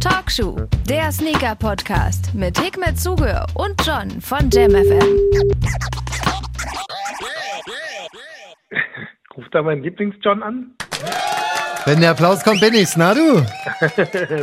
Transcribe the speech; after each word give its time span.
Talkshow, 0.00 0.56
der 0.88 1.12
Sneaker-Podcast 1.12 2.34
mit 2.34 2.58
Hikmet 2.58 2.98
Zuge 2.98 3.44
und 3.54 3.74
John 3.86 4.20
von 4.20 4.50
JamFM. 4.50 5.00
Ruft 9.36 9.54
da 9.54 9.62
mein 9.62 9.82
Lieblings-John 9.82 10.42
an? 10.42 10.72
Wenn 11.84 12.00
der 12.00 12.10
Applaus 12.10 12.42
kommt, 12.42 12.60
bin 12.60 12.74
ich's. 12.74 12.96
Na 12.96 13.14
du? 13.14 13.40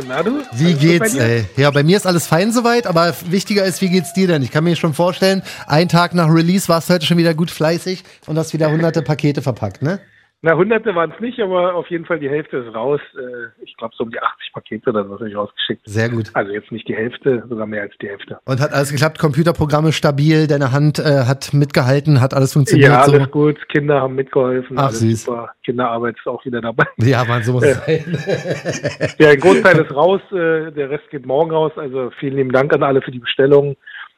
Na 0.08 0.22
du? 0.22 0.42
Wie 0.52 0.74
geht's, 0.74 1.14
ey? 1.14 1.44
Ja, 1.56 1.70
bei 1.70 1.82
mir 1.82 1.96
ist 1.96 2.06
alles 2.06 2.26
fein 2.26 2.52
soweit, 2.52 2.86
aber 2.86 3.14
wichtiger 3.26 3.64
ist, 3.64 3.82
wie 3.82 3.90
geht's 3.90 4.14
dir 4.14 4.28
denn? 4.28 4.42
Ich 4.42 4.50
kann 4.50 4.64
mir 4.64 4.76
schon 4.76 4.94
vorstellen, 4.94 5.42
einen 5.66 5.90
Tag 5.90 6.14
nach 6.14 6.28
Release 6.28 6.68
warst 6.68 6.88
du 6.88 6.94
heute 6.94 7.04
schon 7.04 7.18
wieder 7.18 7.34
gut 7.34 7.50
fleißig 7.50 8.02
und 8.26 8.38
hast 8.38 8.54
wieder 8.54 8.70
hunderte 8.70 9.02
Pakete 9.02 9.42
verpackt, 9.42 9.82
ne? 9.82 10.00
Na, 10.46 10.54
hunderte 10.58 10.94
waren 10.94 11.10
es 11.10 11.20
nicht, 11.20 11.40
aber 11.40 11.74
auf 11.74 11.88
jeden 11.88 12.04
Fall 12.04 12.18
die 12.20 12.28
Hälfte 12.28 12.58
ist 12.58 12.74
raus. 12.74 13.00
Äh, 13.16 13.48
Ich 13.64 13.74
glaube, 13.78 13.94
so 13.96 14.04
um 14.04 14.10
die 14.10 14.20
80 14.20 14.52
Pakete 14.52 14.90
oder 14.90 15.04
so 15.04 15.14
habe 15.14 15.28
ich 15.30 15.34
rausgeschickt. 15.34 15.80
Sehr 15.86 16.10
gut. 16.10 16.30
Also 16.34 16.52
jetzt 16.52 16.70
nicht 16.70 16.86
die 16.86 16.94
Hälfte, 16.94 17.42
sogar 17.48 17.66
mehr 17.66 17.80
als 17.80 17.94
die 18.02 18.08
Hälfte. 18.08 18.38
Und 18.44 18.60
hat 18.60 18.70
alles 18.74 18.90
geklappt, 18.92 19.18
Computerprogramme 19.18 19.90
stabil, 19.92 20.46
deine 20.46 20.70
Hand 20.70 20.98
äh, 20.98 21.24
hat 21.26 21.54
mitgehalten, 21.54 22.20
hat 22.20 22.34
alles 22.34 22.52
funktioniert 22.52 22.90
Ja, 22.90 23.00
alles 23.00 23.22
so. 23.24 23.30
gut. 23.30 23.56
Kinder 23.70 24.02
haben 24.02 24.16
mitgeholfen. 24.16 24.76
Ach, 24.78 24.88
alles 24.88 25.00
süß. 25.00 25.24
Super. 25.24 25.54
Kinderarbeit 25.64 26.16
ist 26.18 26.26
auch 26.26 26.44
wieder 26.44 26.60
dabei. 26.60 26.84
Ja, 26.98 27.24
man, 27.24 27.42
so 27.42 27.52
muss 27.54 27.64
es 27.64 27.82
sein. 27.86 29.14
Ja, 29.18 29.30
ein 29.30 29.40
Großteil 29.40 29.78
ist 29.84 29.94
raus, 29.94 30.20
äh, 30.30 30.70
der 30.72 30.90
Rest 30.90 31.08
geht 31.10 31.24
morgen 31.24 31.52
raus. 31.52 31.72
Also 31.76 32.10
vielen 32.20 32.36
lieben 32.36 32.52
Dank 32.52 32.70
an 32.74 32.82
alle 32.82 33.00
für 33.00 33.10
die 33.12 33.18
Bestellungen. 33.18 33.76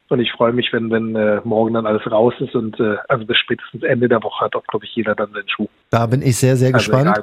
Und 0.09 0.21
ich 0.21 0.31
freue 0.33 0.53
mich, 0.53 0.69
wenn, 0.73 0.91
wenn 0.91 1.17
äh, 1.17 1.41
morgen 1.45 1.75
dann 1.75 1.87
alles 1.87 2.03
raus 2.11 2.35
ist 2.39 2.55
und 2.55 2.79
äh, 2.79 2.97
also 3.09 3.27
bis 3.27 3.37
spätestens 3.39 3.83
Ende 3.83 4.09
der 4.09 4.23
Woche 4.23 4.45
hat 4.45 4.55
auch, 4.55 4.65
glaube 4.67 4.85
ich, 4.85 4.95
jeder 4.95 5.15
dann 5.15 5.33
seinen 5.33 5.49
Schuh. 5.49 5.69
Da 5.91 6.07
bin 6.07 6.23
ich 6.23 6.37
sehr, 6.37 6.57
sehr 6.57 6.73
Also 6.75 6.93
gespannt. 6.93 7.19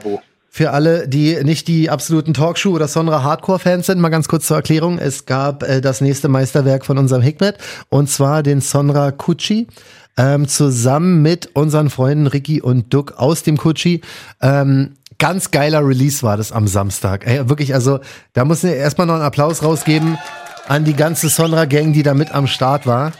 Für 0.50 0.70
alle, 0.70 1.08
die 1.08 1.44
nicht 1.44 1.68
die 1.68 1.90
absoluten 1.90 2.34
Talkshow- 2.34 2.76
oder 2.76 2.88
Sonra 2.88 3.23
Hardcore-Fans 3.23 3.88
sind, 3.88 4.00
mal 4.00 4.09
ganz 4.09 4.28
kurz 4.28 4.46
zur 4.46 4.58
Erklärung. 4.58 5.00
Es 5.00 5.25
gab 5.25 5.64
äh, 5.64 5.81
das 5.81 6.02
nächste 6.02 6.28
Meisterwerk 6.28 6.86
von 6.86 6.98
unserem 6.98 7.23
Hikmet 7.23 7.58
und 7.90 8.08
zwar 8.08 8.44
den 8.44 8.62
Sonra 8.62 9.12
Kutschi. 9.12 9.68
Ähm, 10.16 10.47
zusammen 10.47 11.23
mit 11.23 11.56
unseren 11.56 11.90
Freunden 11.90 12.28
Ricky 12.28 12.62
und 12.62 12.94
Duck 12.94 13.14
aus 13.18 13.42
dem 13.42 13.58
Kutschi. 13.58 14.02
Ähm, 14.44 14.94
ganz 15.18 15.50
geiler 15.50 15.84
Release 15.84 16.22
war 16.22 16.38
das 16.38 16.52
am 16.52 16.68
Samstag. 16.68 17.25
Ey, 17.25 17.50
wirklich, 17.50 17.73
also 17.73 18.00
da 18.34 18.45
muss 18.45 18.64
ich 18.64 18.73
erstmal 18.73 19.08
noch 19.08 19.16
einen 19.16 19.23
Applaus 19.23 19.64
rausgeben 19.64 20.20
an 20.67 20.86
die 20.86 20.95
ganze 20.95 21.30
Sonra-Gang, 21.30 21.94
die 21.94 22.03
da 22.03 22.14
mit 22.14 22.31
am 22.31 22.47
Start 22.47 22.86
war. 22.86 23.11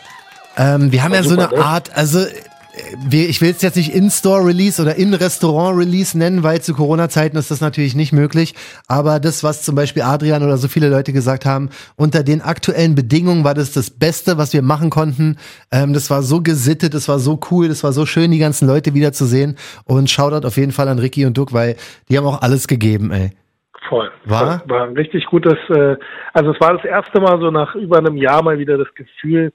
Ähm, 0.58 0.91
wir 0.91 1.03
haben 1.03 1.13
ja 1.13 1.23
so 1.23 1.36
eine 1.38 1.47
ne? 1.47 1.63
Art, 1.63 1.95
also 1.95 2.19
äh, 2.19 2.30
ich 3.11 3.41
will 3.41 3.52
es 3.52 3.61
jetzt 3.61 3.75
nicht 3.75 3.94
In-Store-Release 3.94 4.81
oder 4.81 4.95
In-Restaurant-Release 4.95 6.17
nennen, 6.17 6.44
weil 6.44 6.61
zu 6.61 6.73
Corona-Zeiten 6.73 7.38
ist 7.38 7.52
das 7.52 7.61
natürlich 7.61 7.95
nicht 7.95 8.14
möglich. 8.14 8.53
Aber 8.88 9.19
das, 9.19 9.44
was 9.44 9.64
zum 9.64 9.75
Beispiel 9.75 10.03
Adrian 10.03 10.44
oder 10.44 10.58
so 10.58 10.67
viele 10.67 10.89
Leute 10.89 11.14
gesagt 11.14 11.45
haben, 11.45 11.69
unter 11.95 12.23
den 12.23 12.41
aktuellen 12.41 12.95
Bedingungen 12.95 13.44
war 13.44 13.53
das 13.53 13.71
das 13.71 13.89
Beste, 13.89 14.38
was 14.38 14.53
wir 14.53 14.61
machen 14.61 14.89
konnten. 14.89 15.38
Ähm, 15.71 15.94
das 15.94 16.09
war 16.09 16.23
so 16.23 16.41
gesittet, 16.41 16.94
das 16.94 17.08
war 17.08 17.19
so 17.19 17.39
cool, 17.52 17.67
das 17.67 17.83
war 17.83 17.94
so 17.94 18.05
schön, 18.05 18.31
die 18.31 18.39
ganzen 18.39 18.67
Leute 18.67 18.94
wiederzusehen. 18.94 19.58
Und 19.86 20.09
Shoutout 20.09 20.47
auf 20.47 20.58
jeden 20.58 20.71
Fall 20.71 20.88
an 20.88 20.99
Ricky 20.99 21.25
und 21.25 21.38
Duck, 21.38 21.53
weil 21.53 21.75
die 22.09 22.17
haben 22.17 22.25
auch 22.25 22.41
alles 22.41 22.67
gegeben, 22.67 23.11
ey. 23.11 23.31
Voll. 23.89 24.09
War? 24.26 24.59
Voll. 24.59 24.70
War 24.70 24.84
ein 24.88 24.94
richtig 24.94 25.26
gutes, 25.26 25.58
äh, 25.70 25.95
also 26.34 26.52
es 26.52 26.59
war 26.62 26.73
das 26.73 26.86
erste 26.86 27.20
Mal 27.20 27.39
so 27.39 27.52
nach 27.52 27.76
über 27.76 27.98
einem 27.98 28.17
Jahr 28.17 28.44
mal 28.44 28.58
wieder 28.58 28.78
das 28.78 28.94
Gefühl, 28.95 29.52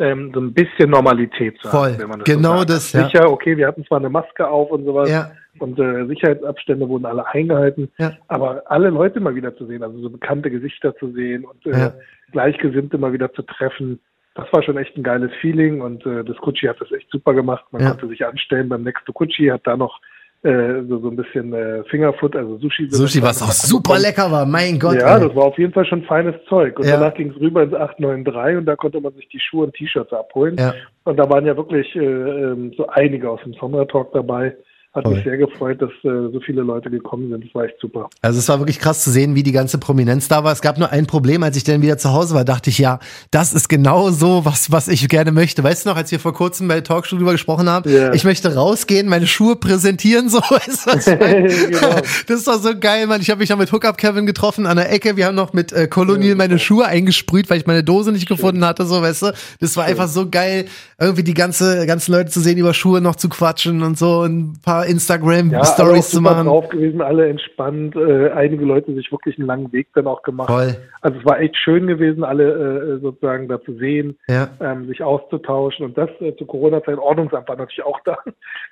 ähm, 0.00 0.30
so 0.32 0.40
ein 0.40 0.52
bisschen 0.52 0.90
Normalität 0.90 1.58
zu 1.60 1.68
Voll. 1.68 1.92
haben, 1.92 1.98
wenn 1.98 2.08
man 2.08 2.18
das 2.20 2.26
Genau 2.28 2.58
so 2.58 2.64
das, 2.64 2.92
ja. 2.92 3.04
Sicher, 3.04 3.30
okay, 3.30 3.56
wir 3.56 3.66
hatten 3.66 3.84
zwar 3.84 3.98
eine 3.98 4.08
Maske 4.10 4.46
auf 4.46 4.70
und 4.70 4.84
sowas 4.84 5.10
Ja. 5.10 5.30
und 5.58 5.78
äh, 5.78 6.06
Sicherheitsabstände 6.06 6.88
wurden 6.88 7.04
alle 7.06 7.26
eingehalten, 7.26 7.90
Ja. 7.98 8.12
aber 8.28 8.62
alle 8.66 8.90
Leute 8.90 9.18
mal 9.20 9.34
wieder 9.34 9.56
zu 9.56 9.66
sehen, 9.66 9.82
also 9.82 9.98
so 10.00 10.10
bekannte 10.10 10.50
Gesichter 10.50 10.94
zu 10.96 11.10
sehen 11.12 11.44
und 11.44 11.66
äh, 11.66 11.78
Ja. 11.78 11.92
Gleichgesinnte 12.32 12.98
mal 12.98 13.12
wieder 13.12 13.32
zu 13.32 13.42
treffen, 13.42 13.98
das 14.34 14.46
war 14.52 14.62
schon 14.62 14.76
echt 14.76 14.96
ein 14.96 15.02
geiles 15.02 15.32
Feeling 15.40 15.80
und 15.80 16.06
äh, 16.06 16.22
das 16.22 16.36
Kutschi 16.36 16.66
hat 16.68 16.80
das 16.80 16.92
echt 16.92 17.10
super 17.10 17.34
gemacht. 17.34 17.64
Man 17.72 17.82
Ja. 17.82 17.90
konnte 17.90 18.06
sich 18.08 18.24
anstellen 18.24 18.68
beim 18.68 18.82
Next 18.84 19.04
to 19.06 19.12
Kutschi, 19.12 19.48
hat 19.48 19.62
da 19.66 19.76
noch 19.76 19.98
äh, 20.42 20.82
so, 20.88 20.98
so 21.00 21.08
ein 21.08 21.16
bisschen 21.16 21.52
äh, 21.52 21.82
Fingerfood, 21.84 22.36
also 22.36 22.58
Sushi. 22.58 22.88
Sushi, 22.90 23.22
was 23.22 23.42
auch 23.42 23.50
super 23.50 23.98
lecker 23.98 24.30
war, 24.30 24.46
mein 24.46 24.78
Gott. 24.78 24.94
Ja, 25.00 25.16
ey. 25.16 25.26
das 25.26 25.34
war 25.36 25.44
auf 25.46 25.58
jeden 25.58 25.72
Fall 25.72 25.84
schon 25.84 26.02
feines 26.04 26.34
Zeug. 26.48 26.78
Und 26.78 26.86
Ja. 26.86 26.96
danach 26.96 27.14
ging 27.14 27.30
es 27.30 27.40
rüber 27.40 27.62
ins 27.64 27.74
893 27.74 28.58
und 28.58 28.66
da 28.66 28.76
konnte 28.76 29.00
man 29.00 29.12
sich 29.14 29.28
die 29.28 29.40
Schuhe 29.40 29.64
und 29.66 29.74
T-Shirts 29.74 30.12
abholen. 30.12 30.56
Ja. 30.58 30.74
Und 31.04 31.16
da 31.16 31.28
waren 31.28 31.44
ja 31.44 31.56
wirklich 31.56 31.94
äh, 31.96 32.00
ähm, 32.00 32.72
so 32.76 32.86
einige 32.86 33.28
aus 33.30 33.40
dem 33.42 33.54
Summer 33.54 33.86
Talk 33.88 34.12
dabei. 34.12 34.54
Hat 34.94 35.04
Toll. 35.04 35.14
mich 35.16 35.24
sehr 35.24 35.36
gefreut, 35.36 35.82
dass 35.82 35.90
äh, 36.02 36.32
so 36.32 36.40
viele 36.44 36.62
Leute 36.62 36.88
gekommen 36.90 37.28
sind. 37.30 37.44
Das 37.44 37.54
war 37.54 37.64
echt 37.64 37.78
super. 37.78 38.08
Also 38.22 38.38
es 38.38 38.48
war 38.48 38.58
wirklich 38.58 38.78
krass 38.80 39.04
zu 39.04 39.10
sehen, 39.10 39.34
wie 39.34 39.42
die 39.42 39.52
ganze 39.52 39.76
Prominenz 39.78 40.28
da 40.28 40.44
war. 40.44 40.52
Es 40.52 40.62
gab 40.62 40.78
nur 40.78 40.90
ein 40.90 41.06
Problem, 41.06 41.42
als 41.42 41.56
ich 41.58 41.64
dann 41.64 41.82
wieder 41.82 41.98
zu 41.98 42.10
Hause 42.12 42.34
war, 42.34 42.44
dachte 42.44 42.70
ich, 42.70 42.78
ja, 42.78 42.98
das 43.30 43.52
ist 43.52 43.68
genau 43.68 44.10
so, 44.10 44.46
was, 44.46 44.72
was 44.72 44.88
ich 44.88 45.06
gerne 45.08 45.30
möchte. 45.30 45.62
Weißt 45.62 45.84
du 45.84 45.90
noch, 45.90 45.96
als 45.96 46.10
wir 46.10 46.18
vor 46.18 46.32
kurzem 46.32 46.68
bei 46.68 46.80
Talkshow 46.80 47.16
drüber 47.16 47.32
gesprochen 47.32 47.68
haben, 47.68 47.88
Ja. 47.90 48.14
ich 48.14 48.24
möchte 48.24 48.54
rausgehen, 48.54 49.08
meine 49.08 49.26
Schuhe 49.26 49.56
präsentieren, 49.56 50.30
so 50.30 50.38
weißt 50.50 50.86
du? 50.86 51.16
Genau. 51.68 52.00
Das 52.26 52.46
war 52.46 52.58
so 52.58 52.70
geil, 52.78 53.06
Mann. 53.06 53.20
Ich 53.20 53.28
habe 53.30 53.40
mich 53.40 53.50
noch 53.50 53.58
mit 53.58 53.70
Hookup 53.70 53.98
Kevin 53.98 54.24
getroffen 54.26 54.66
an 54.66 54.76
der 54.78 54.90
Ecke. 54.90 55.16
Wir 55.16 55.26
haben 55.26 55.34
noch 55.34 55.52
mit 55.52 55.70
äh, 55.72 55.86
Colonial 55.86 56.34
meine 56.34 56.58
Schuhe 56.58 56.86
eingesprüht, 56.86 57.50
weil 57.50 57.58
ich 57.58 57.66
meine 57.66 57.84
Dose 57.84 58.10
nicht 58.10 58.26
gefunden 58.28 58.64
hatte, 58.64 58.86
so 58.86 59.02
weißt 59.02 59.22
du. 59.22 59.32
Das 59.60 59.76
war 59.76 59.84
einfach 59.84 60.08
so 60.08 60.28
geil, 60.30 60.64
irgendwie 60.98 61.22
die 61.24 61.34
ganze 61.34 61.86
ganzen 61.86 62.12
Leute 62.12 62.30
zu 62.30 62.40
sehen, 62.40 62.56
über 62.58 62.72
Schuhe 62.74 63.00
noch 63.00 63.16
zu 63.16 63.28
quatschen 63.28 63.82
und 63.82 63.98
so 63.98 64.20
und 64.20 64.38
ein 64.52 64.58
paar 64.62 64.77
Instagram 64.86 65.50
Ja, 65.50 65.58
alle 65.58 65.68
auch 65.68 65.74
Stories 65.74 66.10
zu 66.10 66.20
machen. 66.20 66.46
drauf 66.46 66.68
gewesen, 66.68 67.00
alle 67.00 67.28
entspannt. 67.28 67.96
Äh, 67.96 68.30
einige 68.30 68.64
Leute 68.64 68.94
sich 68.94 69.10
wirklich 69.12 69.38
einen 69.38 69.46
langen 69.46 69.72
Weg 69.72 69.88
dann 69.94 70.06
auch 70.06 70.22
gemacht. 70.22 70.48
Voll. 70.50 70.76
Also 71.00 71.18
es 71.18 71.24
war 71.24 71.40
echt 71.40 71.56
schön 71.56 71.86
gewesen, 71.86 72.24
alle 72.24 72.96
äh, 72.96 73.00
sozusagen 73.00 73.48
da 73.48 73.60
zu 73.62 73.74
sehen, 73.74 74.16
Ja. 74.28 74.48
ähm, 74.60 74.86
sich 74.86 75.02
auszutauschen. 75.02 75.84
Und 75.86 75.96
das 75.98 76.10
äh, 76.20 76.34
zu 76.36 76.46
Corona-Zeit, 76.46 76.98
Ordnungsamt 76.98 77.48
war 77.48 77.56
natürlich 77.56 77.84
auch 77.84 78.00
da. 78.04 78.16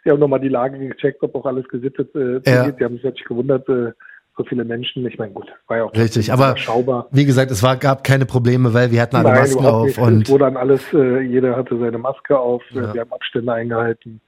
Die 0.05 0.11
haben 0.11 0.21
nochmal 0.21 0.41
die 0.41 0.49
Lage 0.49 0.79
gecheckt, 0.79 1.23
ob 1.23 1.35
auch 1.35 1.47
alles 1.47 1.69
gesittet 1.69 2.15
äh, 2.15 2.41
Ja. 2.49 2.71
Die 2.71 2.85
haben 2.85 2.95
sich 2.95 3.05
natürlich 3.05 3.25
gewundert, 3.29 3.69
äh, 3.69 3.93
so 4.39 4.45
viele 4.45 4.65
Menschen. 4.67 5.07
Ich 5.07 5.17
meine, 5.19 5.33
gut, 5.33 5.47
war 5.67 5.79
ja 5.79 5.85
auch 5.85 5.95
Richtig, 5.95 6.31
aber 6.31 6.51
überschaubar. 6.51 7.07
wie 7.11 7.25
gesagt, 7.25 7.51
es 7.51 7.63
war, 7.63 7.77
gab 7.79 8.05
keine 8.05 8.27
Probleme, 8.27 8.75
weil 8.75 8.91
wir 8.91 9.01
hatten 9.01 9.17
alle 9.17 9.31
Nein, 9.31 9.39
Masken 9.39 9.65
auf 9.65 9.87
nicht. 9.87 9.99
und 9.99 10.23
es 10.25 10.29
wurde 10.31 10.45
dann 10.45 10.59
alles, 10.59 10.93
äh, 10.93 11.21
jeder 11.21 11.57
hatte 11.57 11.79
seine 11.79 11.97
Maske 11.97 12.39
auf, 12.39 12.63
Ja. 12.73 12.93
wir 12.93 13.01
haben 13.01 13.13
Abstände 13.13 13.51
eingehalten 13.55 14.21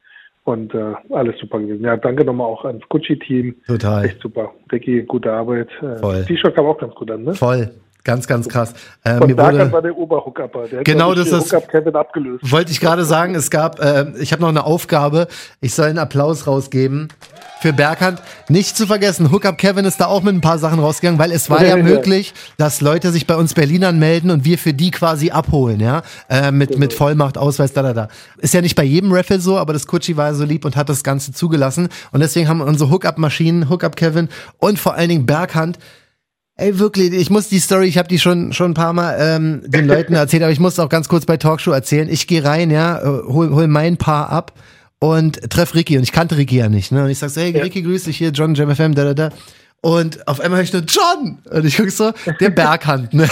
und 0.49 0.75
äh, 0.75 0.95
alles 1.11 1.39
super 1.39 1.61
gewesen. 1.61 1.85
Ja, 1.85 1.97
danke 1.97 2.25
nochmal 2.25 2.47
auch 2.47 2.65
ans 2.65 2.83
Gucci-Team. 2.89 3.55
total 3.67 4.07
Echt 4.07 4.21
super. 4.21 4.53
Ricky, 4.73 5.03
gute 5.03 5.31
Arbeit. 5.31 5.69
Äh, 5.83 5.99
Voll. 5.99 6.25
T-Shirt 6.25 6.57
kam 6.57 6.67
auch 6.67 6.79
ganz 6.79 6.95
gut 6.95 7.11
an, 7.11 7.25
ne? 7.25 7.35
voll, 7.35 7.71
ganz, 8.09 8.27
ganz 8.27 8.49
krass. 8.49 8.73
Äh, 9.05 9.19
Und 9.21 9.27
mir 9.29 9.37
wurde, 9.37 9.71
war 9.71 9.83
der 9.83 9.95
Oberhookupper. 9.97 10.67
Der 10.67 10.83
Genau, 10.83 11.15
das 11.15 11.29
ist- 11.29 11.55
Kevin 11.71 11.95
abgelöst. 11.95 12.51
wollte 12.51 12.73
ich 12.73 12.81
gerade 12.81 13.05
sagen, 13.05 13.35
es 13.35 13.51
gab, 13.51 13.79
äh, 13.81 14.07
ich 14.19 14.33
habe 14.33 14.41
noch 14.41 14.49
eine 14.49 14.65
Aufgabe, 14.65 15.29
ich 15.61 15.75
soll 15.75 15.89
einen 15.91 15.99
Applaus 15.99 16.47
rausgeben 16.47 17.09
für 17.61 17.75
Berghand. 17.75 18.23
Nicht 18.49 18.79
zu 18.79 18.87
vergessen, 18.87 19.31
Hookup 19.31 19.59
Kevin 19.59 19.85
ist 19.85 20.01
da 20.01 20.07
auch 20.07 20.23
mit 20.23 20.35
ein 20.35 20.41
paar 20.41 20.59
Sachen 20.59 20.79
rausgegangen, 20.79 21.19
weil 21.21 21.33
es 21.33 21.51
war 21.51 21.63
ja 21.63 21.77
Ja. 21.77 21.83
möglich, 21.83 22.33
dass 22.57 22.81
Leute 22.81 23.13
sich 23.13 23.27
bei 23.27 23.37
uns 23.37 23.53
Berlinern 23.53 23.99
melden 23.99 24.31
und 24.31 24.47
wir 24.47 24.57
für 24.57 24.73
die 24.73 24.91
quasi 24.91 25.31
abholen, 25.31 25.79
ja, 25.81 26.01
äh, 26.31 26.51
mit, 26.51 26.79
mit 26.79 26.95
Vollmacht, 26.95 27.37
Ausweis, 27.37 27.75
da, 27.75 27.83
da, 27.83 27.93
da. 27.93 28.09
Ist 28.39 28.55
ja 28.55 28.63
nicht 28.63 28.75
bei 28.77 28.85
jedem 28.85 29.13
Raffle 29.13 29.39
so, 29.39 29.59
aber 29.59 29.75
das 29.75 29.87
Kutschi 29.87 30.17
war 30.17 30.35
so 30.35 30.45
lieb 30.45 30.65
und 30.65 30.77
hat 30.77 30.89
das 30.89 31.05
Ganze 31.05 31.33
zugelassen 31.33 31.89
und 32.13 32.21
deswegen 32.21 32.49
haben 32.49 32.63
unsere 32.63 32.89
Hookup-Maschinen, 32.91 33.69
Hookup 33.69 33.97
Kevin 33.97 34.29
und 34.57 34.79
vor 34.79 34.95
allen 34.95 35.11
Dingen 35.11 35.27
Berghand 35.27 35.79
Ey, 36.61 36.77
wirklich, 36.81 37.13
ich 37.13 37.31
muss 37.31 37.49
die 37.49 37.61
Story, 37.61 37.87
ich 37.87 37.99
habe 37.99 38.09
die 38.09 38.19
schon 38.19 38.53
schon 38.53 38.73
ein 38.73 38.75
paar 38.75 38.93
Mal 38.93 39.17
ähm, 39.21 39.63
den 39.65 39.87
Leuten 39.87 40.15
erzählt, 40.15 40.43
aber 40.43 40.51
ich 40.51 40.59
muss 40.59 40.81
auch 40.81 40.89
ganz 40.89 41.09
kurz 41.09 41.25
bei 41.25 41.37
Talkshow 41.37 41.71
erzählen. 41.71 42.09
Ich 42.11 42.27
gehe 42.27 42.43
rein, 42.43 42.73
ja, 42.73 42.99
äh, 42.99 43.23
hol, 43.29 43.51
hol 43.51 43.69
mein 43.69 43.97
Paar 43.97 44.31
ab 44.31 44.53
und 44.99 45.41
treff 45.51 45.77
Ricky 45.77 45.97
und 45.97 46.03
ich 46.03 46.11
kannte 46.11 46.37
Ricky 46.37 46.57
ja 46.57 46.69
nicht, 46.69 46.91
ne? 46.91 47.05
Und 47.05 47.11
ich 47.11 47.19
sag 47.19 47.31
so, 47.31 47.41
hey, 47.41 47.57
Ricky, 47.57 47.83
grüß 47.83 48.05
dich 48.05 48.17
hier, 48.17 48.31
John 48.31 48.57
Jam 48.57 48.75
FM, 48.75 48.97
da 48.97 49.05
da 49.05 49.15
da. 49.15 49.31
Und 49.81 50.27
auf 50.27 50.41
einmal 50.41 50.59
höre 50.59 50.65
ich 50.65 50.73
nur 50.73 50.83
John 50.83 51.39
und 51.53 51.65
ich 51.65 51.77
guck 51.77 51.89
so, 51.91 52.13
der 52.41 52.51
Berghand, 52.51 53.15
ne? 53.15 53.29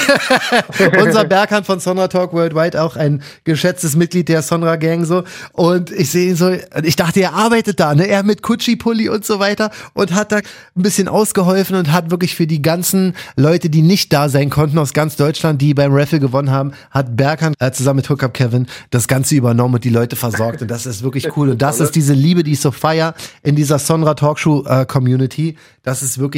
Unser 1.03 1.25
Berghand 1.25 1.67
von 1.67 1.81
Sonra 1.81 2.07
Talk 2.07 2.33
Worldwide, 2.33 2.81
auch 2.81 2.95
ein 2.95 3.21
geschätztes 3.43 3.97
Mitglied 3.97 4.29
der 4.29 4.43
Sonra 4.43 4.77
Gang 4.77 5.05
so. 5.05 5.25
Und 5.55 5.91
ich 5.91 6.13
sehe 6.13 6.29
ihn 6.29 6.37
so, 6.37 6.53
ich 6.85 6.95
dachte, 6.95 7.21
er 7.21 7.33
arbeitet 7.33 7.81
da, 7.81 7.97
ne? 7.97 8.07
Er 8.07 8.23
mit 8.23 8.43
Kutschi-Pulli 8.43 9.09
und 9.09 9.25
so 9.25 9.41
weiter 9.41 9.73
und 9.93 10.15
hat 10.15 10.31
da 10.31 10.37
ein 10.37 10.83
bisschen 10.83 11.09
ausgeholfen 11.09 11.75
und 11.75 11.91
hat 11.91 12.13
wirklich 12.13 12.37
für 12.37 12.47
die 12.47 12.63
ganzen 12.63 13.15
Leute, 13.35 13.69
die 13.69 13.83
nicht 13.83 14.13
da 14.13 14.29
sein 14.29 14.49
konnten 14.49 14.79
aus 14.79 14.93
ganz 14.93 15.17
Deutschland, 15.17 15.61
die 15.61 15.75
beim 15.75 15.93
Raffle 15.93 16.21
gewonnen 16.21 16.53
haben, 16.53 16.75
hat 16.93 17.17
Berghand 17.17 17.57
äh, 17.59 17.73
zusammen 17.73 17.97
mit 17.97 18.09
Hookup 18.09 18.35
Kevin 18.35 18.69
das 18.91 19.09
Ganze 19.09 19.35
übernommen 19.35 19.75
und 19.75 19.83
die 19.83 19.91
Leute 19.91 20.15
versorgt. 20.15 20.63
Und 20.63 20.71
das 20.71 20.87
ist 20.87 21.03
wirklich 21.03 21.37
cool. 21.37 21.51
Und 21.51 21.61
das 21.61 21.81
ist 21.81 21.97
diese 21.97 22.13
Liebe, 22.13 22.45
die 22.45 22.53
ich 22.53 22.61
so 22.61 22.71
feier 22.71 23.15
in 23.43 23.57
dieser 23.57 23.81
Sonra 23.81 24.15
Talkshow 24.15 24.65
äh, 24.65 24.87
Community. 24.87 25.57
Das 25.83 26.03
ist 26.03 26.19
wirklich 26.19 26.36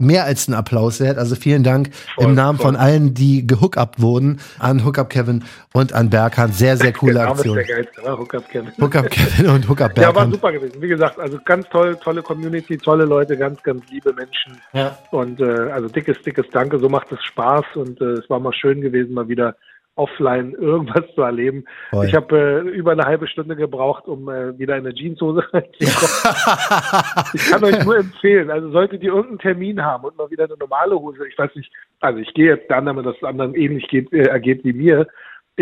mehr 0.00 0.24
als 0.24 0.48
ein 0.48 0.54
Applaus 0.54 0.98
wert. 1.00 1.18
Also 1.18 1.36
vielen 1.36 1.62
Dank 1.62 1.90
Voll, 2.14 2.24
im 2.24 2.34
Namen 2.34 2.58
voll. 2.58 2.68
von 2.68 2.76
allen, 2.76 3.14
die 3.14 3.46
gehookupt 3.46 4.00
wurden, 4.00 4.40
an 4.58 4.84
Hookup 4.84 5.10
Kevin 5.10 5.44
und 5.72 5.92
an 5.92 6.10
Berghand. 6.10 6.54
Sehr, 6.54 6.76
sehr 6.76 6.92
coole 6.92 7.12
Der 7.12 7.24
Name 7.24 7.34
ist 7.34 7.40
Aktion. 7.40 7.56
der 7.56 7.64
geilste, 7.66 8.02
ne? 8.02 8.18
Hookup 8.18 8.48
Kevin. 8.48 8.72
Hookup 8.80 9.10
Kevin 9.10 9.48
und 9.50 9.68
Hookup 9.68 9.96
Ja, 9.98 10.14
war 10.14 10.28
super 10.30 10.52
gewesen. 10.52 10.80
Wie 10.80 10.88
gesagt, 10.88 11.18
also 11.20 11.38
ganz 11.44 11.68
toll, 11.68 11.96
tolle 12.02 12.22
Community, 12.22 12.78
tolle 12.78 13.04
Leute, 13.04 13.36
ganz, 13.36 13.62
ganz 13.62 13.82
liebe 13.90 14.12
Menschen. 14.14 14.56
Ja. 14.72 14.98
Und 15.10 15.40
äh, 15.40 15.70
also 15.70 15.88
dickes, 15.88 16.16
dickes 16.22 16.46
Danke. 16.50 16.78
So 16.78 16.88
macht 16.88 17.12
es 17.12 17.22
Spaß 17.22 17.64
und 17.74 18.00
äh, 18.00 18.12
es 18.14 18.30
war 18.30 18.40
mal 18.40 18.54
schön 18.54 18.80
gewesen, 18.80 19.12
mal 19.12 19.28
wieder 19.28 19.54
offline 19.96 20.52
irgendwas 20.58 21.04
zu 21.14 21.22
erleben. 21.22 21.64
Voll. 21.90 22.06
Ich 22.06 22.14
habe 22.14 22.64
äh, 22.66 22.68
über 22.70 22.92
eine 22.92 23.04
halbe 23.04 23.26
Stunde 23.26 23.56
gebraucht, 23.56 24.06
um 24.06 24.28
äh, 24.28 24.58
wieder 24.58 24.76
in 24.76 24.86
eine 24.86 24.94
Jeanshose 24.94 25.42
reinzukommen. 25.52 27.24
ich 27.34 27.50
kann 27.50 27.64
euch 27.64 27.84
nur 27.84 27.98
empfehlen, 27.98 28.50
also 28.50 28.70
solltet 28.70 29.02
ihr 29.02 29.10
irgendeinen 29.10 29.38
Termin 29.38 29.82
haben 29.82 30.04
und 30.04 30.16
mal 30.16 30.30
wieder 30.30 30.44
eine 30.44 30.56
normale 30.56 30.98
Hose, 30.98 31.26
ich 31.26 31.38
weiß 31.38 31.54
nicht, 31.54 31.70
also 32.00 32.18
ich 32.18 32.32
gehe 32.34 32.54
jetzt 32.54 32.70
Annahme, 32.70 33.02
dass 33.02 33.16
es 33.16 33.22
anderen 33.22 33.54
ähnlich 33.54 33.86
geht, 33.88 34.12
äh, 34.12 34.28
ergeht 34.28 34.64
wie 34.64 34.72
mir. 34.72 35.06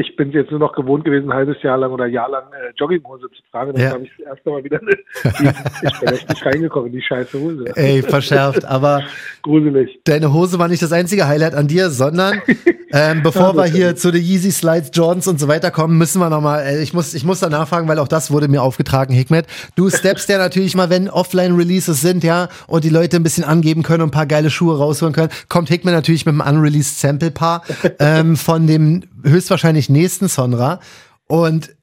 Ich 0.00 0.14
bin 0.14 0.30
jetzt 0.30 0.50
nur 0.52 0.60
noch 0.60 0.74
gewohnt 0.74 1.04
gewesen, 1.04 1.30
ein 1.32 1.36
halbes 1.36 1.60
Jahr 1.62 1.76
lang 1.76 1.90
oder 1.90 2.06
Jahr 2.06 2.30
lang 2.30 2.44
äh, 2.52 2.72
Jogginghose 2.76 3.26
zu 3.30 3.42
tragen. 3.50 3.72
Dann 3.72 3.82
Ja. 3.82 3.90
habe 3.90 4.04
ich 4.04 4.10
das 4.16 4.26
erste 4.28 4.50
Mal 4.50 4.62
wieder 4.62 4.78
die, 4.78 4.94
ich 5.86 6.00
bin 6.00 6.08
echt 6.10 6.28
nicht 6.28 6.46
reingekommen 6.46 6.86
in 6.86 6.92
die 6.92 7.02
scheiße 7.02 7.38
Hose. 7.40 7.64
Ey, 7.74 8.02
verschärft. 8.02 8.64
Aber 8.64 9.02
Gruselig. 9.42 9.98
deine 10.04 10.32
Hose 10.32 10.58
war 10.60 10.68
nicht 10.68 10.82
das 10.82 10.92
einzige 10.92 11.26
Highlight 11.26 11.54
an 11.54 11.66
dir, 11.66 11.90
sondern 11.90 12.40
ähm, 12.92 13.22
bevor 13.24 13.56
wir 13.56 13.64
hier 13.64 13.96
zu 13.96 14.12
den 14.12 14.22
Yeezy 14.22 14.52
Slides, 14.52 14.90
Jordans 14.94 15.26
und 15.26 15.40
so 15.40 15.48
weiter 15.48 15.70
kommen, 15.72 15.98
müssen 15.98 16.20
wir 16.20 16.30
nochmal, 16.30 16.62
äh, 16.64 16.82
ich 16.82 16.94
muss, 16.94 17.14
ich 17.14 17.24
muss 17.24 17.40
da 17.40 17.48
nachfragen, 17.48 17.88
weil 17.88 17.98
auch 17.98 18.08
das 18.08 18.30
wurde 18.30 18.46
mir 18.46 18.62
aufgetragen, 18.62 19.12
Hikmet. 19.12 19.46
Du 19.74 19.90
steppst 19.90 20.28
ja 20.28 20.38
natürlich 20.38 20.76
mal, 20.76 20.90
wenn 20.90 21.10
Offline-Releases 21.10 22.00
sind, 22.00 22.22
ja, 22.22 22.48
und 22.68 22.84
die 22.84 22.88
Leute 22.90 23.16
ein 23.16 23.24
bisschen 23.24 23.42
angeben 23.44 23.82
können 23.82 24.02
und 24.02 24.08
ein 24.08 24.12
paar 24.12 24.26
geile 24.26 24.50
Schuhe 24.50 24.78
rausholen 24.78 25.12
können, 25.14 25.30
kommt 25.48 25.68
Hikmet 25.70 25.92
natürlich 25.94 26.24
mit 26.24 26.40
einem 26.40 26.56
unreleased 26.58 27.00
Sample-Paar 27.00 27.62
ähm, 27.98 28.36
von 28.36 28.66
dem 28.68 29.02
höchstwahrscheinlich 29.22 29.88
nächsten 29.88 30.28
Sonra. 30.28 30.80
Und 31.26 31.74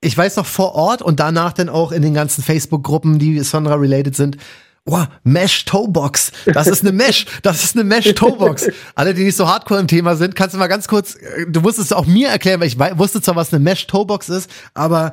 ich 0.00 0.16
weiß 0.16 0.36
noch 0.36 0.46
vor 0.46 0.74
Ort 0.74 1.02
und 1.02 1.20
danach 1.20 1.52
dann 1.52 1.68
auch 1.68 1.92
in 1.92 2.02
den 2.02 2.14
ganzen 2.14 2.42
Facebook-Gruppen, 2.42 3.18
die 3.18 3.40
Sonra 3.40 3.74
related 3.74 4.16
sind, 4.16 4.36
Oh, 4.84 5.04
Mesh 5.22 5.64
Toebox. 5.64 6.32
Das 6.46 6.66
ist 6.66 6.82
eine 6.82 6.90
Mesh. 6.90 7.26
Das 7.42 7.62
ist 7.62 7.76
eine 7.76 7.84
Mesh 7.84 8.14
Toebox. 8.14 8.68
Alle, 8.96 9.14
die 9.14 9.22
nicht 9.22 9.36
so 9.36 9.46
hardcore 9.46 9.78
im 9.78 9.86
Thema 9.86 10.16
sind, 10.16 10.34
kannst 10.34 10.54
du 10.54 10.58
mal 10.58 10.66
ganz 10.66 10.88
kurz, 10.88 11.16
du 11.46 11.60
musst 11.60 11.78
es 11.78 11.92
auch 11.92 12.06
mir 12.06 12.28
erklären, 12.28 12.60
weil 12.60 12.66
ich 12.66 12.78
wusste 12.98 13.22
zwar, 13.22 13.36
was 13.36 13.52
eine 13.52 13.62
Mesh 13.62 13.86
Toebox 13.86 14.28
ist, 14.28 14.50
aber 14.74 15.12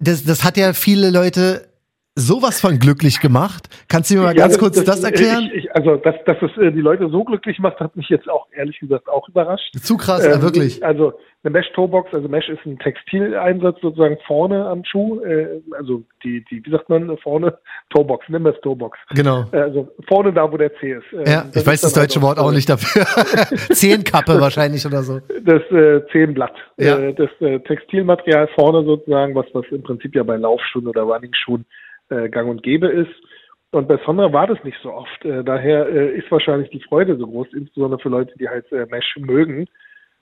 das, 0.00 0.24
das 0.24 0.44
hat 0.44 0.56
ja 0.56 0.72
viele 0.72 1.10
Leute 1.10 1.68
sowas 2.16 2.60
von 2.60 2.78
glücklich 2.78 3.20
gemacht. 3.20 3.68
Kannst 3.88 4.10
du 4.10 4.14
mir 4.14 4.22
mal 4.22 4.36
Ja, 4.36 4.44
ganz 4.44 4.58
kurz 4.58 4.82
das, 4.82 5.02
erklären? 5.02 5.50
Ich, 5.52 5.64
ich, 5.64 5.74
also, 5.74 5.96
dass, 5.96 6.14
dass 6.26 6.36
es 6.42 6.56
äh, 6.58 6.70
die 6.70 6.80
Leute 6.80 7.08
so 7.08 7.24
glücklich 7.24 7.58
macht, 7.58 7.80
hat 7.80 7.96
mich 7.96 8.08
jetzt 8.08 8.28
auch 8.28 8.46
ehrlich 8.52 8.78
gesagt 8.78 9.08
auch 9.08 9.28
überrascht. 9.28 9.74
Zu 9.80 9.96
krass, 9.96 10.24
Ähm, 10.24 10.32
ja, 10.32 10.42
wirklich. 10.42 10.84
Also 10.84 11.14
eine 11.42 11.50
Mesh-Toebox, 11.52 12.14
also 12.14 12.28
Mesh 12.28 12.48
ist 12.48 12.64
ein 12.64 12.78
Textileinsatz 12.78 13.78
sozusagen 13.82 14.16
vorne 14.26 14.64
am 14.66 14.82
Schuh, 14.84 15.20
äh, 15.24 15.60
also 15.76 16.02
die, 16.22 16.44
die, 16.50 16.64
wie 16.64 16.70
sagt 16.70 16.88
man, 16.88 17.16
vorne, 17.18 17.58
Toebox, 17.90 18.24
nimm 18.28 18.46
es 18.46 18.58
Toebox. 18.62 18.98
Genau. 19.14 19.44
Äh, 19.52 19.58
Also 19.58 19.88
vorne 20.08 20.32
da, 20.32 20.50
wo 20.50 20.56
der 20.56 20.74
C 20.76 20.92
ist. 20.92 21.04
Ähm, 21.12 21.24
Ja, 21.26 21.46
ich 21.54 21.66
weiß 21.66 21.80
das 21.82 21.92
deutsche 21.92 22.18
also, 22.20 22.22
Wort 22.22 22.38
auch 22.38 22.52
äh, 22.52 22.54
nicht 22.54 22.68
dafür. 22.68 23.04
Zehnkappe 23.74 24.40
wahrscheinlich 24.40 24.86
oder 24.86 25.02
so. 25.02 25.20
Das 25.42 25.62
äh, 25.70 26.00
Zehenblatt. 26.12 26.54
Ja. 26.78 26.96
Äh, 26.98 27.14
das 27.14 27.28
äh, 27.40 27.58
Textilmaterial 27.60 28.48
vorne 28.54 28.84
sozusagen, 28.84 29.34
was, 29.34 29.46
was 29.52 29.64
im 29.70 29.82
Prinzip 29.82 30.14
ja 30.14 30.22
bei 30.22 30.36
Laufschuhen 30.36 30.86
oder 30.86 31.02
Runningschuhen 31.02 31.62
äh, 31.62 31.83
gang 32.08 32.48
und 32.48 32.62
gäbe 32.62 32.88
ist. 32.88 33.14
Und 33.74 33.88
bei 33.88 33.98
Sonra 34.06 34.32
war 34.32 34.46
das 34.46 34.62
nicht 34.62 34.78
so 34.82 34.92
oft. 34.92 35.24
Äh, 35.24 35.42
daher 35.42 35.88
äh, 35.88 36.16
ist 36.16 36.30
wahrscheinlich 36.30 36.70
die 36.70 36.80
Freude 36.80 37.16
so 37.16 37.26
groß, 37.26 37.48
insbesondere 37.54 38.00
für 38.00 38.08
Leute, 38.08 38.32
die 38.38 38.48
halt 38.48 38.70
äh, 38.70 38.86
Mesh 38.86 39.16
mögen. 39.18 39.66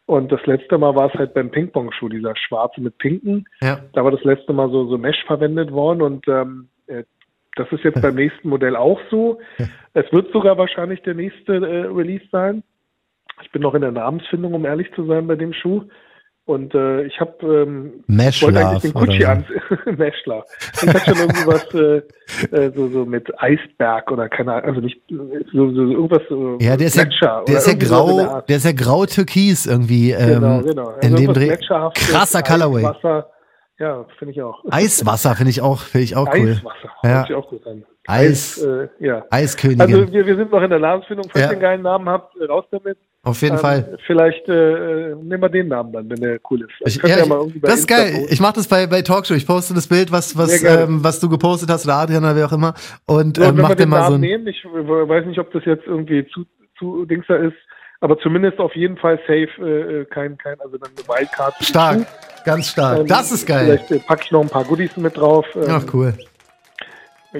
Und 0.06 0.32
das 0.32 0.44
letzte 0.46 0.78
Mal 0.78 0.94
war 0.94 1.08
es 1.08 1.14
halt 1.14 1.34
beim 1.34 1.50
Ping-Pong-Schuh, 1.50 2.08
dieser 2.08 2.34
schwarze 2.34 2.80
mit 2.80 2.96
pinken. 2.96 3.46
Ja. 3.60 3.80
Da 3.92 4.04
war 4.04 4.10
das 4.10 4.24
letzte 4.24 4.54
Mal 4.54 4.70
so, 4.70 4.86
so 4.86 4.96
Mesh 4.96 5.22
verwendet 5.26 5.70
worden 5.70 6.00
und 6.00 6.26
ähm, 6.28 6.68
äh, 6.86 7.04
das 7.56 7.70
ist 7.70 7.84
jetzt 7.84 8.00
beim 8.00 8.14
nächsten 8.14 8.48
Modell 8.48 8.74
auch 8.74 8.98
so. 9.10 9.38
Es 9.92 10.10
wird 10.10 10.32
sogar 10.32 10.56
wahrscheinlich 10.56 11.02
der 11.02 11.12
nächste 11.12 11.54
äh, 11.56 11.86
Release 11.86 12.24
sein. 12.32 12.62
Ich 13.42 13.52
bin 13.52 13.60
noch 13.60 13.74
in 13.74 13.82
der 13.82 13.92
Namensfindung, 13.92 14.54
um 14.54 14.64
ehrlich 14.64 14.90
zu 14.94 15.04
sein, 15.04 15.26
bei 15.26 15.36
dem 15.36 15.52
Schuh. 15.52 15.82
Und 16.44 16.74
äh, 16.74 17.04
ich 17.04 17.20
habe 17.20 17.32
ähm, 17.46 18.04
ich 18.08 18.42
wollte 18.42 18.66
eigentlich 18.66 18.82
den 18.82 18.94
Gucci 18.94 19.18
oder 19.18 19.30
an 19.30 19.44
Meschler. 19.96 20.44
Ich 20.82 20.88
hatte 20.88 20.98
schon 21.14 21.18
irgendwie 21.28 21.46
was 21.46 21.74
äh, 21.74 22.56
äh, 22.56 22.72
so, 22.74 22.88
so 22.88 23.04
mit 23.04 23.30
Eisberg 23.40 24.10
oder 24.10 24.28
keine 24.28 24.54
Ahnung, 24.54 24.68
also 24.70 24.80
nicht 24.80 25.00
so, 25.08 25.70
so 25.72 25.82
irgendwas 25.92 26.22
so 26.28 26.58
Ja, 26.60 26.76
der 26.76 26.88
ist 26.88 26.96
ja, 26.96 27.04
Gletscher 27.04 27.42
der 27.46 27.54
oder 27.54 27.58
ist 27.58 27.66
ja 27.68 27.74
der 27.74 27.88
grau, 27.88 28.18
Art. 28.18 28.48
der 28.48 28.56
ist 28.56 28.64
ja 28.64 28.72
grau 28.72 29.06
türkis 29.06 29.66
irgendwie 29.66 30.10
ähm, 30.10 30.40
Genau, 30.40 30.62
genau. 30.62 30.88
Also 31.00 31.08
in 31.08 31.14
dem 31.16 31.32
Dreh. 31.32 31.56
Krasser 31.56 32.42
Colorway. 32.42 32.80
Eiswasser. 32.86 33.30
Ja, 33.78 34.04
finde 34.18 34.32
ich 34.32 34.42
auch. 34.42 34.64
Eiswasser 34.68 35.36
finde 35.36 35.50
ich 35.50 35.60
auch, 35.62 35.78
finde 35.80 36.04
ich 36.04 36.16
auch 36.16 36.26
cool. 36.34 36.50
Eiswasser. 36.50 36.90
Ja. 37.04 37.22
Sich 37.24 37.34
auch 37.36 37.48
gut 37.48 37.64
an. 37.68 37.84
Eis- 38.08 38.58
äh, 38.60 38.88
ja. 38.98 39.24
Eiskönigin. 39.30 39.80
Also 39.80 40.12
wir, 40.12 40.26
wir 40.26 40.34
sind 40.36 40.50
noch 40.50 40.60
in 40.62 40.70
der 40.70 40.80
Namensfindung. 40.80 41.28
Falls 41.30 41.44
Ja. 41.44 41.50
ihr 41.50 41.52
einen 41.52 41.60
geilen 41.60 41.82
Namen 41.82 42.08
habt, 42.08 42.34
raus 42.48 42.64
damit. 42.72 42.98
Auf 43.24 43.40
jeden 43.42 43.54
Ähm, 43.54 43.60
Fall. 43.60 43.98
Vielleicht 44.06 44.48
äh, 44.48 45.14
nehmen 45.14 45.40
wir 45.42 45.48
den 45.48 45.68
Namen 45.68 45.92
dann, 45.92 46.10
wenn 46.10 46.20
der 46.20 46.38
cool 46.50 46.62
ist. 46.62 46.70
Ich, 46.84 47.02
ihr 47.04 47.08
ja, 47.08 47.18
ich, 47.18 47.60
das 47.60 47.74
ist 47.74 47.80
Insta 47.82 47.96
geil. 47.96 48.12
posten. 48.14 48.32
Ich 48.32 48.40
mache 48.40 48.52
das 48.54 48.66
bei, 48.66 48.86
bei 48.88 49.02
Talkshow. 49.02 49.34
Ich 49.34 49.46
poste 49.46 49.74
das 49.74 49.86
Bild, 49.86 50.10
was, 50.10 50.36
was, 50.36 50.62
ähm, 50.64 51.04
was 51.04 51.20
du 51.20 51.28
gepostet 51.28 51.70
hast, 51.70 51.84
oder 51.84 51.94
Adrian 51.98 52.24
oder 52.24 52.34
wer 52.34 52.46
auch 52.46 52.52
immer. 52.52 52.74
Und 53.06 53.36
So, 53.36 53.44
ähm, 53.44 53.56
mach 53.58 53.68
dir 53.70 53.76
den 53.76 53.90
mal 53.90 53.98
so 53.98 54.02
Namen 54.10 54.14
ein. 54.16 54.20
nehmen, 54.22 54.46
ich 54.48 54.64
weiß 54.64 55.26
nicht, 55.26 55.38
ob 55.38 55.52
das 55.52 55.64
jetzt 55.64 55.86
irgendwie 55.86 56.26
zu, 56.34 56.44
zu 56.78 57.04
Dingser 57.04 57.38
ist, 57.38 57.54
aber 58.00 58.18
zumindest 58.18 58.58
auf 58.58 58.74
jeden 58.74 58.96
Fall 58.96 59.18
safe, 59.28 59.46
äh, 59.64 60.04
kein, 60.06 60.36
kein, 60.36 60.60
also 60.60 60.76
dann 60.78 60.90
eine 60.96 61.06
Wildcard. 61.06 61.54
Stark. 61.60 62.06
Ganz 62.44 62.70
stark. 62.70 62.98
Ähm, 63.02 63.06
das 63.06 63.30
ist 63.30 63.46
geil. 63.46 63.78
Vielleicht 63.86 64.02
äh, 64.02 64.04
packe 64.04 64.22
ich 64.24 64.32
noch 64.32 64.40
ein 64.42 64.48
paar 64.48 64.64
Goodies 64.64 64.96
mit 64.96 65.16
drauf. 65.16 65.46
ähm, 65.54 65.62
Ach, 65.68 65.84
cool. 65.94 66.12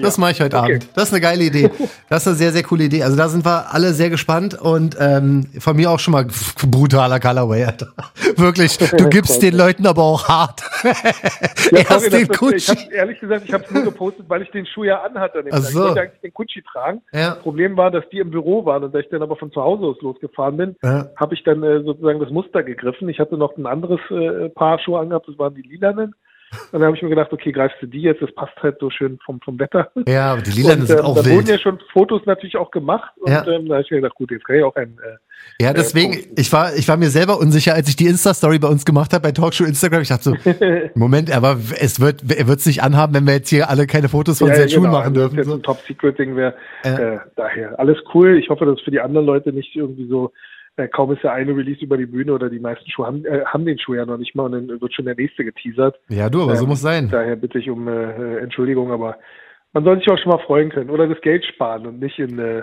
Das 0.01 0.17
mache 0.17 0.31
ich 0.31 0.41
heute 0.41 0.57
Okay. 0.57 0.73
Abend. 0.75 0.87
Das 0.95 1.03
ist 1.05 1.13
eine 1.13 1.21
geile 1.21 1.43
Idee. 1.43 1.69
Das 2.09 2.21
ist 2.23 2.27
eine 2.27 2.35
sehr, 2.35 2.51
sehr 2.51 2.61
coole 2.63 2.83
Idee. 2.83 3.01
Also 3.03 3.17
da 3.17 3.27
sind 3.27 3.43
wir 3.45 3.73
alle 3.73 3.93
sehr 3.93 4.09
gespannt 4.11 4.53
und 4.59 4.95
ähm, 4.99 5.47
von 5.59 5.75
mir 5.75 5.89
auch 5.89 5.97
schon 5.99 6.11
mal 6.11 6.27
brutaler 6.69 7.19
Colorway, 7.19 7.63
Alter. 7.63 7.87
Wirklich, 8.37 8.77
du 8.77 9.09
gibst 9.09 9.41
den 9.41 9.55
Leuten 9.57 9.87
aber 9.87 10.03
auch 10.03 10.27
hart. 10.27 10.61
Ja, 11.71 11.79
Erst 11.79 11.89
sorry, 12.11 12.25
den 12.25 12.27
das- 12.27 12.51
Ich 12.51 12.69
hab, 12.69 12.91
ehrlich 12.91 13.19
gesagt, 13.19 13.43
ich 13.45 13.53
habe 13.53 13.63
es 13.63 13.71
nur 13.71 13.83
gepostet, 13.83 14.25
weil 14.27 14.41
ich 14.43 14.51
den 14.51 14.65
Schuh 14.65 14.83
ja 14.83 15.01
anhatte. 15.01 15.43
Ach 15.49 15.57
so. 15.59 15.69
Ich 15.69 15.75
wollte 15.87 16.01
eigentlich 16.01 16.21
den 16.21 16.33
Gucci 16.33 16.61
tragen. 16.61 17.01
Ja. 17.13 17.35
Problem 17.35 17.77
war, 17.77 17.89
dass 17.89 18.03
die 18.11 18.19
im 18.19 18.29
Büro 18.31 18.65
waren 18.65 18.83
und 18.83 18.93
da 18.93 18.99
ich 18.99 19.09
dann 19.09 19.21
aber 19.21 19.35
von 19.37 19.51
zu 19.51 19.61
Hause 19.61 19.85
aus 19.85 20.01
losgefahren 20.01 20.57
bin, 20.57 20.75
Ja. 20.83 21.07
habe 21.15 21.33
ich 21.33 21.43
dann 21.43 21.63
äh, 21.63 21.81
sozusagen 21.83 22.19
das 22.19 22.29
Muster 22.29 22.63
gegriffen. 22.63 23.07
Ich 23.09 23.19
hatte 23.19 23.37
noch 23.37 23.55
ein 23.57 23.65
anderes 23.65 23.99
äh, 24.11 24.49
Paar 24.49 24.77
Schuhe 24.79 24.99
angehabt, 24.99 25.27
das 25.27 25.37
waren 25.39 25.55
die 25.55 25.61
lilanen. 25.61 26.13
Und 26.71 26.79
dann 26.79 26.83
habe 26.87 26.95
ich 26.95 27.01
mir 27.03 27.09
gedacht, 27.09 27.31
okay, 27.31 27.51
greifst 27.51 27.77
du 27.81 27.87
die 27.87 28.01
jetzt, 28.01 28.21
das 28.21 28.33
passt 28.33 28.53
halt 28.61 28.77
so 28.79 28.89
schön 28.89 29.19
vom, 29.25 29.39
vom 29.41 29.59
Wetter. 29.59 29.91
Ja, 30.07 30.33
aber 30.33 30.41
die 30.41 30.51
Lilanen 30.51 30.81
und, 30.81 30.87
sind 30.87 30.99
ähm, 30.99 31.05
auch 31.05 31.15
da 31.15 31.25
wurden 31.25 31.45
ja 31.45 31.53
wild. 31.53 31.61
schon 31.61 31.79
Fotos 31.91 32.21
natürlich 32.25 32.57
auch 32.57 32.71
gemacht 32.71 33.11
und 33.19 33.31
Ja. 33.31 33.45
ähm, 33.47 33.67
da 33.67 33.75
habe 33.75 33.83
ich 33.83 33.91
mir 33.91 33.97
gedacht, 33.97 34.15
gut, 34.15 34.31
jetzt 34.31 34.45
kann 34.45 34.55
ich 34.57 34.63
auch 34.63 34.75
ein 34.75 34.97
äh, 35.03 35.63
Ja, 35.63 35.73
deswegen, 35.73 36.13
posten. 36.13 36.33
ich 36.37 36.51
war, 36.53 36.75
ich 36.75 36.87
war 36.87 36.97
mir 36.97 37.09
selber 37.09 37.37
unsicher, 37.39 37.73
als 37.73 37.89
ich 37.89 37.95
die 37.95 38.05
Insta-Story 38.07 38.59
bei 38.59 38.67
uns 38.67 38.85
gemacht 38.85 39.13
habe 39.13 39.21
bei 39.23 39.31
Talkshow 39.31 39.65
Instagram. 39.65 40.01
Ich 40.01 40.09
dachte 40.09 40.23
so, 40.23 40.35
Moment, 40.95 41.31
aber 41.31 41.57
es 41.79 41.99
wird, 41.99 42.21
er 42.35 42.47
wird 42.47 42.59
es 42.59 42.65
nicht 42.65 42.81
anhaben, 42.83 43.13
wenn 43.13 43.25
wir 43.27 43.33
jetzt 43.33 43.49
hier 43.49 43.69
alle 43.69 43.85
keine 43.87 44.09
Fotos 44.09 44.39
von 44.39 44.47
Ja, 44.49 44.55
seinen 44.55 44.69
Schuhen 44.69 44.83
genau, 44.83 44.93
machen 44.93 45.15
also 45.17 45.21
dürfen. 45.21 45.37
Das 45.37 45.45
So. 45.45 45.51
jetzt 45.53 45.59
ein 45.59 45.63
Top-Secret-Ding 45.63 46.35
wäre. 46.35 46.55
Äh, 46.83 47.17
daher 47.35 47.77
alles 47.79 47.97
cool. 48.13 48.37
Ich 48.37 48.49
hoffe, 48.49 48.65
dass 48.65 48.77
es 48.79 48.81
für 48.83 48.91
die 48.91 48.99
anderen 49.01 49.25
Leute 49.25 49.51
nicht 49.53 49.75
irgendwie 49.75 50.07
so, 50.07 50.31
äh, 50.77 50.87
kaum 50.87 51.11
ist 51.13 51.23
der 51.23 51.33
eine 51.33 51.55
Release 51.55 51.81
über 51.81 51.97
die 51.97 52.05
Bühne 52.05 52.33
oder 52.33 52.49
die 52.49 52.59
meisten 52.59 52.89
Schuhe 52.89 53.05
haben, 53.07 53.23
äh, 53.25 53.43
haben 53.45 53.65
den 53.65 53.77
Schuh 53.79 53.93
ja 53.95 54.05
noch 54.05 54.17
nicht 54.17 54.35
mal 54.35 54.43
und 54.45 54.51
dann 54.53 54.81
wird 54.81 54.93
schon 54.93 55.05
der 55.05 55.15
nächste 55.15 55.43
geteasert. 55.43 55.95
Ja, 56.09 56.29
du, 56.29 56.41
aber 56.43 56.55
so 56.55 56.63
Ähm, 56.63 56.69
muss 56.69 56.81
sein. 56.81 57.09
Daher 57.11 57.35
bitte 57.35 57.59
ich 57.59 57.69
um 57.69 57.87
äh, 57.87 57.91
äh, 57.91 58.37
Entschuldigung, 58.39 58.91
aber 58.91 59.17
man 59.73 59.83
soll 59.83 59.97
sich 59.99 60.09
auch 60.09 60.17
schon 60.17 60.31
mal 60.31 60.39
freuen 60.45 60.69
können 60.69 60.89
oder 60.89 61.07
das 61.07 61.21
Geld 61.21 61.43
sparen 61.45 61.85
und 61.87 61.99
nicht 61.99 62.17
in 62.19 62.37
äh, 62.39 62.61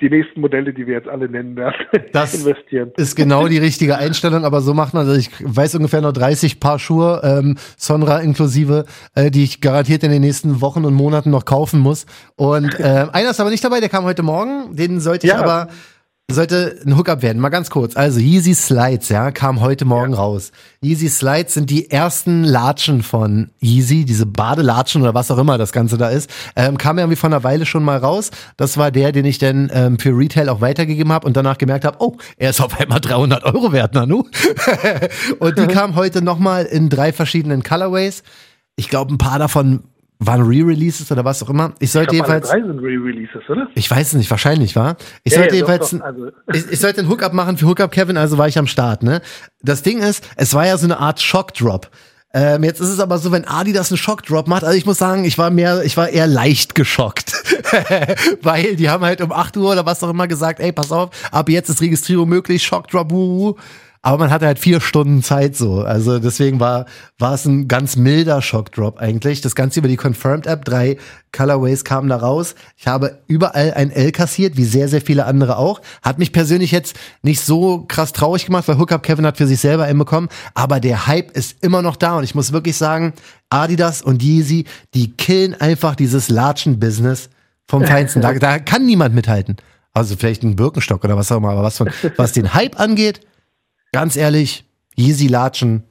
die 0.00 0.08
nächsten 0.10 0.40
Modelle, 0.40 0.72
die 0.72 0.86
wir 0.86 0.94
jetzt 0.94 1.08
alle 1.08 1.28
nennen 1.28 1.56
werden, 1.56 1.74
Das 2.12 2.32
investieren. 2.32 2.92
ist 2.96 3.16
genau 3.16 3.48
die 3.48 3.58
richtige 3.58 3.96
Einstellung, 3.98 4.44
aber 4.44 4.60
so 4.60 4.72
macht 4.72 4.94
man, 4.94 5.06
also 5.08 5.18
ich 5.18 5.28
weiß 5.40 5.74
ungefähr 5.74 6.00
noch 6.00 6.12
30 6.12 6.60
Paar 6.60 6.78
Schuhe, 6.78 7.20
ähm, 7.24 7.56
Sonra 7.76 8.20
inklusive, 8.20 8.84
äh, 9.16 9.30
die 9.32 9.42
ich 9.42 9.60
garantiert 9.60 10.04
in 10.04 10.10
den 10.12 10.20
nächsten 10.22 10.60
Wochen 10.60 10.84
und 10.84 10.94
Monaten 10.94 11.30
noch 11.30 11.44
kaufen 11.44 11.80
muss. 11.80 12.06
Und 12.36 12.74
äh, 12.78 13.06
einer 13.12 13.30
ist 13.30 13.40
aber 13.40 13.50
nicht 13.50 13.64
dabei, 13.64 13.80
der 13.80 13.88
kam 13.88 14.04
heute 14.04 14.22
Morgen, 14.22 14.76
den 14.76 15.00
sollte 15.00 15.26
ich 15.26 15.32
Ja. 15.32 15.40
aber, 15.40 15.66
sollte 16.30 16.78
ein 16.84 16.94
Hookup 16.94 17.22
werden. 17.22 17.40
Mal 17.40 17.48
ganz 17.48 17.70
kurz. 17.70 17.96
Also 17.96 18.20
Yeezy 18.20 18.54
Slides, 18.54 19.08
ja, 19.08 19.30
kam 19.30 19.62
heute 19.62 19.86
Morgen 19.86 20.12
raus. 20.12 20.52
Yeezy 20.82 21.08
Slides 21.08 21.54
sind 21.54 21.70
die 21.70 21.90
ersten 21.90 22.44
Latschen 22.44 23.02
von 23.02 23.50
Yeezy, 23.62 24.04
diese 24.04 24.26
Badelatschen 24.26 25.00
oder 25.00 25.14
was 25.14 25.30
auch 25.30 25.38
immer 25.38 25.56
das 25.56 25.72
Ganze 25.72 25.96
da 25.96 26.10
ist. 26.10 26.28
Ähm, 26.54 26.76
kam 26.76 26.98
ja 26.98 27.04
irgendwie 27.04 27.16
vor 27.16 27.30
einer 27.30 27.44
Weile 27.44 27.64
schon 27.64 27.82
mal 27.82 27.96
raus. 27.96 28.30
Das 28.58 28.76
war 28.76 28.90
der, 28.90 29.10
den 29.12 29.24
ich 29.24 29.38
dann 29.38 29.70
ähm, 29.72 29.98
für 29.98 30.10
Retail 30.10 30.50
auch 30.50 30.60
weitergegeben 30.60 31.12
habe 31.12 31.26
und 31.26 31.34
danach 31.34 31.56
gemerkt 31.56 31.86
habe, 31.86 31.96
oh, 32.00 32.18
er 32.36 32.50
ist 32.50 32.60
auf 32.60 32.78
einmal 32.78 33.00
300 33.00 33.44
Euro 33.44 33.72
wert, 33.72 33.94
Nanu. 33.94 34.24
und 35.38 35.58
die 35.58 35.66
kam 35.68 35.96
heute 35.96 36.20
nochmal 36.20 36.66
in 36.66 36.90
drei 36.90 37.14
verschiedenen 37.14 37.62
Colorways. 37.62 38.22
Ich 38.76 38.90
glaube, 38.90 39.14
ein 39.14 39.18
paar 39.18 39.38
davon 39.38 39.84
waren 40.20 40.42
Re-Releases 40.42 41.10
oder 41.12 41.24
was 41.24 41.42
auch 41.42 41.50
immer. 41.50 41.72
Ich 41.78 41.92
sollte 41.92 42.14
Ich 42.16 42.18
glaub, 42.22 42.28
alle 42.30 42.38
jedenfalls. 42.40 42.62
drei 42.62 42.66
sind 42.72 42.78
Re-Releases, 42.80 43.48
oder? 43.48 43.68
Ich 43.74 43.90
weiß 43.90 44.08
es 44.08 44.12
nicht, 44.14 44.30
wahrscheinlich, 44.30 44.74
war. 44.74 44.96
Ich 45.22 45.32
Ja, 45.32 45.38
sollte 45.40 45.56
ja, 45.56 45.62
doch, 45.62 45.68
jedenfalls, 45.70 45.90
doch, 45.92 46.00
also- 46.00 46.26
ich, 46.52 46.72
ich 46.72 46.80
sollte 46.80 47.00
einen 47.00 47.08
Hookup 47.08 47.32
machen 47.32 47.56
für 47.56 47.66
Hookup 47.66 47.90
Kevin, 47.92 48.16
also 48.16 48.36
war 48.38 48.48
ich 48.48 48.58
am 48.58 48.66
Start, 48.66 49.02
ne? 49.02 49.20
Das 49.62 49.82
Ding 49.82 49.98
ist, 50.00 50.26
es 50.36 50.54
war 50.54 50.66
ja 50.66 50.76
so 50.76 50.86
eine 50.86 50.98
Art 50.98 51.20
Shock-Drop. 51.20 51.88
Ähm, 52.34 52.62
jetzt 52.62 52.80
ist 52.80 52.88
es 52.90 53.00
aber 53.00 53.16
so, 53.18 53.32
wenn 53.32 53.46
Adidas 53.46 53.90
einen 53.90 53.96
Shock-Drop 53.96 54.48
macht, 54.48 54.62
also 54.64 54.76
ich 54.76 54.84
muss 54.84 54.98
sagen, 54.98 55.24
ich 55.24 55.38
war 55.38 55.50
mehr, 55.50 55.82
ich 55.84 55.96
war 55.96 56.08
eher 56.10 56.26
leicht 56.26 56.74
geschockt. 56.74 57.32
Weil 58.42 58.76
die 58.76 58.90
haben 58.90 59.04
halt 59.04 59.20
um 59.22 59.32
8 59.32 59.56
Uhr 59.56 59.72
oder 59.72 59.86
was 59.86 60.02
auch 60.02 60.10
immer 60.10 60.26
gesagt, 60.28 60.60
ey, 60.60 60.72
pass 60.72 60.92
auf, 60.92 61.10
ab 61.32 61.48
jetzt 61.48 61.70
ist 61.70 61.80
Registrierung 61.80 62.28
möglich, 62.28 62.62
Shock-Drop, 62.64 63.10
wuhu. 63.10 63.54
Aber 64.08 64.16
man 64.16 64.30
hatte 64.30 64.46
halt 64.46 64.58
vier 64.58 64.80
Stunden 64.80 65.22
Zeit 65.22 65.54
so. 65.54 65.82
Also 65.82 66.18
deswegen 66.18 66.60
war, 66.60 66.86
war 67.18 67.34
es 67.34 67.44
ein 67.44 67.68
ganz 67.68 67.96
milder 67.96 68.40
Shockdrop 68.40 68.96
eigentlich. 68.96 69.42
Das 69.42 69.54
Ganze 69.54 69.80
über 69.80 69.88
die 69.88 69.98
Confirmed 69.98 70.46
App. 70.46 70.64
Drei 70.64 70.96
Colorways 71.30 71.84
kamen 71.84 72.08
da 72.08 72.16
raus. 72.16 72.54
Ich 72.78 72.86
habe 72.86 73.18
überall 73.26 73.74
ein 73.74 73.90
L 73.90 74.10
kassiert, 74.10 74.56
wie 74.56 74.64
sehr, 74.64 74.88
sehr 74.88 75.02
viele 75.02 75.26
andere 75.26 75.58
auch. 75.58 75.82
Hat 76.00 76.18
mich 76.18 76.32
persönlich 76.32 76.72
jetzt 76.72 76.96
nicht 77.20 77.42
so 77.42 77.84
krass 77.86 78.14
traurig 78.14 78.46
gemacht, 78.46 78.66
weil 78.66 78.78
Hookup 78.78 79.02
Kevin 79.02 79.26
hat 79.26 79.36
für 79.36 79.46
sich 79.46 79.60
selber 79.60 79.84
einen 79.84 79.98
bekommen. 79.98 80.30
Aber 80.54 80.80
der 80.80 81.06
Hype 81.06 81.32
ist 81.32 81.62
immer 81.62 81.82
noch 81.82 81.96
da. 81.96 82.16
Und 82.16 82.24
ich 82.24 82.34
muss 82.34 82.50
wirklich 82.50 82.78
sagen, 82.78 83.12
Adidas 83.50 84.00
und 84.00 84.22
Yeezy, 84.22 84.64
die 84.94 85.12
killen 85.12 85.52
einfach 85.52 85.94
dieses 85.94 86.30
Latschen-Business 86.30 87.28
vom 87.66 87.84
Feinsten. 87.84 88.22
Da, 88.22 88.32
da 88.38 88.58
kann 88.58 88.86
niemand 88.86 89.14
mithalten. 89.14 89.56
Also 89.92 90.16
vielleicht 90.16 90.44
ein 90.44 90.56
Birkenstock 90.56 91.04
oder 91.04 91.18
was 91.18 91.30
auch 91.30 91.36
immer. 91.36 91.50
Aber 91.50 91.62
was, 91.62 91.76
von, 91.76 91.90
was 92.16 92.32
den 92.32 92.54
Hype 92.54 92.80
angeht, 92.80 93.20
Ganz 93.92 94.16
ehrlich, 94.16 94.64
Yeezy 94.96 95.28
Latschen. 95.28 95.84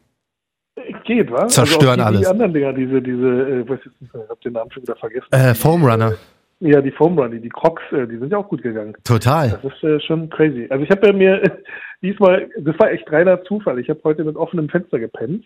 Geht, 1.06 1.32
wa? 1.32 1.48
Zerstören 1.48 2.02
also 2.02 2.02
die, 2.02 2.06
alles. 2.06 2.22
Die 2.22 2.28
anderen 2.28 2.54
Dinger, 2.54 2.74
diese, 2.74 3.02
diese, 3.02 3.28
äh, 3.28 3.70
weiß 3.70 3.80
jetzt 3.86 4.02
nicht, 4.02 4.14
ich 4.14 4.30
hab 4.30 4.42
den 4.42 4.54
Namen 4.54 4.72
schon 4.72 4.84
wieder 4.84 4.96
vergessen. 4.98 5.28
Äh, 5.32 5.56
Foam 5.56 5.86
Runner. 5.86 6.14
Ja, 6.60 6.82
die 6.82 6.92
Foam 6.92 7.18
Runner, 7.18 7.38
die 7.38 7.50
Crocs, 7.50 7.84
äh, 7.92 8.08
die 8.08 8.18
sind 8.18 8.32
ja 8.32 8.38
auch 8.38 8.50
gut 8.50 8.62
gegangen. 8.62 8.94
Total. 9.04 9.60
Das 9.62 9.74
ist 9.74 9.84
äh, 9.84 10.00
schon 10.02 10.30
crazy. 10.30 10.68
Also 10.70 10.84
ich 10.84 10.92
habe 10.92 11.08
ja 11.08 11.14
mir 11.14 11.42
diesmal, 12.02 12.50
das 12.60 12.78
war 12.78 12.92
echt 12.92 13.10
reiner 13.12 13.42
Zufall. 13.44 13.80
Ich 13.80 13.90
habe 13.90 14.02
heute 14.04 14.24
mit 14.24 14.36
offenem 14.36 14.68
Fenster 14.68 15.00
gepennt 15.00 15.46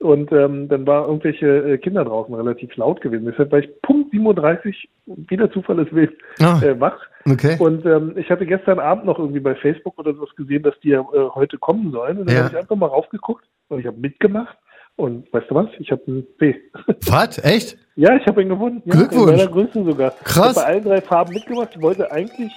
und 0.00 0.30
ähm, 0.32 0.68
dann 0.68 0.86
war 0.86 1.06
irgendwelche 1.06 1.46
äh, 1.46 1.78
Kinder 1.78 2.04
draußen 2.04 2.34
relativ 2.34 2.74
laut 2.76 3.00
gewesen. 3.00 3.24
Deshalb 3.26 3.52
war 3.52 3.60
ich 3.60 3.70
Punkt 3.82 4.10
37, 4.10 4.88
wie 5.06 5.36
der 5.36 5.50
Zufall 5.50 5.78
es 5.80 5.92
will, 5.92 6.16
Ah. 6.40 6.60
äh, 6.62 6.78
wach. 6.78 6.98
Okay. 7.26 7.56
Und 7.58 7.86
ähm, 7.86 8.12
ich 8.16 8.28
hatte 8.30 8.44
gestern 8.44 8.78
Abend 8.78 9.06
noch 9.06 9.18
irgendwie 9.18 9.40
bei 9.40 9.54
Facebook 9.54 9.98
oder 9.98 10.12
sowas 10.14 10.34
gesehen, 10.36 10.62
dass 10.62 10.78
die 10.80 10.90
ja 10.90 11.00
äh, 11.00 11.28
heute 11.34 11.56
kommen 11.58 11.90
sollen. 11.92 12.18
Und 12.18 12.26
dann 12.26 12.36
Ja. 12.36 12.42
habe 12.44 12.52
ich 12.54 12.58
einfach 12.60 12.76
mal 12.76 12.86
raufgeguckt 12.86 13.44
und 13.68 13.80
ich 13.80 13.86
habe 13.86 13.96
mitgemacht. 13.98 14.56
Und 14.96 15.32
weißt 15.32 15.50
du 15.50 15.54
was? 15.56 15.66
Ich 15.78 15.90
habe 15.90 16.02
ein 16.06 16.24
P. 16.38 16.54
Was? 17.08 17.42
Echt? 17.42 17.76
ja, 17.96 18.14
ich 18.14 18.24
habe 18.28 18.42
ihn 18.42 18.48
gewonnen. 18.48 18.80
Ja, 18.84 18.94
Glückwunsch. 18.94 19.30
In 19.32 19.36
meiner 19.38 19.50
Größe 19.50 19.82
sogar. 19.84 20.10
Krass. 20.22 20.36
Ich 20.36 20.42
habe 20.42 20.54
bei 20.54 20.64
allen 20.66 20.84
drei 20.84 21.00
Farben 21.00 21.34
mitgemacht. 21.34 21.70
Ich 21.74 21.82
wollte 21.82 22.12
eigentlich 22.12 22.52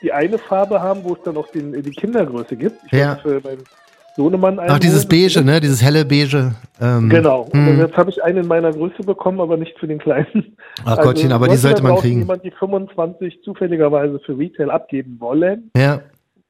die 0.00 0.10
eine 0.10 0.38
Farbe 0.38 0.80
haben, 0.80 1.04
wo 1.04 1.12
es 1.12 1.22
dann 1.22 1.36
auch 1.36 1.48
den, 1.48 1.72
die 1.82 1.90
Kindergröße 1.90 2.56
gibt. 2.56 2.76
Ich 2.86 2.92
Ja. 2.92 3.16
für 3.16 3.40
meinen 3.44 3.62
Sohnemann 4.16 4.58
Ach, 4.60 4.78
dieses. 4.78 5.06
Beige, 5.06 5.42
ne? 5.42 5.60
Dieses 5.60 5.82
helle 5.82 6.04
Beige. 6.04 6.54
Ähm, 6.80 7.08
Genau. 7.08 7.42
Und 7.52 7.66
hm. 7.66 7.78
jetzt 7.78 7.96
habe 7.96 8.10
ich 8.10 8.22
einen 8.22 8.38
in 8.38 8.46
meiner 8.46 8.72
Größe 8.72 9.02
bekommen, 9.04 9.40
aber 9.40 9.56
nicht 9.56 9.78
für 9.78 9.86
den 9.88 9.98
kleinen. 9.98 10.56
Ach 10.84 10.98
Gottchen, 11.00 11.32
aber 11.32 11.48
die 11.48 11.56
sollte 11.56 11.82
man 11.82 11.96
kriegen. 11.96 12.20
jemand 12.20 12.44
die 12.44 12.50
25 12.50 13.42
zufälligerweise 13.42 14.18
für 14.20 14.36
Retail 14.36 14.70
abgeben 14.70 15.16
wollen, 15.18 15.70
Ja. 15.76 16.00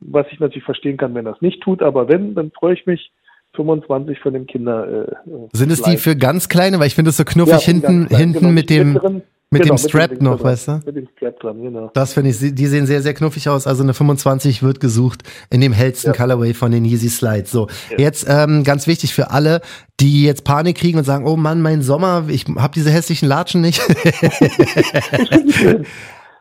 was 0.01 0.27
ich 0.33 0.41
natürlich 0.41 0.65
verstehen 0.65 0.97
kann, 0.97 1.15
wenn 1.15 1.25
das 1.25 1.41
nicht 1.41 1.63
tut, 1.63 1.83
aber 1.83 2.09
wenn, 2.09 2.35
dann 2.35 2.51
freue 2.51 2.75
ich 2.75 2.87
mich 2.87 3.13
25 3.55 4.19
von 4.21 4.33
dem 4.33 4.47
Kinder. 4.47 5.07
Äh, 5.09 5.33
Sind 5.53 5.71
es 5.71 5.83
die 5.83 5.99
für 5.99 6.17
ganz 6.17 6.49
kleine? 6.49 6.81
Weil 6.81 6.87
ich 6.87 6.95
finde 6.95 7.11
es 7.11 7.17
so 7.19 7.25
knuffig 7.25 7.53
Ja, 7.53 7.59
hinten, 7.61 8.07
hinten 8.09 8.33
genau, 8.41 8.53
mit 8.53 8.71
dem, 8.71 9.23
mit 9.53 9.63
genau, 9.63 9.75
dem 9.75 9.79
Strap 9.89 10.11
Ding 10.11 10.23
noch, 10.23 10.37
dran. 10.39 10.45
weißt 10.53 10.69
du? 10.69 10.81
Mit 10.87 10.97
dem 10.97 11.09
Strap 11.15 11.39
dran, 11.41 11.63
genau. 11.63 11.91
Das 11.93 12.15
finde 12.15 12.31
ich, 12.31 12.55
die 12.55 12.67
sehen 12.67 12.87
sehr, 12.87 13.03
sehr 13.03 13.13
knuffig 13.13 13.49
aus. 13.51 13.67
Also 13.67 13.83
eine 13.83 13.93
25 13.93 14.63
wird 14.63 14.81
gesucht 14.81 15.23
in 15.51 15.61
dem 15.61 15.73
hellsten 15.73 16.13
Ja. 16.13 16.17
Colorway 16.17 16.55
von 16.55 16.73
den 16.73 16.85
Yeezy 16.87 17.11
Slides. 17.11 17.51
So, 17.51 17.69
jetzt 17.99 18.25
ähm, 18.29 18.65
ganz 18.65 18.87
wichtig 18.87 19.13
für 19.13 19.31
alle, 19.31 19.61
die 20.01 20.25
jetzt 20.25 20.45
Panik 20.45 20.79
kriegen 20.79 20.99
und 20.99 21.05
sagen, 21.05 21.27
oh 21.27 21.37
Mann, 21.37 21.61
mein 21.61 21.83
Sommer, 21.83 22.25
ich 22.29 22.47
habe 22.57 22.73
diese 22.75 22.91
hässlichen 22.91 23.29
Latschen 23.29 23.61
nicht. 23.61 23.83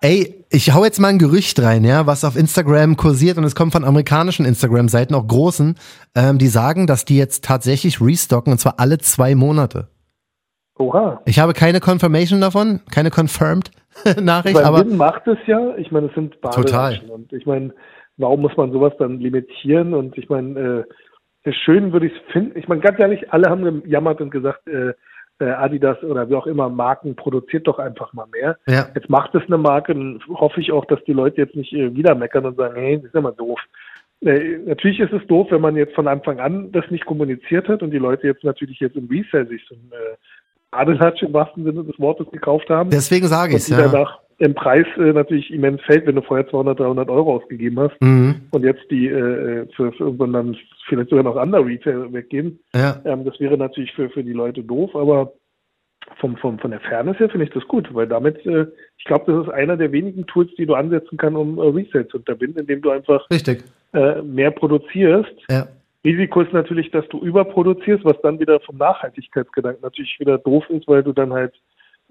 Ey, 0.03 0.45
ich 0.49 0.73
hau 0.73 0.83
jetzt 0.83 0.99
mal 0.99 1.09
ein 1.09 1.19
Gerücht 1.19 1.59
rein, 1.59 1.83
ja, 1.83 2.07
was 2.07 2.23
auf 2.23 2.35
Instagram 2.35 2.97
kursiert 2.97 3.37
und 3.37 3.43
es 3.43 3.53
kommt 3.55 3.71
von 3.73 3.83
amerikanischen 3.83 4.45
Instagram-Seiten, 4.45 5.13
auch 5.13 5.27
großen, 5.27 5.75
ähm, 6.15 6.39
die 6.39 6.47
sagen, 6.47 6.87
dass 6.87 7.05
die 7.05 7.17
jetzt 7.17 7.43
tatsächlich 7.43 8.01
restocken 8.01 8.51
und 8.53 8.59
zwar 8.59 8.79
alle 8.79 8.97
zwei 8.97 9.35
Monate. 9.35 9.89
Oha. 10.81 11.21
Ich 11.25 11.39
habe 11.39 11.53
keine 11.53 11.79
Confirmation 11.79 12.41
davon, 12.41 12.81
keine 12.91 13.11
confirmed 13.11 13.71
Nachricht, 14.21 14.55
Weil 14.55 14.65
aber 14.65 14.79
Sinn 14.79 14.97
macht 14.97 15.27
es 15.27 15.37
ja. 15.45 15.75
Ich 15.77 15.91
meine, 15.91 16.07
es 16.07 16.13
sind 16.15 16.33
Total. 16.41 16.63
Badelatschen. 16.63 17.09
Und 17.09 17.33
ich 17.33 17.45
meine, 17.45 17.73
warum 18.17 18.41
muss 18.41 18.55
man 18.57 18.71
sowas 18.71 18.93
dann 18.97 19.19
limitieren? 19.19 19.93
Und 19.93 20.17
ich 20.17 20.29
meine, 20.29 20.85
äh, 21.45 21.53
schön 21.53 21.93
würde 21.93 22.07
ich 22.07 22.13
es 22.13 22.31
finden. 22.31 22.57
Ich 22.57 22.67
meine, 22.67 22.81
ganz 22.81 22.99
ehrlich, 22.99 23.31
alle 23.31 23.49
haben 23.49 23.83
gejammert 23.83 24.21
und 24.21 24.31
gesagt, 24.31 24.67
äh, 24.67 24.93
äh, 25.39 25.45
Adidas 25.45 26.01
oder 26.03 26.29
wie 26.29 26.35
auch 26.35 26.47
immer 26.47 26.69
Marken 26.69 27.15
produziert 27.15 27.67
doch 27.67 27.79
einfach 27.79 28.13
mal 28.13 28.27
mehr. 28.31 28.57
ja, 28.67 28.87
Jetzt 28.93 29.09
macht 29.09 29.33
es 29.35 29.43
eine 29.47 29.57
Marke, 29.57 29.93
dann 29.93 30.21
hoffe 30.29 30.61
ich 30.61 30.71
auch, 30.71 30.85
dass 30.85 31.03
die 31.05 31.13
Leute 31.13 31.37
jetzt 31.37 31.55
nicht 31.55 31.73
äh, 31.73 31.93
wieder 31.95 32.15
meckern 32.15 32.45
und 32.45 32.57
sagen, 32.57 32.75
hey, 32.75 32.97
das 32.97 33.05
ist 33.05 33.15
ja 33.15 33.21
mal 33.21 33.31
doof. 33.31 33.59
Äh, 34.21 34.59
natürlich 34.65 34.99
ist 34.99 35.13
es 35.13 35.25
doof, 35.27 35.47
wenn 35.49 35.61
man 35.61 35.75
jetzt 35.75 35.95
von 35.95 36.07
Anfang 36.07 36.39
an 36.39 36.71
das 36.71 36.89
nicht 36.91 37.05
kommuniziert 37.05 37.67
hat 37.67 37.81
und 37.81 37.89
die 37.89 37.97
Leute 37.97 38.27
jetzt 38.27 38.43
natürlich 38.43 38.79
jetzt 38.79 38.95
im 38.95 39.09
Resale 39.09 39.47
sich 39.47 39.65
so 39.67 39.73
ein 39.73 39.91
äh, 39.91 40.15
Adelatsch 40.71 41.21
im 41.21 41.33
wahrsten 41.33 41.63
Sinne 41.63 41.83
des 41.83 41.99
Wortes 41.99 42.29
gekauft 42.31 42.69
haben 42.69 42.89
deswegen 42.89 43.27
sage 43.27 43.55
ich's, 43.55 43.65
die 43.65 43.73
ja. 43.73 43.87
danach 43.89 44.19
im 44.41 44.55
Preis 44.55 44.87
äh, 44.97 45.13
natürlich 45.13 45.51
immens 45.51 45.81
fällt, 45.83 46.07
wenn 46.07 46.15
du 46.15 46.23
vorher 46.23 46.47
200, 46.49 46.79
300 46.79 47.09
Euro 47.09 47.35
ausgegeben 47.35 47.79
hast 47.79 47.95
Mhm. 48.01 48.41
und 48.49 48.63
jetzt 48.63 48.89
die 48.89 49.07
äh, 49.07 49.67
für, 49.75 49.91
für 49.91 50.03
irgendwann 50.05 50.33
dann 50.33 50.57
vielleicht 50.87 51.09
sogar 51.09 51.23
noch 51.23 51.35
andere 51.35 51.63
Retail 51.63 52.11
weggehen. 52.11 52.59
Ja. 52.73 52.99
Ähm, 53.05 53.23
das 53.23 53.39
wäre 53.39 53.55
natürlich 53.55 53.91
für, 53.93 54.09
für 54.09 54.23
die 54.23 54.33
Leute 54.33 54.63
doof, 54.63 54.95
aber 54.95 55.33
vom, 56.19 56.35
vom, 56.37 56.57
von 56.57 56.71
der 56.71 56.79
Fairness 56.79 57.19
her 57.19 57.29
finde 57.29 57.45
ich 57.45 57.53
das 57.53 57.67
gut, 57.67 57.93
weil 57.93 58.07
damit, 58.07 58.43
äh, 58.47 58.65
ich 58.97 59.05
glaube, 59.05 59.31
das 59.31 59.45
ist 59.45 59.53
einer 59.53 59.77
der 59.77 59.91
wenigen 59.91 60.25
Tools, 60.25 60.49
die 60.57 60.65
du 60.65 60.73
ansetzen 60.73 61.17
kannst, 61.17 61.37
um 61.37 61.59
äh, 61.59 61.61
Resale 61.61 62.07
zu 62.07 62.17
unterbinden, 62.17 62.61
indem 62.61 62.81
du 62.81 62.89
einfach 62.89 63.29
Richtig. 63.29 63.63
äh, 63.93 64.21
mehr 64.23 64.49
produzierst. 64.49 65.35
Ja. 65.49 65.67
Risiko 66.03 66.41
ist 66.41 66.53
natürlich, 66.53 66.89
dass 66.91 67.07
du 67.09 67.19
überproduzierst, 67.19 68.03
was 68.03 68.19
dann 68.21 68.39
wieder 68.39 68.59
vom 68.61 68.77
Nachhaltigkeitsgedanken 68.77 69.81
natürlich 69.81 70.19
wieder 70.19 70.39
doof 70.39 70.67
ist, 70.69 70.87
weil 70.87 71.03
du 71.03 71.13
dann 71.13 71.31
halt 71.31 71.53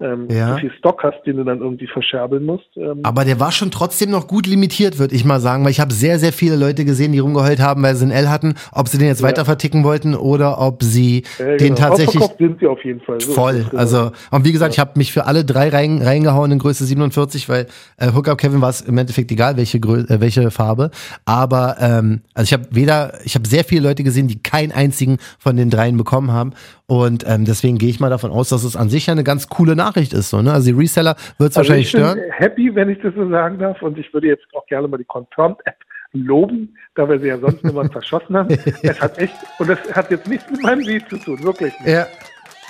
ähm, 0.01 0.27
Ja. 0.29 0.57
viel 0.57 0.71
Stock 0.77 1.03
hast, 1.03 1.21
den 1.25 1.37
du 1.37 1.43
dann 1.43 1.59
irgendwie 1.59 1.87
verscherbeln 1.87 2.45
musst. 2.45 2.65
Ähm, 2.75 2.99
Aber 3.03 3.23
der 3.25 3.39
war 3.39 3.51
schon 3.51 3.71
trotzdem 3.71 4.09
noch 4.09 4.27
gut 4.27 4.47
limitiert, 4.47 4.99
würde 4.99 5.15
ich 5.15 5.23
mal 5.25 5.39
sagen, 5.39 5.63
weil 5.63 5.71
ich 5.71 5.79
habe 5.79 5.93
sehr, 5.93 6.19
sehr 6.19 6.33
viele 6.33 6.55
Leute 6.55 6.85
gesehen, 6.85 7.11
die 7.11 7.19
rumgeheult 7.19 7.59
haben, 7.59 7.83
weil 7.83 7.95
sie 7.95 8.03
einen 8.03 8.11
L 8.11 8.29
hatten, 8.29 8.55
ob 8.71 8.87
sie 8.87 8.97
den 8.97 9.07
jetzt 9.07 9.21
Ja. 9.21 9.27
weiter 9.27 9.45
verticken 9.45 9.83
wollten 9.83 10.15
oder 10.15 10.59
ob 10.59 10.83
sie 10.83 11.23
äh, 11.39 11.57
den 11.57 11.75
genau. 11.75 11.75
tatsächlich 11.75 12.23
sind 12.39 12.59
sie 12.59 12.67
auf 12.67 12.83
jeden 12.83 13.01
Fall. 13.01 13.21
So 13.21 13.33
voll. 13.33 13.65
genau. 13.69 13.77
Also 13.81 14.11
und 14.31 14.45
wie 14.45 14.51
gesagt, 14.51 14.73
ich 14.73 14.79
habe 14.79 14.91
mich 14.95 15.11
für 15.13 15.25
alle 15.25 15.45
drei 15.45 15.69
rein, 15.69 16.01
reingehauen 16.01 16.51
in 16.51 16.59
Größe 16.59 16.85
47, 16.85 17.47
weil 17.49 17.67
äh, 17.97 18.11
Hookup 18.13 18.37
Kevin 18.37 18.61
war 18.61 18.69
es 18.69 18.81
im 18.81 18.97
Endeffekt 18.97 19.31
egal, 19.31 19.57
welche 19.57 19.79
Grö 19.79 19.99
äh, 20.07 20.19
welche 20.21 20.51
Farbe. 20.51 20.91
Aber 21.25 21.77
ähm, 21.79 22.21
also 22.33 22.45
ich 22.49 22.53
habe 22.53 22.65
weder, 22.71 23.13
ich 23.23 23.35
habe 23.35 23.47
sehr 23.47 23.63
viele 23.63 23.81
Leute 23.87 24.03
gesehen, 24.03 24.27
die 24.27 24.41
keinen 24.41 24.71
einzigen 24.71 25.17
von 25.37 25.55
den 25.55 25.69
dreien 25.69 25.97
bekommen 25.97 26.31
haben. 26.31 26.53
Und 26.87 27.23
ähm, 27.25 27.45
deswegen 27.45 27.77
gehe 27.77 27.89
ich 27.89 27.99
mal 28.01 28.09
davon 28.09 28.31
aus, 28.31 28.49
dass 28.49 28.63
es 28.65 28.75
an 28.75 28.89
sich 28.89 29.05
ja 29.07 29.13
eine 29.13 29.23
ganz 29.23 29.47
coole 29.47 29.75
Nachricht 29.77 29.90
ist. 29.97 30.29
So, 30.29 30.41
ne? 30.41 30.51
Also 30.53 30.71
die 30.71 30.77
Reseller 30.79 31.15
wird 31.37 31.51
es 31.51 31.57
Also 31.57 31.69
wahrscheinlich 31.69 31.87
ich 31.87 31.93
bin 31.93 32.01
stören. 32.01 32.19
happy, 32.31 32.73
wenn 32.75 32.89
ich 32.89 32.99
das 33.01 33.13
so 33.15 33.29
sagen 33.29 33.59
darf. 33.59 33.81
Und 33.81 33.97
ich 33.97 34.13
würde 34.13 34.27
jetzt 34.27 34.45
auch 34.53 34.65
gerne 34.67 34.87
mal 34.87 34.97
die 34.97 35.05
Confirmed-App 35.05 35.75
loben, 36.13 36.75
da 36.95 37.07
wir 37.09 37.19
sie 37.19 37.27
ja 37.27 37.37
sonst 37.37 37.63
immer 37.63 37.85
verschossen 37.91 38.35
haben. 38.37 38.49
Es 38.83 38.99
hat 39.01 39.17
echt, 39.17 39.33
und 39.59 39.69
das 39.69 39.79
hat 39.93 40.11
jetzt 40.11 40.27
nichts 40.27 40.49
mit 40.51 40.61
meinem 40.61 40.81
Lied 40.81 41.07
zu 41.09 41.17
tun, 41.17 41.41
wirklich 41.43 41.73
nicht. 41.79 41.89
Ja, 41.93 42.05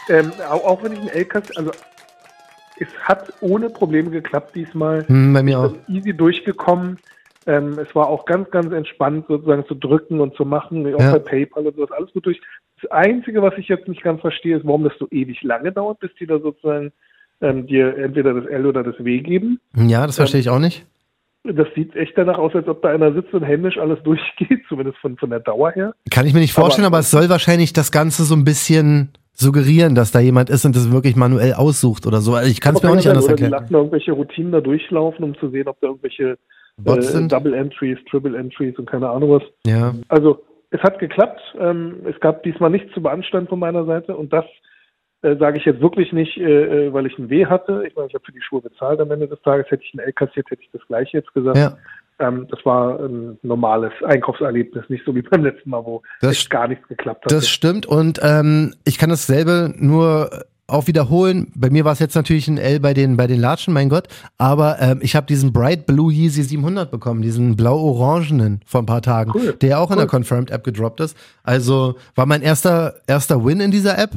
Ähm, 0.09 0.31
auch, 0.49 0.63
auch 0.65 0.83
wenn 0.83 0.93
ich 0.93 0.99
einen 0.99 1.09
LKs, 1.09 1.55
also 1.57 1.71
es 2.79 2.87
hat 3.03 3.31
ohne 3.41 3.69
Probleme 3.69 4.09
geklappt 4.09 4.55
diesmal. 4.55 5.07
hm, 5.07 5.33
bei 5.33 5.43
mir 5.43 5.59
auch. 5.59 5.73
easy 5.87 6.13
durchgekommen. 6.13 6.97
Ähm, 7.47 7.79
es 7.79 7.93
war 7.95 8.07
auch 8.07 8.25
ganz, 8.25 8.49
ganz 8.51 8.71
entspannt, 8.71 9.25
sozusagen 9.27 9.65
zu 9.65 9.73
drücken 9.73 10.19
und 10.19 10.35
zu 10.35 10.45
machen, 10.45 10.85
auch 10.93 10.99
Ja. 10.99 11.11
bei 11.13 11.19
PayPal 11.19 11.65
und 11.65 11.75
sowas, 11.75 11.91
alles 11.91 12.11
gut 12.13 12.25
durch. 12.27 12.39
Das 12.81 12.91
Einzige, 12.91 13.41
was 13.41 13.55
ich 13.57 13.67
jetzt 13.67 13.87
nicht 13.87 14.03
ganz 14.03 14.21
verstehe, 14.21 14.57
ist, 14.57 14.65
warum 14.65 14.83
das 14.83 14.93
so 14.99 15.07
ewig 15.09 15.41
lange 15.41 15.71
dauert, 15.71 15.99
bis 15.99 16.11
die 16.19 16.27
da 16.27 16.39
sozusagen 16.39 16.91
ähm, 17.41 17.67
dir 17.67 17.97
entweder 17.97 18.33
das 18.33 18.45
L 18.45 18.65
oder 18.65 18.83
das 18.83 18.95
W 19.03 19.19
geben. 19.19 19.59
Ja, 19.75 20.05
das 20.05 20.17
verstehe 20.17 20.41
ich 20.41 20.49
auch 20.49 20.59
nicht. 20.59 20.85
Das 21.43 21.67
sieht 21.75 21.95
echt 21.95 22.15
danach 22.15 22.37
aus, 22.37 22.53
als 22.53 22.67
ob 22.67 22.83
da 22.83 22.89
einer 22.89 23.13
sitzt 23.13 23.33
und 23.33 23.43
händisch 23.43 23.77
alles 23.77 23.97
durchgeht, 24.03 24.61
zumindest 24.69 24.97
von, 24.99 25.17
von 25.17 25.29
der 25.29 25.39
Dauer 25.39 25.71
her. 25.71 25.93
Kann 26.11 26.27
ich 26.27 26.33
mir 26.33 26.39
nicht 26.39 26.53
vorstellen, 26.53 26.85
aber, 26.85 26.99
es 26.99 27.11
soll 27.11 27.29
wahrscheinlich 27.29 27.73
das 27.73 27.91
Ganze 27.91 28.23
so 28.23 28.35
ein 28.35 28.45
bisschen 28.45 29.09
suggerieren, 29.33 29.95
dass 29.95 30.11
da 30.11 30.19
jemand 30.19 30.49
ist 30.49 30.65
und 30.65 30.75
das 30.75 30.91
wirklich 30.91 31.15
manuell 31.15 31.53
aussucht 31.53 32.05
oder 32.05 32.21
so. 32.21 32.35
Also 32.35 32.51
ich 32.51 32.61
kann 32.61 32.75
es 32.75 32.81
Aber 32.81 32.89
mir 32.89 32.91
auch 32.91 32.95
nicht 32.97 33.05
ja 33.05 33.11
anders 33.11 33.25
sein, 33.25 33.33
oder 33.33 33.37
die 33.37 33.43
erklären. 33.43 33.61
lassen 33.61 33.73
da 33.73 33.79
irgendwelche 33.79 34.11
Routinen 34.11 34.51
da 34.51 34.61
durchlaufen, 34.61 35.23
um 35.23 35.35
zu 35.39 35.49
sehen, 35.49 35.67
ob 35.67 35.79
da 35.81 35.87
irgendwelche 35.87 36.37
äh, 36.85 37.01
sind? 37.01 37.31
Double 37.31 37.53
Entries, 37.53 37.97
Triple 38.09 38.37
Entries 38.37 38.77
und 38.77 38.89
keine 38.89 39.09
Ahnung 39.09 39.31
was. 39.31 39.43
Ja. 39.65 39.95
Also 40.09 40.43
es 40.69 40.81
hat 40.81 40.99
geklappt. 40.99 41.41
Ähm, 41.59 41.95
es 42.07 42.19
gab 42.19 42.43
diesmal 42.43 42.69
nichts 42.69 42.93
zu 42.93 43.01
beanstanden 43.01 43.49
von 43.49 43.59
meiner 43.59 43.85
Seite 43.85 44.15
und 44.15 44.31
das 44.31 44.45
Äh, 45.23 45.35
Sage 45.37 45.57
ich 45.59 45.65
jetzt 45.65 45.81
wirklich 45.81 46.11
nicht, 46.13 46.37
äh, 46.37 46.87
äh, 46.87 46.93
weil 46.93 47.05
ich 47.05 47.17
ein 47.19 47.29
Weh 47.29 47.45
hatte. 47.45 47.83
Ich 47.87 47.95
meine, 47.95 48.07
ich 48.07 48.13
habe 48.15 48.25
für 48.25 48.31
die 48.31 48.41
Schuhe 48.41 48.61
bezahlt 48.61 48.99
am 48.99 49.11
Ende 49.11 49.27
des 49.27 49.41
Tages. 49.43 49.69
Hätte 49.69 49.83
ich 49.83 49.93
ein 49.93 49.99
L 49.99 50.13
kassiert, 50.13 50.49
hätte 50.49 50.61
ich 50.63 50.69
das 50.73 50.81
gleiche 50.87 51.17
jetzt 51.17 51.33
gesagt. 51.33 51.57
Ja. 51.57 51.77
Ähm, 52.19 52.47
das 52.49 52.59
war 52.65 52.99
ein 52.99 53.37
normales 53.41 53.93
Einkaufserlebnis, 54.03 54.83
nicht 54.89 55.03
so 55.05 55.13
wie 55.15 55.21
beim 55.21 55.43
letzten 55.43 55.69
Mal, 55.69 55.83
wo 55.85 56.01
Das 56.21 56.31
echt 56.31 56.49
gar 56.49 56.67
nichts 56.67 56.87
geklappt 56.87 57.25
hat. 57.25 57.31
Das 57.31 57.49
stimmt 57.49 57.85
und 57.85 58.19
ähm, 58.23 58.73
ich 58.83 58.97
kann 58.97 59.09
dasselbe 59.09 59.73
nur 59.77 60.29
auch 60.67 60.87
wiederholen. 60.87 61.51
Bei 61.55 61.69
mir 61.69 61.85
war 61.85 61.91
es 61.91 61.99
jetzt 61.99 62.15
natürlich 62.15 62.47
ein 62.47 62.57
L 62.57 62.79
bei 62.79 62.93
den 62.93 63.17
bei 63.17 63.27
den 63.27 63.39
Latschen, 63.39 63.73
mein 63.73 63.89
Gott. 63.89 64.07
Aber 64.37 64.77
ähm, 64.79 64.99
ich 65.01 65.15
habe 65.15 65.27
diesen 65.27 65.51
Bright 65.53 65.85
Blue 65.85 66.11
Yeezy 66.11 66.43
700 66.43 66.89
bekommen, 66.89 67.21
diesen 67.21 67.55
blau-orangenen 67.55 68.61
vor 68.65 68.81
ein 68.81 68.85
paar 68.85 69.01
Tagen, 69.01 69.31
Cool, 69.35 69.53
der 69.61 69.79
auch 69.79 69.89
in 69.91 69.97
cool. 69.97 70.03
der 70.03 70.07
Confirmed 70.07 70.51
App 70.51 70.63
gedroppt 70.63 71.01
ist. 71.01 71.17
Also 71.43 71.95
war 72.15 72.25
mein 72.25 72.41
erster 72.41 72.95
erster 73.07 73.43
Win 73.45 73.59
in 73.59 73.71
dieser 73.71 73.97
App. 73.99 74.11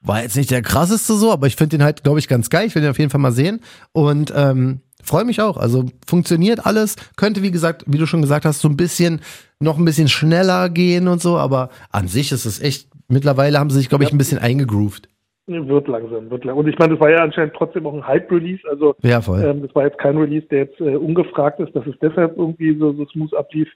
War 0.00 0.22
jetzt 0.22 0.36
nicht 0.36 0.50
der 0.50 0.62
krasseste 0.62 1.14
so, 1.14 1.32
aber 1.32 1.46
ich 1.46 1.56
finde 1.56 1.76
den 1.76 1.84
halt, 1.84 2.04
glaube 2.04 2.18
ich, 2.18 2.28
ganz 2.28 2.50
geil. 2.50 2.66
Ich 2.66 2.74
will 2.74 2.82
den 2.82 2.90
auf 2.90 2.98
jeden 2.98 3.10
Fall 3.10 3.20
mal 3.20 3.32
sehen 3.32 3.60
und 3.92 4.32
ähm, 4.36 4.80
freue 5.02 5.24
mich 5.24 5.40
auch. 5.40 5.56
Also 5.56 5.86
funktioniert 6.06 6.66
alles. 6.66 6.96
Könnte, 7.16 7.42
wie 7.42 7.50
gesagt, 7.50 7.84
wie 7.86 7.98
du 7.98 8.06
schon 8.06 8.22
gesagt 8.22 8.44
hast, 8.44 8.60
so 8.60 8.68
ein 8.68 8.76
bisschen 8.76 9.20
noch 9.58 9.76
ein 9.76 9.84
bisschen 9.84 10.08
schneller 10.08 10.68
gehen 10.68 11.08
und 11.08 11.20
so, 11.20 11.36
aber 11.36 11.70
an 11.90 12.06
sich 12.08 12.30
ist 12.32 12.44
es 12.44 12.60
echt. 12.62 12.88
Mittlerweile 13.08 13.58
haben 13.58 13.70
sie 13.70 13.78
sich, 13.78 13.88
glaube 13.88 14.04
ich, 14.04 14.12
ein 14.12 14.18
bisschen 14.18 14.38
eingegroovt. 14.38 15.08
Wird 15.46 15.88
langsam, 15.88 16.30
wird 16.30 16.44
langsam. 16.44 16.58
Und 16.58 16.68
ich 16.68 16.78
meine, 16.78 16.92
das 16.92 17.00
war 17.00 17.10
ja 17.10 17.22
anscheinend 17.22 17.54
trotzdem 17.54 17.86
auch 17.86 17.94
ein 17.94 18.06
Hype-Release. 18.06 18.60
Also 18.70 18.94
Ja, 19.02 19.22
voll. 19.22 19.42
ähm, 19.42 19.62
das 19.62 19.74
war 19.74 19.84
jetzt 19.84 19.98
kein 19.98 20.18
Release, 20.18 20.46
der 20.50 20.58
jetzt 20.58 20.78
äh, 20.78 20.94
ungefragt 20.94 21.58
ist, 21.58 21.74
dass 21.74 21.86
es 21.86 21.94
deshalb 22.02 22.36
irgendwie 22.36 22.76
so, 22.78 22.92
so 22.92 23.06
smooth 23.06 23.32
ablief. 23.34 23.68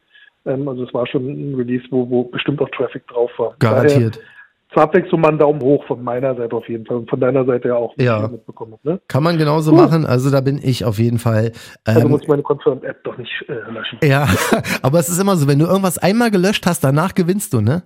Ähm, 0.44 0.68
also 0.68 0.84
es 0.84 0.92
war 0.92 1.06
schon 1.06 1.26
ein 1.26 1.54
Release, 1.54 1.84
wo, 1.90 2.08
wo 2.10 2.24
bestimmt 2.24 2.60
auch 2.60 2.68
Traffic 2.76 3.06
drauf 3.08 3.30
war. 3.38 3.56
Garantiert. 3.58 4.16
Daher, 4.16 4.26
zur 4.72 4.82
Abwechslung 4.82 5.20
mal 5.20 5.28
einen 5.28 5.38
Daumen 5.38 5.60
hoch 5.62 5.84
von 5.86 6.02
meiner 6.02 6.34
Seite 6.34 6.54
auf 6.56 6.68
jeden 6.68 6.86
Fall 6.86 6.98
und 6.98 7.10
von 7.10 7.20
deiner 7.20 7.44
Seite 7.44 7.68
ja 7.68 7.76
auch, 7.76 7.94
Ja. 7.98 8.26
mitbekommen 8.28 8.72
habe. 8.72 8.94
Ne? 8.94 9.00
Kann 9.08 9.22
man 9.22 9.38
genauso 9.38 9.72
Cool. 9.72 9.78
machen. 9.78 10.06
Also 10.06 10.30
da 10.30 10.40
bin 10.40 10.58
ich 10.62 10.84
auf 10.84 10.98
jeden 10.98 11.18
Fall. 11.18 11.52
Also 11.84 12.00
Ähm, 12.02 12.08
muss 12.10 12.22
ich 12.22 12.28
meine 12.28 12.42
Confirmed-App 12.42 13.04
doch 13.04 13.16
nicht 13.18 13.32
äh, 13.48 13.52
löschen. 13.70 13.98
ja, 14.02 14.26
aber 14.82 14.98
es 14.98 15.08
ist 15.08 15.20
immer 15.20 15.36
so, 15.36 15.46
wenn 15.48 15.58
du 15.58 15.66
irgendwas 15.66 15.98
einmal 15.98 16.30
gelöscht 16.30 16.66
hast, 16.66 16.82
danach 16.84 17.14
gewinnst 17.14 17.52
du, 17.54 17.60
ne? 17.60 17.82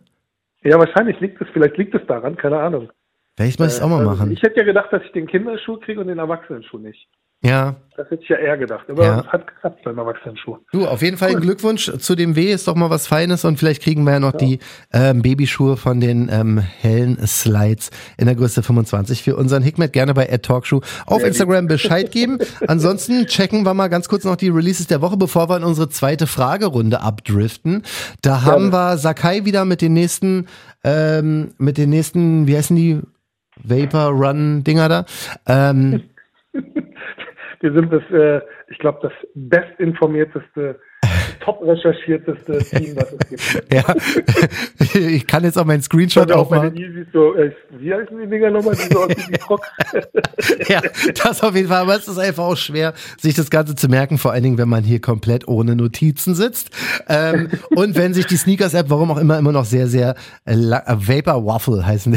Ja, 0.63 0.79
wahrscheinlich 0.79 1.21
liegt 1.21 1.41
es, 1.41 1.47
vielleicht 1.53 1.77
liegt 1.77 1.95
es 1.95 2.07
daran, 2.07 2.37
keine 2.37 2.59
Ahnung. 2.59 2.91
Vielleicht 3.37 3.61
muss 3.61 3.69
ich 3.69 3.75
es 3.75 3.83
auch 3.83 3.89
mal 3.89 3.99
Also 3.99 4.11
machen. 4.11 4.31
Ich 4.33 4.43
hätte 4.43 4.57
ja 4.61 4.65
gedacht, 4.65 4.93
dass 4.93 5.03
ich 5.03 5.13
den 5.13 5.27
Kinderschuh 5.27 5.77
kriege 5.79 6.01
und 6.01 6.07
den 6.09 6.19
Erwachsenenschuh 6.19 6.79
nicht. 6.79 7.07
Ja. 7.47 7.77
Das 7.97 8.11
hätte 8.11 8.23
ich 8.23 8.29
ja 8.29 8.37
eher 8.37 8.59
gedacht. 8.59 8.85
Aber 8.91 9.05
Ja. 9.07 9.21
es 9.21 9.27
hat 9.29 9.47
geklappt 9.47 9.83
beim 9.83 9.97
Erwachsenenschuh. 9.97 10.59
Du, 10.71 10.87
auf 10.87 11.01
jeden 11.01 11.17
Fall 11.17 11.33
Cool. 11.33 11.41
Glückwunsch 11.41 11.91
zu 11.99 12.15
dem 12.15 12.37
W, 12.37 12.53
ist 12.53 12.69
doch 12.69 12.75
mal 12.75 12.91
was 12.91 13.07
Feines 13.07 13.47
und 13.47 13.59
vielleicht 13.59 13.83
kriegen 13.83 14.05
wir 14.05 14.13
ja 14.13 14.21
noch 14.21 14.33
die 14.33 14.59
ähm, 14.93 15.23
Babyschuhe 15.23 15.79
von 15.79 15.99
den 15.99 16.29
ähm, 16.31 16.59
hellen 16.59 17.17
Slides 17.27 17.89
in 18.19 18.27
der 18.27 18.35
Größe 18.35 18.63
25 18.63 19.23
für 19.23 19.35
unseren 19.37 19.63
Hikmet. 19.63 19.95
Gerne 19.95 20.13
bei 20.13 20.27
@talkshoe 20.27 20.83
auf 21.07 21.21
Sehr 21.21 21.29
Instagram 21.29 21.69
Bescheid 21.69 22.11
geben. 22.11 22.39
Ansonsten 22.69 23.25
checken 23.29 23.65
wir 23.65 23.73
mal 23.73 23.89
ganz 23.89 24.11
kurz 24.11 24.25
noch 24.25 24.37
die 24.37 24.51
Releases 24.51 24.89
der 24.89 25.01
Woche, 25.01 25.17
bevor 25.17 25.49
wir 25.49 25.57
in 25.57 25.65
unsere 25.65 25.89
zweite 25.89 26.27
Fragerunde 26.27 27.01
abdriften. 27.01 27.83
Da 28.21 28.43
haben 28.43 28.73
wir 28.75 28.99
Sakai 28.99 29.47
wieder 29.47 29.65
mit 29.65 29.81
den 29.81 29.95
nächsten, 29.95 30.49
ähm, 30.85 31.55
mit 31.57 31.79
den 31.79 31.89
nächsten, 31.89 32.47
wie 32.47 32.57
heißen 32.59 32.77
die? 32.77 33.01
Vapor 33.65 34.09
Run 34.11 34.65
Dinger 34.65 34.91
da. 34.91 35.07
Ähm, 35.47 36.03
Wir 37.67 37.73
sind 37.73 37.93
das, 37.93 38.09
äh, 38.13 38.41
ich 38.69 38.79
glaube, 38.79 39.01
das 39.03 39.13
bestinformierteste, 39.35 40.79
top 41.47 41.63
recherchierteste 41.63 42.59
Team, 42.77 42.97
was 42.97 43.13
es 43.13 43.29
gibt. 43.29 43.73
ja, 43.73 43.85
ich 45.01 45.27
kann 45.27 45.45
jetzt 45.45 45.57
auch 45.57 45.65
meinen 45.65 45.83
Screenshot 45.83 46.31
auch 46.33 46.41
aufmachen. 46.41 46.77
Yeezys 46.77 47.07
so, 47.13 47.35
äh, 47.37 47.53
wie 47.79 47.95
heißen 47.95 48.19
die 48.19 48.27
Dinger 48.27 48.51
nochmal, 48.51 48.75
die 48.75 48.93
so 48.93 49.09
wie 49.09 49.39
Crocs? 49.39 49.69
Ja, 50.69 50.81
das 51.23 51.43
auf 51.43 51.55
jeden 51.55 51.69
Fall. 51.69 51.83
Aber 51.83 51.97
es 51.97 52.09
ist 52.09 52.19
einfach 52.19 52.45
auch 52.45 52.57
schwer, 52.57 52.95
sich 53.21 53.35
das 53.35 53.51
Ganze 53.51 53.75
zu 53.75 53.89
merken, 53.89 54.19
vor 54.19 54.33
allen 54.33 54.43
Dingen, 54.43 54.59
wenn 54.59 54.69
man 54.69 54.83
hier 54.83 55.01
komplett 55.01 55.47
ohne 55.47 55.77
Notizen 55.77 56.35
sitzt. 56.35 56.71
Ähm, 57.09 57.49
und 57.71 57.97
wenn 57.97 58.13
sich 58.13 58.27
die 58.27 58.37
Sneakers-App, 58.37 58.91
warum 58.91 59.11
auch 59.13 59.19
immer, 59.19 59.39
immer 59.39 59.53
noch 59.53 59.65
sehr, 59.65 59.87
sehr 59.87 60.15
äh, 60.45 60.55
äh, 60.55 60.81
Vapor 60.87 61.47
Waffle 61.47 61.87
heißen, 61.87 62.17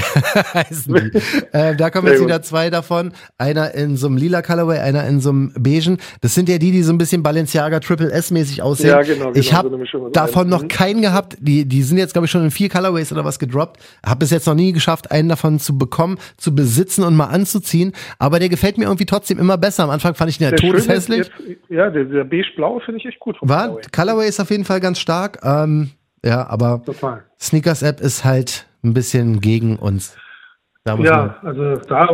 heißen 0.53 0.93
die. 0.93 1.19
Äh, 1.51 1.75
da 1.75 1.89
kommen 1.89 2.07
jetzt 2.07 2.23
wieder 2.23 2.41
zwei 2.41 2.69
davon. 2.69 3.11
Einer 3.37 3.73
in 3.75 3.95
so 3.97 4.07
einem 4.07 4.17
lila 4.17 4.41
Colorway, 4.41 4.79
einer 4.79 5.05
in 5.05 5.19
so 5.19 5.29
einem 5.29 5.53
beigen. 5.53 5.97
Das 6.21 6.33
sind 6.33 6.49
ja 6.49 6.57
die, 6.57 6.71
die 6.71 6.83
so 6.83 6.91
ein 6.91 6.97
bisschen 6.97 7.21
Balenciaga 7.21 7.79
Triple 7.79 8.11
S-mäßig 8.11 8.61
aussehen. 8.61 8.89
Ja, 8.89 9.01
genau, 9.01 9.18
genau, 9.19 9.31
ich 9.35 9.49
so 9.49 9.55
habe 9.55 9.69
aus 9.75 10.11
davon 10.11 10.49
noch 10.49 10.63
Mhm. 10.63 10.67
keinen 10.67 11.01
gehabt. 11.01 11.37
Die, 11.39 11.65
die 11.65 11.83
sind 11.83 11.97
jetzt, 11.97 12.13
glaube 12.13 12.25
ich, 12.25 12.31
schon 12.31 12.43
in 12.43 12.51
vier 12.51 12.69
Colorways 12.69 13.11
oder 13.11 13.23
was 13.25 13.39
gedroppt. 13.39 13.79
Habe 14.05 14.19
bis 14.19 14.31
jetzt 14.31 14.47
noch 14.47 14.55
nie 14.55 14.71
geschafft, 14.73 15.11
einen 15.11 15.29
davon 15.29 15.59
zu 15.59 15.77
bekommen, 15.77 16.17
zu 16.37 16.53
besitzen 16.55 17.03
und 17.03 17.15
mal 17.15 17.25
anzuziehen. 17.27 17.93
Aber 18.17 18.39
der 18.39 18.49
gefällt 18.49 18.77
mir 18.77 18.85
irgendwie 18.85 19.05
trotzdem 19.05 19.39
immer 19.39 19.57
besser. 19.57 19.83
Am 19.83 19.89
Anfang 19.89 20.15
fand 20.15 20.29
ich 20.31 20.37
den 20.37 20.49
ja 20.49 20.55
todeshässlich. 20.55 21.29
Ja, 21.69 21.89
der, 21.89 22.05
der 22.05 22.23
beige-blaue 22.23 22.81
finde 22.81 22.99
ich 22.99 23.05
echt 23.05 23.19
gut. 23.19 23.37
War, 23.41 23.67
Colorway. 23.67 23.81
Colorway 23.95 24.27
ist 24.27 24.39
auf 24.39 24.49
jeden 24.49 24.65
Fall 24.65 24.79
ganz 24.79 24.99
stark. 24.99 25.39
Ähm, 25.43 25.91
ja, 26.25 26.47
aber 26.47 26.81
Total. 26.85 27.23
Sneakers 27.39 27.81
App 27.83 28.01
ist 28.01 28.25
halt 28.25 28.65
ein 28.83 28.93
bisschen 28.93 29.39
gegen 29.41 29.77
uns. 29.77 30.15
Ja, 30.85 31.35
also 31.43 31.75
da 31.87 32.07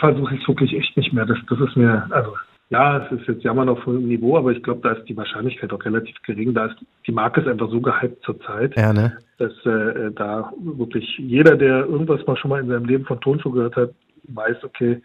versuche 0.00 0.34
ich 0.34 0.42
es 0.42 0.48
wirklich 0.48 0.74
echt 0.74 0.96
nicht 0.96 1.12
mehr. 1.12 1.26
Das, 1.26 1.38
das 1.48 1.60
ist 1.60 1.76
mir, 1.76 2.06
also 2.10 2.34
ja, 2.70 3.04
es 3.04 3.12
ist 3.12 3.26
jetzt 3.26 3.42
jammern 3.42 3.68
auf 3.68 3.84
hohem 3.84 4.06
Niveau, 4.06 4.36
aber 4.36 4.52
ich 4.52 4.62
glaube, 4.62 4.80
da 4.82 4.92
ist 4.92 5.08
die 5.08 5.16
Wahrscheinlichkeit 5.16 5.72
auch 5.72 5.84
relativ 5.84 6.14
gering. 6.22 6.54
Da 6.54 6.66
ist 6.66 6.76
die 7.06 7.12
Marke 7.12 7.40
ist 7.40 7.48
einfach 7.48 7.68
so 7.68 7.80
gehypt 7.80 8.24
zurzeit, 8.24 8.76
ja, 8.76 8.92
ne? 8.92 9.18
dass 9.38 9.52
äh, 9.66 10.12
da 10.12 10.52
wirklich 10.56 11.18
jeder, 11.18 11.56
der 11.56 11.86
irgendwas 11.86 12.24
mal 12.26 12.36
schon 12.36 12.50
mal 12.50 12.60
in 12.60 12.68
seinem 12.68 12.84
Leben 12.84 13.04
von 13.04 13.20
Tonschuh 13.20 13.50
gehört 13.50 13.74
hat, 13.74 13.90
weiß, 14.28 14.62
okay, 14.62 15.02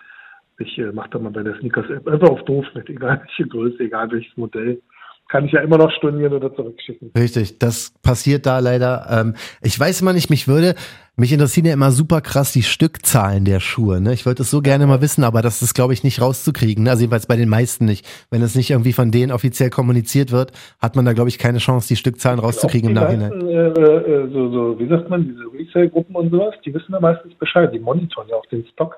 ich 0.59 0.77
äh, 0.77 0.91
mache 0.91 1.09
da 1.09 1.19
mal 1.19 1.31
bei 1.31 1.41
der 1.41 1.57
Sneakers 1.57 1.89
App 1.89 2.07
einfach 2.07 2.29
auf 2.29 2.45
doof 2.45 2.65
mit, 2.75 2.87
egal 2.89 3.21
welche 3.21 3.49
Größe, 3.49 3.79
egal 3.79 4.11
welches 4.11 4.37
Modell. 4.37 4.79
Kann 5.27 5.45
ich 5.45 5.51
ja 5.53 5.61
immer 5.61 5.77
noch 5.77 5.91
stornieren 5.91 6.33
oder 6.33 6.53
zurückschicken. 6.53 7.11
Richtig, 7.17 7.57
das 7.57 7.93
passiert 8.03 8.45
da 8.45 8.59
leider. 8.59 9.07
Ähm, 9.09 9.35
ich 9.61 9.79
weiß 9.79 10.01
immer 10.01 10.13
nicht, 10.13 10.29
mich 10.29 10.47
würde, 10.47 10.75
mich 11.17 11.31
interessieren 11.31 11.65
ja 11.65 11.73
immer 11.73 11.91
super 11.91 12.21
krass 12.21 12.51
die 12.51 12.61
Stückzahlen 12.61 13.43
der 13.43 13.59
Schuhe. 13.59 14.01
Ne? 14.01 14.13
Ich 14.13 14.25
wollte 14.25 14.43
es 14.43 14.51
so 14.51 14.61
gerne 14.61 14.85
mal 14.85 15.01
wissen, 15.01 15.23
aber 15.23 15.41
das 15.41 15.61
ist, 15.61 15.73
glaube 15.73 15.93
ich, 15.93 16.03
nicht 16.03 16.21
rauszukriegen. 16.21 16.83
Ne? 16.83 16.91
Also 16.91 17.01
jedenfalls 17.01 17.25
bei 17.25 17.37
den 17.37 17.49
meisten 17.49 17.85
nicht. 17.85 18.05
Wenn 18.29 18.43
es 18.43 18.55
nicht 18.55 18.69
irgendwie 18.69 18.93
von 18.93 19.11
denen 19.11 19.31
offiziell 19.31 19.71
kommuniziert 19.71 20.31
wird, 20.31 20.51
hat 20.79 20.95
man 20.95 21.05
da, 21.05 21.13
glaube 21.13 21.29
ich, 21.29 21.39
keine 21.39 21.57
Chance, 21.57 21.87
die 21.87 21.95
Stückzahlen 21.95 22.39
rauszukriegen 22.39 22.89
im 22.89 22.95
Nachhinein. 22.95 23.29
meisten, 23.29 23.47
äh, 23.47 23.67
äh, 23.67 24.29
so, 24.31 24.51
so, 24.51 24.79
wie 24.79 24.87
sagt 24.87 25.09
man, 25.09 25.23
diese 25.23 25.43
Resale-Gruppen 25.57 26.15
und 26.15 26.31
sowas, 26.31 26.53
die 26.63 26.73
wissen 26.73 26.91
ja 26.91 26.99
meistens 26.99 27.33
Bescheid. 27.35 27.73
Die 27.73 27.79
monitoren 27.79 28.27
ja 28.29 28.35
auch 28.35 28.45
den 28.47 28.65
Stock. 28.73 28.95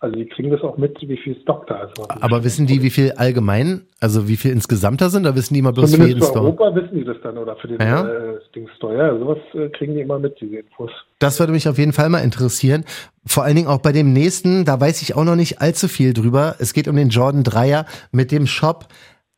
Also 0.00 0.16
die 0.16 0.26
kriegen 0.26 0.50
das 0.50 0.60
auch 0.60 0.76
mit, 0.76 0.96
wie 1.00 1.16
viel 1.16 1.34
Stock 1.40 1.66
da 1.66 1.84
ist. 1.84 1.92
Aber 2.22 2.44
wissen 2.44 2.66
die, 2.66 2.82
wie 2.82 2.90
viel 2.90 3.12
allgemein, 3.12 3.86
also 4.00 4.28
wie 4.28 4.36
viel 4.36 4.50
insgesamt 4.52 5.00
da 5.00 5.08
sind, 5.08 5.22
oder 5.22 5.34
wissen 5.34 5.54
die 5.54 5.60
immer 5.60 5.72
bloß 5.72 5.92
für 5.92 5.96
Zumindest 5.96 6.08
jeden 6.16 6.20
für 6.26 6.30
Store? 6.30 6.44
Europa 6.44 6.74
wissen 6.74 6.94
die 6.98 7.04
das 7.04 7.16
dann 7.22 7.38
oder 7.38 7.56
für 7.56 7.68
den 7.68 7.80
Ja. 7.80 8.06
äh, 8.06 8.38
Ding 8.54 8.68
Store. 8.76 8.96
Ja, 8.96 9.18
sowas 9.18 9.38
äh, 9.54 9.70
kriegen 9.70 9.94
die 9.94 10.02
immer 10.02 10.18
mit, 10.18 10.38
diese 10.40 10.56
Infos. 10.56 10.90
Das 11.20 11.40
würde 11.40 11.52
mich 11.54 11.68
auf 11.68 11.78
jeden 11.78 11.92
Fall 11.94 12.10
mal 12.10 12.18
interessieren. 12.18 12.84
Vor 13.24 13.44
allen 13.44 13.56
Dingen 13.56 13.68
auch 13.68 13.78
bei 13.80 13.92
dem 13.92 14.12
nächsten, 14.12 14.66
da 14.66 14.78
weiß 14.78 15.00
ich 15.00 15.16
auch 15.16 15.24
noch 15.24 15.36
nicht 15.36 15.62
allzu 15.62 15.88
viel 15.88 16.12
drüber. 16.12 16.56
Es 16.58 16.74
geht 16.74 16.86
um 16.86 16.96
den 16.96 17.08
Jordan 17.08 17.42
Dreier 17.42 17.86
mit 18.12 18.30
dem 18.30 18.46
Shop. 18.46 18.86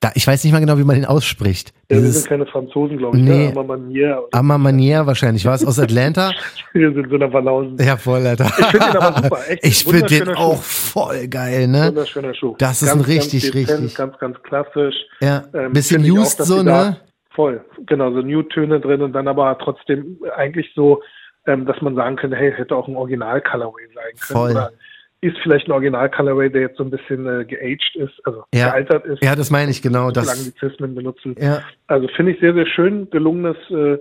Da, 0.00 0.10
ich 0.14 0.26
weiß 0.26 0.44
nicht 0.44 0.52
mal 0.52 0.60
genau, 0.60 0.76
wie 0.76 0.84
man 0.84 0.96
den 0.96 1.06
ausspricht. 1.06 1.72
Ja, 1.90 1.96
wir 1.96 2.02
Dieses 2.02 2.16
sind 2.20 2.28
keine 2.28 2.44
Franzosen, 2.46 2.98
glaube 2.98 3.16
ich. 3.16 3.22
Nee. 3.24 3.46
Ne? 3.46 3.52
Aber 3.52 3.64
man 3.64 3.88
hier, 3.88 4.22
Amma 4.30 4.58
Manier 4.58 5.06
wahrscheinlich. 5.06 5.46
War 5.46 5.54
es 5.54 5.64
aus 5.64 5.78
Atlanta? 5.78 6.32
wir 6.74 6.92
sind 6.92 7.08
so 7.08 7.14
eine 7.14 7.28
Banausen. 7.28 7.78
Ja, 7.78 7.96
voll, 7.96 8.26
Alter. 8.26 8.44
Ich 8.46 8.66
finde 8.66 8.78
den 8.92 8.96
aber 8.98 9.22
super. 9.22 9.38
Echt 9.48 9.64
Ich 9.64 9.84
finde 9.84 10.06
den 10.06 10.28
auch 10.34 10.56
Schuh. 10.56 11.00
voll 11.00 11.28
geil, 11.28 11.66
ne? 11.66 11.88
Wunderschöner 11.88 12.34
Schuh. 12.34 12.54
Das 12.58 12.82
ist 12.82 12.90
ein 12.92 13.00
richtig, 13.00 13.54
richtig- 13.54 13.94
Ganz, 13.94 14.18
ganz 14.18 14.36
klassisch. 14.42 14.94
Ja, 15.20 15.44
Ähm, 15.54 15.72
bisschen 15.72 16.02
used 16.10 16.42
so, 16.44 16.62
ne? 16.62 16.98
Voll, 17.34 17.64
genau, 17.86 18.10
so 18.12 18.20
New-Töne 18.20 18.80
drin 18.80 19.00
und 19.02 19.12
dann 19.12 19.28
aber 19.28 19.56
trotzdem 19.58 20.18
eigentlich 20.36 20.72
so, 20.74 21.02
ähm, 21.46 21.64
dass 21.66 21.80
man 21.80 21.94
sagen 21.94 22.16
könnte, 22.16 22.36
hey, 22.36 22.52
hätte 22.52 22.74
auch 22.76 22.88
ein 22.88 22.96
Original-Colorway 22.96 23.86
sein 23.94 24.04
können. 24.20 24.38
Voll. 24.40 24.50
Oder 24.52 24.70
ist 25.26 25.36
vielleicht 25.42 25.68
ein 25.68 25.72
Original-Colorway, 25.72 26.50
der 26.50 26.62
jetzt 26.62 26.76
so 26.78 26.84
ein 26.84 26.90
bisschen 26.90 27.26
äh, 27.26 27.44
geaged 27.44 27.96
ist, 27.96 28.14
also 28.24 28.44
Ja. 28.54 28.70
gealtert 28.70 29.04
ist, 29.06 29.22
Ja, 29.22 29.34
das 29.36 29.50
meine 29.50 29.70
ich 29.70 29.82
genau. 29.82 30.10
Das, 30.10 30.44
die 30.44 30.54
Zismen 30.54 30.94
benutzen. 30.94 31.34
ja, 31.38 31.62
Also 31.86 32.08
finde 32.16 32.32
ich 32.32 32.40
sehr, 32.40 32.54
sehr 32.54 32.66
schön, 32.66 33.08
gelungenes 33.10 33.56
äh, 33.70 33.98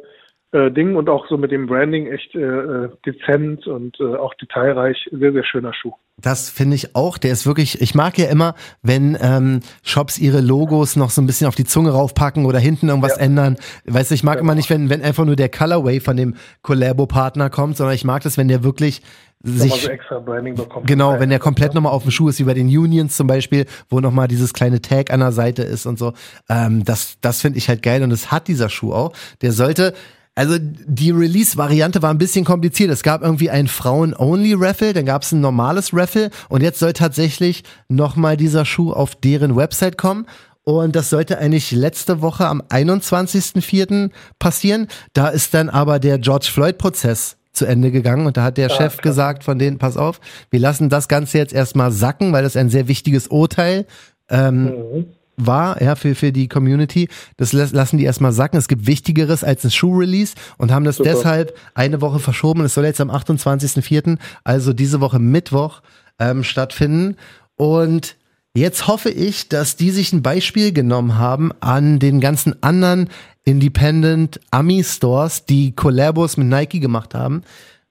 äh, 0.56 0.72
Ding 0.72 0.96
und 0.96 1.10
auch 1.10 1.28
so 1.28 1.38
mit 1.38 1.52
dem 1.52 1.68
Branding 1.68 2.08
echt 2.08 2.34
äh, 2.36 2.40
äh, 2.40 2.90
dezent 3.06 3.68
und 3.68 4.00
äh, 4.00 4.16
auch 4.16 4.34
detailreich. 4.36 4.98
Sehr, 5.12 5.34
sehr 5.34 5.44
schöner 5.44 5.74
Schuh. 5.74 5.94
Das 6.22 6.50
finde 6.50 6.76
ich 6.76 6.96
auch. 6.96 7.18
Der 7.18 7.32
ist 7.34 7.46
wirklich, 7.46 7.82
ich 7.82 7.94
mag 7.94 8.18
ja 8.18 8.28
immer, 8.30 8.56
wenn 8.82 9.18
ähm, 9.22 9.60
Shops 9.84 10.18
ihre 10.18 10.40
Logos 10.40 10.96
noch 10.96 11.10
so 11.10 11.22
ein 11.22 11.28
bisschen 11.28 11.48
auf 11.48 11.56
die 11.56 11.66
Zunge 11.66 11.92
raufpacken 11.92 12.46
oder 12.46 12.58
hinten 12.58 12.88
irgendwas 12.88 13.18
Ja. 13.18 13.24
ändern. 13.24 13.58
Weißt 13.86 14.12
du, 14.12 14.16
ich 14.16 14.24
mag 14.24 14.36
Ja. 14.36 14.42
immer 14.42 14.56
nicht, 14.56 14.70
wenn, 14.70 14.90
wenn 14.90 15.02
einfach 15.04 15.26
nur 15.26 15.36
der 15.36 15.50
Colorway 15.50 16.00
von 16.00 16.16
dem 16.16 16.36
Collabo-Partner 16.62 17.50
kommt, 17.50 17.76
sondern 17.78 17.96
ich 17.96 18.06
mag 18.06 18.24
das, 18.24 18.38
wenn 18.38 18.48
der 18.48 18.64
wirklich 18.64 19.02
sich 19.44 19.74
so 19.84 19.90
extra 19.90 20.20
Branding 20.20 20.56
bekommen. 20.56 20.86
Genau, 20.88 21.20
wenn 21.20 21.30
der 21.30 21.40
komplett 21.40 21.74
nochmal 21.76 21.92
auf 21.92 22.04
dem 22.04 22.12
Schuh 22.12 22.30
ist, 22.30 22.40
wie 22.40 22.46
bei 22.46 22.54
den 22.56 22.68
Unions 22.68 23.16
zum 23.18 23.28
Beispiel, 23.28 23.66
wo 23.90 24.00
nochmal 24.00 24.28
dieses 24.28 24.54
kleine 24.54 24.82
Tag 24.82 25.12
an 25.12 25.20
der 25.20 25.32
Seite 25.34 25.62
ist 25.64 25.86
und 25.86 26.00
so. 26.00 26.14
Ähm, 26.50 26.84
das 26.86 27.18
das 27.22 27.42
finde 27.42 27.58
ich 27.60 27.70
halt 27.70 27.84
geil 27.84 28.02
und 28.04 28.10
das 28.10 28.32
hat 28.32 28.48
dieser 28.48 28.70
Schuh 28.70 28.94
auch. 28.94 29.12
Der 29.42 29.52
sollte, 29.52 29.94
Also 30.36 30.58
die 30.60 31.12
Release-Variante 31.12 32.02
war 32.02 32.10
ein 32.10 32.18
bisschen 32.18 32.44
kompliziert. 32.44 32.92
Es 32.92 33.04
gab 33.04 33.22
irgendwie 33.22 33.50
ein 33.50 33.70
Frauen-Only-Raffle, 33.70 34.92
dann 34.92 35.06
gab 35.06 35.24
es 35.24 35.32
ein 35.32 35.40
normales 35.40 35.94
Raffle 35.94 36.30
und 36.50 36.62
jetzt 36.62 36.80
soll 36.80 36.92
tatsächlich 36.92 37.64
nochmal 37.88 38.36
dieser 38.36 38.66
Schuh 38.66 38.92
auf 38.92 39.16
deren 39.16 39.56
Website 39.56 39.98
kommen. 39.98 40.26
Und 40.64 40.96
das 40.96 41.10
sollte 41.10 41.38
eigentlich 41.38 41.72
letzte 41.72 42.22
Woche 42.22 42.48
am 42.48 42.62
21.04. 42.62 44.10
passieren. 44.40 44.88
Da 45.14 45.30
ist 45.30 45.54
dann 45.54 45.70
aber 45.70 46.00
der 46.00 46.20
George 46.20 46.50
Floyd-Prozess 46.52 47.38
zu 47.54 47.66
Ende 47.66 47.92
gegangen 47.92 48.26
und 48.28 48.36
da 48.36 48.44
hat 48.44 48.58
der 48.58 48.68
ja, 48.68 48.76
Chef 48.76 48.98
klar. 48.98 49.04
gesagt 49.04 49.44
von 49.46 49.58
denen, 49.58 49.78
pass 49.78 49.96
auf, 49.96 50.20
wir 50.50 50.60
lassen 50.60 50.90
das 50.90 51.08
Ganze 51.08 51.38
jetzt 51.38 51.54
erstmal 51.54 51.92
sacken, 51.92 52.34
weil 52.34 52.44
das 52.44 52.58
ein 52.58 52.70
sehr 52.70 52.90
wichtiges 52.90 53.28
Urteil 53.28 53.86
ähm, 54.30 54.66
mhm. 54.66 55.06
War, 55.38 55.82
ja, 55.82 55.96
für, 55.96 56.16
für 56.16 56.32
die 56.32 56.48
Community. 56.48 57.10
Das 57.38 57.54
lassen 57.54 57.98
die 57.98 58.06
erstmal 58.06 58.32
sacken. 58.32 58.58
Es 58.58 58.68
gibt 58.68 58.88
Wichtigeres 58.88 59.44
als 59.44 59.64
ein 59.64 59.72
Schuh-Release 59.72 60.36
und 60.58 60.72
haben 60.72 60.86
das 60.86 60.98
Super. 60.98 61.12
deshalb 61.12 61.58
eine 61.74 62.02
Woche 62.02 62.20
verschoben. 62.20 62.64
Es 62.64 62.74
soll 62.74 62.86
jetzt 62.86 63.02
am 63.02 63.12
28.04., 63.12 64.18
also 64.44 64.74
diese 64.74 65.02
Woche 65.02 65.20
Mittwoch, 65.20 65.82
ähm, 66.20 66.44
stattfinden. 66.44 67.18
Und 67.56 68.16
Jetzt 68.58 68.88
hoffe 68.88 69.10
ich, 69.10 69.50
dass 69.50 69.76
die 69.76 69.92
sich 69.92 70.14
ein 70.14 70.24
Beispiel 70.24 70.72
genommen 70.72 71.18
haben 71.18 71.52
an 71.60 72.00
den 72.00 72.22
ganzen 72.22 72.64
anderen 72.64 73.10
Independent 73.44 74.40
Ami 74.50 74.82
Stores, 74.82 75.44
die 75.44 75.74
Collabos 75.74 76.38
mit 76.38 76.48
Nike 76.48 76.80
gemacht 76.80 77.14
haben, 77.14 77.44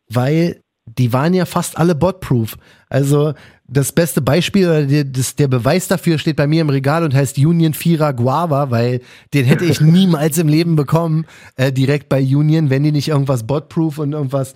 weil 0.08 0.62
die 0.86 1.12
waren 1.12 1.34
ja 1.34 1.46
fast 1.46 1.78
alle 1.78 1.94
botproof. 1.94 2.56
Also 2.88 3.34
das 3.66 3.92
beste 3.92 4.20
Beispiel 4.20 4.66
oder 4.66 4.84
der, 4.84 5.04
das, 5.04 5.36
der 5.36 5.48
Beweis 5.48 5.88
dafür 5.88 6.18
steht 6.18 6.36
bei 6.36 6.46
mir 6.46 6.60
im 6.60 6.68
Regal 6.68 7.02
und 7.02 7.14
heißt 7.14 7.38
Union 7.38 7.72
Vierer 7.72 8.12
Guava, 8.12 8.70
weil 8.70 9.00
den 9.32 9.46
hätte 9.46 9.64
ich 9.64 9.80
niemals 9.80 10.38
im 10.38 10.48
Leben 10.48 10.76
bekommen, 10.76 11.26
äh, 11.56 11.72
direkt 11.72 12.08
bei 12.08 12.20
Union, 12.20 12.70
wenn 12.70 12.82
die 12.82 12.92
nicht 12.92 13.08
irgendwas 13.08 13.46
botproof 13.46 13.98
und 13.98 14.12
irgendwas 14.12 14.54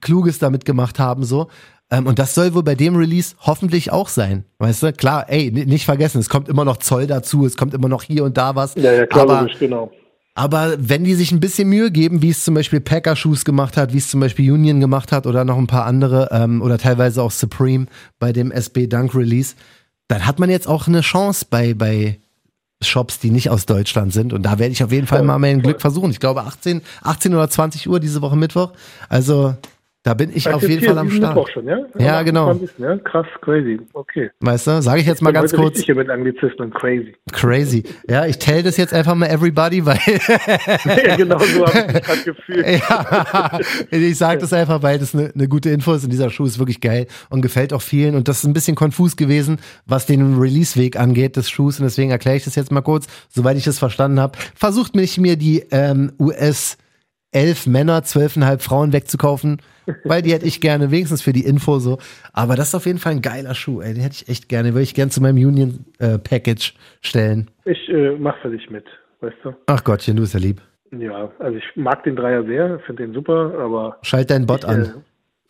Kluges 0.00 0.38
damit 0.38 0.64
gemacht 0.64 0.98
haben, 0.98 1.24
so. 1.24 1.48
Ähm, 1.92 2.06
und 2.06 2.18
das 2.18 2.34
soll 2.34 2.54
wohl 2.54 2.62
bei 2.62 2.74
dem 2.74 2.96
Release 2.96 3.34
hoffentlich 3.40 3.92
auch 3.92 4.08
sein. 4.08 4.44
Weißt 4.58 4.82
du, 4.82 4.92
klar, 4.92 5.26
ey, 5.28 5.50
nicht 5.50 5.84
vergessen, 5.84 6.18
es 6.18 6.28
kommt 6.28 6.48
immer 6.48 6.64
noch 6.64 6.78
Zoll 6.78 7.06
dazu, 7.06 7.46
es 7.46 7.56
kommt 7.56 7.74
immer 7.74 7.88
noch 7.88 8.02
hier 8.02 8.24
und 8.24 8.36
da 8.36 8.54
was. 8.54 8.74
Ja, 8.76 8.92
ja, 8.92 9.06
klar, 9.06 9.24
aber, 9.24 9.40
logisch, 9.42 9.58
genau. 9.58 9.90
Aber 10.34 10.76
wenn 10.78 11.04
die 11.04 11.14
sich 11.14 11.32
ein 11.32 11.40
bisschen 11.40 11.68
Mühe 11.68 11.90
geben, 11.90 12.22
wie 12.22 12.30
es 12.30 12.44
zum 12.44 12.54
Beispiel 12.54 12.80
Packer 12.80 13.16
Shoes 13.16 13.44
gemacht 13.44 13.76
hat, 13.76 13.92
wie 13.92 13.98
es 13.98 14.08
zum 14.08 14.20
Beispiel 14.20 14.50
Union 14.52 14.80
gemacht 14.80 15.12
hat 15.12 15.26
oder 15.26 15.44
noch 15.44 15.58
ein 15.58 15.66
paar 15.66 15.86
andere 15.86 16.28
ähm, 16.30 16.62
oder 16.62 16.78
teilweise 16.78 17.22
auch 17.22 17.32
Supreme 17.32 17.86
bei 18.18 18.32
dem 18.32 18.52
SB 18.52 18.86
Dunk 18.86 19.14
Release, 19.14 19.54
dann 20.08 20.26
hat 20.26 20.38
man 20.38 20.50
jetzt 20.50 20.68
auch 20.68 20.86
eine 20.86 21.00
Chance 21.00 21.46
bei, 21.50 21.74
bei 21.74 22.20
Shops, 22.82 23.18
die 23.18 23.30
nicht 23.30 23.50
aus 23.50 23.66
Deutschland 23.66 24.12
sind. 24.12 24.32
Und 24.32 24.44
da 24.44 24.58
werde 24.58 24.72
ich 24.72 24.82
auf 24.82 24.92
jeden 24.92 25.06
Fall 25.06 25.22
mal 25.22 25.38
mein 25.38 25.62
Glück 25.62 25.80
versuchen. 25.80 26.10
Ich 26.10 26.20
glaube 26.20 26.42
18, 26.42 26.80
18 27.02 27.34
oder 27.34 27.48
20 27.48 27.88
Uhr 27.88 28.00
diese 28.00 28.22
Woche 28.22 28.36
Mittwoch. 28.36 28.72
Also 29.08 29.54
da 30.02 30.14
bin 30.14 30.30
ich 30.34 30.48
auf 30.48 30.66
jeden 30.66 30.82
Fall 30.82 30.96
am 30.96 31.10
Start. 31.10 31.34
Mittwoch 31.34 31.50
schon, 31.52 31.66
ja? 31.66 31.78
ja, 31.98 32.22
genau. 32.22 32.54
20, 32.54 32.78
ja? 32.78 32.96
Krass, 32.96 33.26
crazy. 33.42 33.78
Okay. 33.92 34.30
Weißt 34.40 34.66
du, 34.66 34.80
sage 34.80 35.02
ich 35.02 35.06
jetzt 35.06 35.20
mal 35.20 35.30
ganz 35.30 35.52
kurz. 35.52 35.78
Ich 35.78 35.84
hier 35.84 35.94
mit 35.94 36.08
Anglizismen, 36.08 36.70
crazy. 36.72 37.14
Crazy. 37.32 37.84
Ja, 38.08 38.24
ich 38.24 38.38
tell 38.38 38.62
das 38.62 38.78
jetzt 38.78 38.94
einfach 38.94 39.14
mal 39.14 39.26
everybody, 39.26 39.84
weil. 39.84 39.98
ja, 41.06 41.16
genau 41.16 41.38
so 41.38 41.66
habe 41.66 41.98
ich 41.98 42.02
gerade 42.02 42.22
gefühlt. 42.24 42.66
ja, 43.90 43.98
ich 43.98 44.16
sage 44.16 44.40
das 44.40 44.54
einfach, 44.54 44.82
weil 44.82 44.98
das 44.98 45.14
eine 45.14 45.32
ne 45.34 45.48
gute 45.48 45.68
Info 45.68 45.92
ist 45.92 46.04
und 46.04 46.10
dieser 46.10 46.30
Schuh 46.30 46.46
ist 46.46 46.58
wirklich 46.58 46.80
geil 46.80 47.06
und 47.28 47.42
gefällt 47.42 47.74
auch 47.74 47.82
vielen. 47.82 48.14
Und 48.14 48.26
das 48.26 48.38
ist 48.38 48.44
ein 48.44 48.54
bisschen 48.54 48.76
konfus 48.76 49.16
gewesen, 49.16 49.58
was 49.84 50.06
den 50.06 50.38
Release-Weg 50.38 50.98
angeht 50.98 51.36
des 51.36 51.50
Schuhs. 51.50 51.78
Und 51.78 51.84
deswegen 51.84 52.10
erkläre 52.10 52.38
ich 52.38 52.44
das 52.44 52.54
jetzt 52.54 52.72
mal 52.72 52.80
kurz, 52.80 53.06
soweit 53.28 53.58
ich 53.58 53.66
es 53.66 53.78
verstanden 53.78 54.18
habe. 54.18 54.38
Versucht 54.54 54.96
mich 54.96 55.18
mir 55.18 55.36
die 55.36 55.66
ähm, 55.70 56.12
US- 56.18 56.78
elf 57.32 57.66
Männer, 57.66 58.02
zwölfeinhalb 58.02 58.62
Frauen 58.62 58.92
wegzukaufen, 58.92 59.60
weil 60.04 60.22
die 60.22 60.32
hätte 60.32 60.46
ich 60.46 60.60
gerne, 60.60 60.90
wenigstens 60.90 61.22
für 61.22 61.32
die 61.32 61.44
Info 61.44 61.78
so. 61.78 61.98
Aber 62.32 62.56
das 62.56 62.68
ist 62.68 62.74
auf 62.74 62.86
jeden 62.86 62.98
Fall 62.98 63.12
ein 63.12 63.22
geiler 63.22 63.54
Schuh, 63.54 63.80
ey. 63.80 63.94
Den 63.94 64.02
hätte 64.02 64.16
ich 64.22 64.28
echt 64.28 64.48
gerne, 64.48 64.74
würde 64.74 64.82
ich 64.82 64.94
gerne 64.94 65.10
zu 65.10 65.20
meinem 65.20 65.36
Union 65.36 65.84
äh, 65.98 66.18
Package 66.18 66.74
stellen. 67.00 67.50
Ich 67.64 67.88
äh, 67.88 68.16
mach 68.18 68.36
für 68.40 68.50
dich 68.50 68.70
mit, 68.70 68.84
weißt 69.20 69.36
du. 69.42 69.54
Ach 69.66 69.84
Gottchen, 69.84 70.16
du 70.16 70.22
bist 70.22 70.34
ja 70.34 70.40
lieb. 70.40 70.60
Ja, 70.92 71.30
also 71.38 71.56
ich 71.56 71.64
mag 71.76 72.02
den 72.02 72.16
Dreier 72.16 72.44
sehr, 72.44 72.80
finde 72.80 73.04
den 73.04 73.14
super, 73.14 73.54
aber. 73.58 73.98
Schalt 74.02 74.30
deinen 74.30 74.46
Bot 74.46 74.64
ich, 74.64 74.68
an. 74.68 74.82
Äh, 74.82 74.88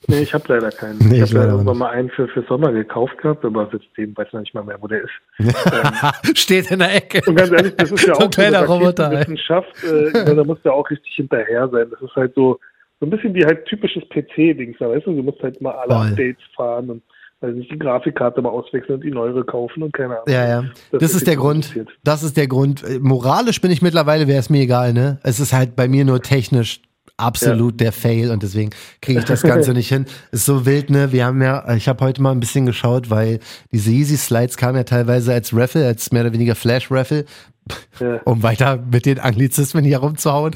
Nee, 0.09 0.23
ich 0.23 0.33
habe 0.33 0.45
leider 0.49 0.71
keinen. 0.71 0.99
Nee, 0.99 1.23
ich 1.23 1.35
habe 1.35 1.45
ja 1.45 1.51
irgendwann 1.51 1.77
mal 1.77 1.91
einen 1.91 2.09
für, 2.11 2.27
für 2.29 2.43
Sommer 2.49 2.73
gekauft 2.73 3.19
gehabt, 3.19 3.45
aber 3.45 3.69
seitdem 3.71 4.17
weiß 4.17 4.29
ich 4.29 4.39
nicht 4.39 4.55
mal 4.55 4.65
mehr, 4.65 4.79
wo 4.81 4.89
der 4.89 5.03
ist. 5.03 5.11
ähm, 5.39 6.35
Steht 6.35 6.71
in 6.71 6.79
der 6.79 6.97
Ecke. 6.97 7.21
Und 7.27 7.37
ganz 7.37 7.51
ehrlich, 7.51 7.77
das 7.77 7.93
ist 7.93 8.07
ja 8.07 8.15
auch 8.15 8.33
so 8.33 8.73
Roboter. 8.73 9.11
Wissenschaft, 9.11 9.69
äh, 9.85 10.35
da 10.35 10.43
musst 10.43 10.65
du 10.65 10.71
auch 10.71 10.89
richtig 10.89 11.13
hinterher 11.15 11.69
sein. 11.69 11.89
Das 11.91 12.01
ist 12.01 12.17
halt 12.17 12.35
so, 12.35 12.59
so 13.01 13.07
ein 13.07 13.11
bisschen 13.11 13.35
wie 13.35 13.45
halt 13.45 13.65
typisches 13.67 14.03
PC-Dings, 14.11 14.79
weißt 14.79 15.07
du, 15.07 15.15
du 15.15 15.23
musst 15.23 15.43
halt 15.43 15.61
mal 15.61 15.73
alle 15.73 15.95
Voll. 15.95 16.07
Updates 16.09 16.45
fahren 16.55 16.91
und 16.91 17.03
weil 17.41 17.55
sich 17.55 17.69
die 17.69 17.79
Grafikkarte 17.79 18.43
mal 18.43 18.51
auswechseln 18.51 18.97
und 18.97 19.05
die 19.05 19.11
neuere 19.11 19.45
kaufen 19.45 19.83
und 19.83 19.93
keine 19.95 20.13
Ahnung. 20.13 20.25
Ja, 20.29 20.47
ja. 20.47 20.65
Das, 20.93 21.01
das 21.01 21.15
ist 21.15 21.27
der 21.27 21.37
Grund. 21.37 21.75
Das 22.05 22.23
ist 22.23 22.37
der 22.37 22.47
Grund. 22.47 22.85
Moralisch 23.01 23.63
bin 23.63 23.71
ich 23.71 23.81
mittlerweile, 23.81 24.29
wäre 24.29 24.41
es 24.41 24.51
mir 24.51 24.61
egal, 24.61 24.93
ne? 24.93 25.19
Es 25.23 25.41
ist 25.41 25.55
halt 25.55 25.75
bei 25.75 25.89
mir 25.89 26.05
nur 26.05 26.21
technisch 26.21 26.83
absolut 27.17 27.81
ja. 27.81 27.87
der 27.87 27.93
Fail 27.93 28.31
und 28.31 28.43
deswegen 28.43 28.71
kriege 29.01 29.21
ich 29.21 29.25
das 29.25 29.43
Ganze 29.43 29.73
nicht 29.75 29.89
hin. 29.89 30.05
Ist 30.33 30.45
so 30.45 30.67
wild, 30.67 30.91
ne? 30.91 31.13
Wir 31.13 31.25
haben 31.25 31.41
ja, 31.41 31.75
ich 31.75 31.89
habe 31.89 32.05
heute 32.05 32.21
mal 32.21 32.33
ein 32.33 32.41
bisschen 32.41 32.67
geschaut, 32.67 33.09
weil 33.09 33.41
diese 33.73 33.91
Easy 33.91 34.19
Slides 34.19 34.59
kamen 34.59 34.77
ja 34.77 34.85
teilweise 34.85 35.33
als 35.33 35.57
Raffle, 35.57 35.87
als 35.87 36.13
mehr 36.13 36.23
oder 36.23 36.35
weniger 36.35 36.55
Flash 36.55 36.91
Raffle 36.91 37.25
ja. 37.99 38.21
um 38.25 38.43
weiter 38.43 38.79
mit 38.91 39.07
den 39.07 39.19
Anglizismen 39.19 39.85
hier 39.85 39.99
rumzuhauen, 39.99 40.55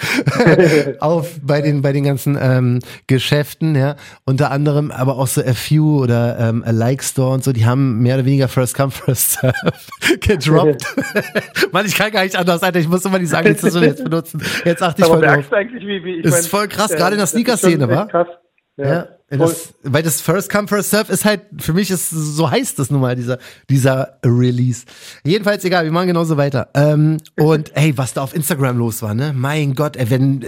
auf 1.00 1.40
bei 1.42 1.60
den, 1.60 1.82
bei 1.82 1.92
den 1.92 2.04
ganzen 2.04 2.38
ähm, 2.40 2.80
Geschäften, 3.06 3.74
ja. 3.74 3.96
Unter 4.24 4.50
anderem 4.50 4.90
aber 4.90 5.18
auch 5.18 5.26
so 5.26 5.40
a 5.40 5.54
few 5.54 6.02
oder 6.02 6.38
ähm, 6.38 6.62
a 6.66 6.70
Like 6.70 7.02
Store 7.02 7.34
und 7.34 7.44
so, 7.44 7.52
die 7.52 7.66
haben 7.66 8.00
mehr 8.00 8.16
oder 8.16 8.24
weniger 8.24 8.48
First 8.48 8.74
Come, 8.74 8.90
First 8.90 9.32
Serve 9.32 9.54
gedroppt. 10.20 10.84
Mann, 11.72 11.86
ich 11.86 11.94
kann 11.94 12.12
gar 12.12 12.24
nicht 12.24 12.36
anders, 12.36 12.62
Alter, 12.62 12.80
ich 12.80 12.88
muss 12.88 13.04
immer 13.04 13.18
diese 13.18 13.36
Anglizismen 13.36 13.84
jetzt 13.84 14.04
benutzen. 14.04 14.42
Jetzt 14.64 14.82
achte 14.82 15.02
ich 15.02 15.06
aber 15.06 15.18
voll 15.18 15.26
drauf. 15.26 15.52
Eigentlich, 15.52 15.86
wie, 15.86 16.04
wie, 16.04 16.20
ist 16.20 16.30
mein, 16.30 16.42
voll 16.42 16.68
krass, 16.68 16.90
äh, 16.90 16.96
gerade 16.96 17.14
in 17.14 17.18
der 17.18 17.26
Sneaker-Szene, 17.26 17.88
wa? 17.88 18.06
Krass. 18.06 18.28
Ja. 18.76 18.86
ja. 18.86 19.08
Das, 19.30 19.74
weil 19.82 20.02
das 20.02 20.20
First 20.20 20.50
Come, 20.50 20.68
First 20.68 20.90
Serve 20.90 21.12
ist 21.12 21.24
halt, 21.24 21.42
für 21.58 21.72
mich 21.72 21.90
ist, 21.90 22.10
so 22.10 22.50
heißt 22.50 22.78
das 22.78 22.90
nun 22.90 23.00
mal, 23.00 23.16
dieser, 23.16 23.38
dieser 23.68 24.18
Release. 24.24 24.84
Jedenfalls 25.24 25.64
egal, 25.64 25.84
wir 25.84 25.92
machen 25.92 26.08
genauso 26.08 26.36
weiter. 26.36 26.68
Ähm, 26.74 27.16
und 27.36 27.72
hey, 27.74 27.96
was 27.96 28.14
da 28.14 28.22
auf 28.22 28.34
Instagram 28.34 28.78
los 28.78 29.02
war, 29.02 29.14
ne? 29.14 29.32
Mein 29.34 29.74
Gott, 29.74 29.96
ey, 29.96 30.08
wenn, 30.10 30.40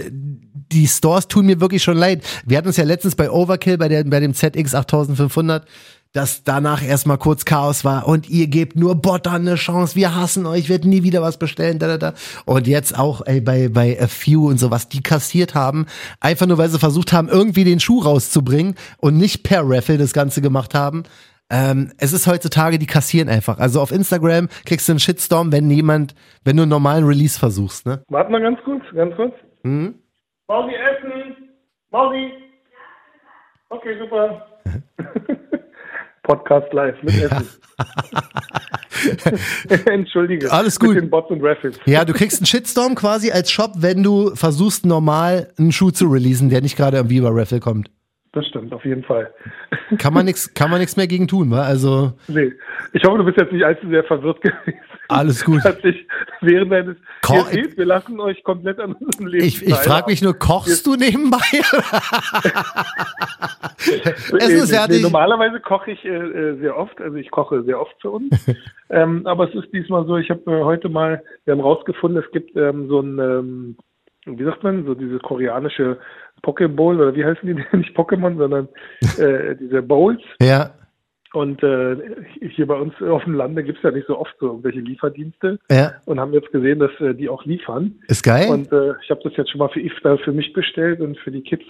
die 0.71 0.87
Stores 0.87 1.27
tun 1.27 1.45
mir 1.45 1.59
wirklich 1.59 1.83
schon 1.83 1.97
leid. 1.97 2.23
Wir 2.45 2.57
hatten 2.57 2.67
uns 2.67 2.77
ja 2.77 2.83
letztens 2.83 3.15
bei 3.15 3.29
Overkill, 3.29 3.77
bei, 3.77 3.87
der, 3.87 4.03
bei 4.03 4.19
dem 4.19 4.33
ZX 4.33 4.75
8500, 4.75 5.65
dass 6.17 6.43
danach 6.43 6.83
erstmal 6.83 7.19
kurz 7.19 7.45
Chaos 7.45 7.85
war 7.85 8.07
und 8.07 8.27
ihr 8.27 8.47
gebt 8.47 8.75
nur 8.75 8.95
Bottern 8.95 9.47
eine 9.47 9.53
Chance, 9.53 9.95
wir 9.95 10.15
hassen 10.15 10.47
euch, 10.47 10.67
wird 10.67 10.83
nie 10.83 11.03
wieder 11.03 11.21
was 11.21 11.37
bestellen, 11.37 11.77
da, 11.77 11.85
da, 11.85 11.97
da. 11.99 12.13
Und 12.47 12.65
jetzt 12.65 12.97
auch, 12.97 13.21
ey, 13.27 13.39
bei, 13.39 13.69
bei 13.69 14.01
A 14.01 14.07
Few 14.07 14.49
und 14.49 14.57
sowas, 14.57 14.89
die 14.89 15.03
kassiert 15.03 15.53
haben, 15.53 15.85
einfach 16.19 16.47
nur, 16.47 16.57
weil 16.57 16.69
sie 16.69 16.79
versucht 16.79 17.13
haben, 17.13 17.29
irgendwie 17.29 17.63
den 17.63 17.79
Schuh 17.79 17.99
rauszubringen 17.99 18.73
und 18.97 19.15
nicht 19.15 19.43
per 19.43 19.61
Raffle 19.63 19.99
das 19.99 20.11
Ganze 20.11 20.41
gemacht 20.41 20.73
haben. 20.73 21.03
Ähm, 21.51 21.91
es 21.99 22.13
ist 22.13 22.25
heutzutage, 22.25 22.79
die 22.79 22.87
kassieren 22.87 23.29
einfach. 23.29 23.59
Also 23.59 23.79
auf 23.79 23.91
Instagram 23.91 24.49
kriegst 24.65 24.87
du 24.87 24.93
einen 24.93 24.99
Shitstorm, 24.99 25.51
wenn 25.51 25.69
jemand, 25.69 26.15
wenn 26.43 26.57
du 26.57 26.63
einen 26.63 26.71
normalen 26.71 27.05
Release 27.05 27.37
versuchst, 27.37 27.85
ne? 27.85 28.01
Warte 28.07 28.31
mal 28.31 28.41
ganz 28.41 28.59
kurz, 28.65 28.83
ganz 28.95 29.15
kurz. 29.15 29.35
Mhm. 29.61 29.93
Mausi 30.47 30.73
essen! 30.73 31.35
Mausi! 31.91 32.31
Okay, 33.69 33.99
super. 33.99 34.47
Podcast 36.27 36.71
live 36.73 37.01
mit 37.01 37.15
Essen. 37.15 37.47
Entschuldige. 39.85 40.51
Alles 40.51 40.79
gut. 40.79 40.89
Mit 40.95 41.03
den 41.03 41.09
Bots 41.09 41.31
und 41.31 41.41
Raffles. 41.41 41.79
Ja, 41.85 42.03
du 42.03 42.13
kriegst 42.13 42.39
einen 42.39 42.45
Shitstorm 42.45 42.95
quasi 42.95 43.31
als 43.31 43.49
Shop, 43.49 43.71
wenn 43.77 44.03
du 44.03 44.35
versuchst, 44.35 44.85
normal 44.85 45.53
einen 45.57 45.71
Schuh 45.71 45.91
zu 45.91 46.07
releasen, 46.07 46.49
der 46.49 46.61
nicht 46.61 46.75
gerade 46.75 46.97
irgendwie 46.97 47.17
über 47.17 47.33
Raffle 47.33 47.59
kommt. 47.59 47.89
Das 48.37 48.45
stimmt, 48.45 48.71
auf 48.71 48.85
jeden 48.85 49.03
Fall. 49.03 49.33
Kann 49.97 50.13
man 50.13 50.25
nichts, 50.25 50.53
kann 50.53 50.69
man 50.69 50.79
nichts 50.79 50.95
mehr 50.95 51.07
gegen 51.07 51.27
tun, 51.27 51.49
wa? 51.49 51.63
Also. 51.63 52.13
Nee. 52.27 52.53
Ich 52.93 53.03
hoffe, 53.03 53.17
du 53.17 53.23
bist 53.23 53.37
jetzt 53.37 53.51
nicht 53.51 53.65
allzu 53.65 53.89
sehr 53.89 54.03
verwirrt 54.03 54.39
gewesen. 54.41 54.79
Alles 55.07 55.43
gut. 55.43 55.63
Hat 55.63 55.81
sich 55.81 56.05
während 56.41 56.71
deines 56.71 56.97
Ko 57.23 57.33
wir 57.33 57.85
lassen 57.85 58.19
euch 58.19 58.43
komplett 58.43 58.79
an 58.79 58.93
unserem 58.93 59.25
Leben. 59.25 59.43
Ich, 59.43 59.65
ich 59.65 59.73
frage 59.73 60.11
mich 60.11 60.21
nur, 60.21 60.37
kochst 60.37 60.85
du 60.85 60.95
nebenbei? 60.95 61.37
es 63.79 64.49
ist 64.49 64.71
ja 64.71 64.85
nee, 64.87 64.99
normalerweise 65.01 65.59
koche 65.59 65.89
ich 65.91 66.05
äh, 66.05 66.09
äh, 66.09 66.59
sehr 66.59 66.77
oft, 66.77 67.01
also 67.01 67.15
ich 67.15 67.31
koche 67.31 67.63
sehr 67.63 67.81
oft 67.81 67.95
für 68.01 68.11
uns. 68.11 68.29
ähm, 68.91 69.25
aber 69.25 69.49
es 69.49 69.55
ist 69.55 69.73
diesmal 69.73 70.05
so, 70.05 70.17
ich 70.17 70.29
habe 70.29 70.41
äh, 70.45 70.63
heute 70.63 70.89
mal, 70.89 71.23
wir 71.45 71.53
haben 71.53 71.61
rausgefunden, 71.61 72.21
es 72.23 72.31
gibt 72.31 72.55
ähm, 72.55 72.87
so 72.87 72.99
ein, 72.99 73.17
ähm, 73.17 73.77
wie 74.27 74.43
sagt 74.43 74.61
man, 74.63 74.85
so 74.85 74.93
diese 74.93 75.17
koreanische 75.17 75.97
Pokéball 76.43 76.97
oder 76.97 77.15
wie 77.15 77.25
heißen 77.25 77.47
die? 77.47 77.53
Nicht 77.77 77.97
Pokémon, 77.97 78.37
sondern 78.37 78.67
äh, 79.17 79.55
diese 79.55 79.81
Bowls. 79.81 80.21
Ja 80.41 80.71
Und 81.33 81.61
äh, 81.61 81.97
hier 82.39 82.67
bei 82.67 82.75
uns 82.75 82.93
auf 83.01 83.23
dem 83.23 83.33
Lande 83.33 83.63
gibt's 83.63 83.83
ja 83.83 83.91
nicht 83.91 84.07
so 84.07 84.17
oft 84.17 84.33
so 84.39 84.47
irgendwelche 84.47 84.79
Lieferdienste. 84.79 85.59
Ja. 85.69 85.93
Und 86.05 86.19
haben 86.19 86.33
jetzt 86.33 86.51
gesehen, 86.51 86.79
dass 86.79 86.91
äh, 86.99 87.13
die 87.13 87.29
auch 87.29 87.45
liefern. 87.45 87.95
Ist 88.07 88.23
geil. 88.23 88.49
Und 88.49 88.71
äh, 88.71 88.93
ich 89.03 89.09
habe 89.09 89.21
das 89.23 89.35
jetzt 89.35 89.51
schon 89.51 89.59
mal 89.59 89.69
für 89.69 89.81
Iftar 89.81 90.17
für 90.19 90.31
mich 90.31 90.53
bestellt 90.53 90.99
und 91.01 91.17
für 91.19 91.31
die 91.31 91.41
Kids. 91.41 91.65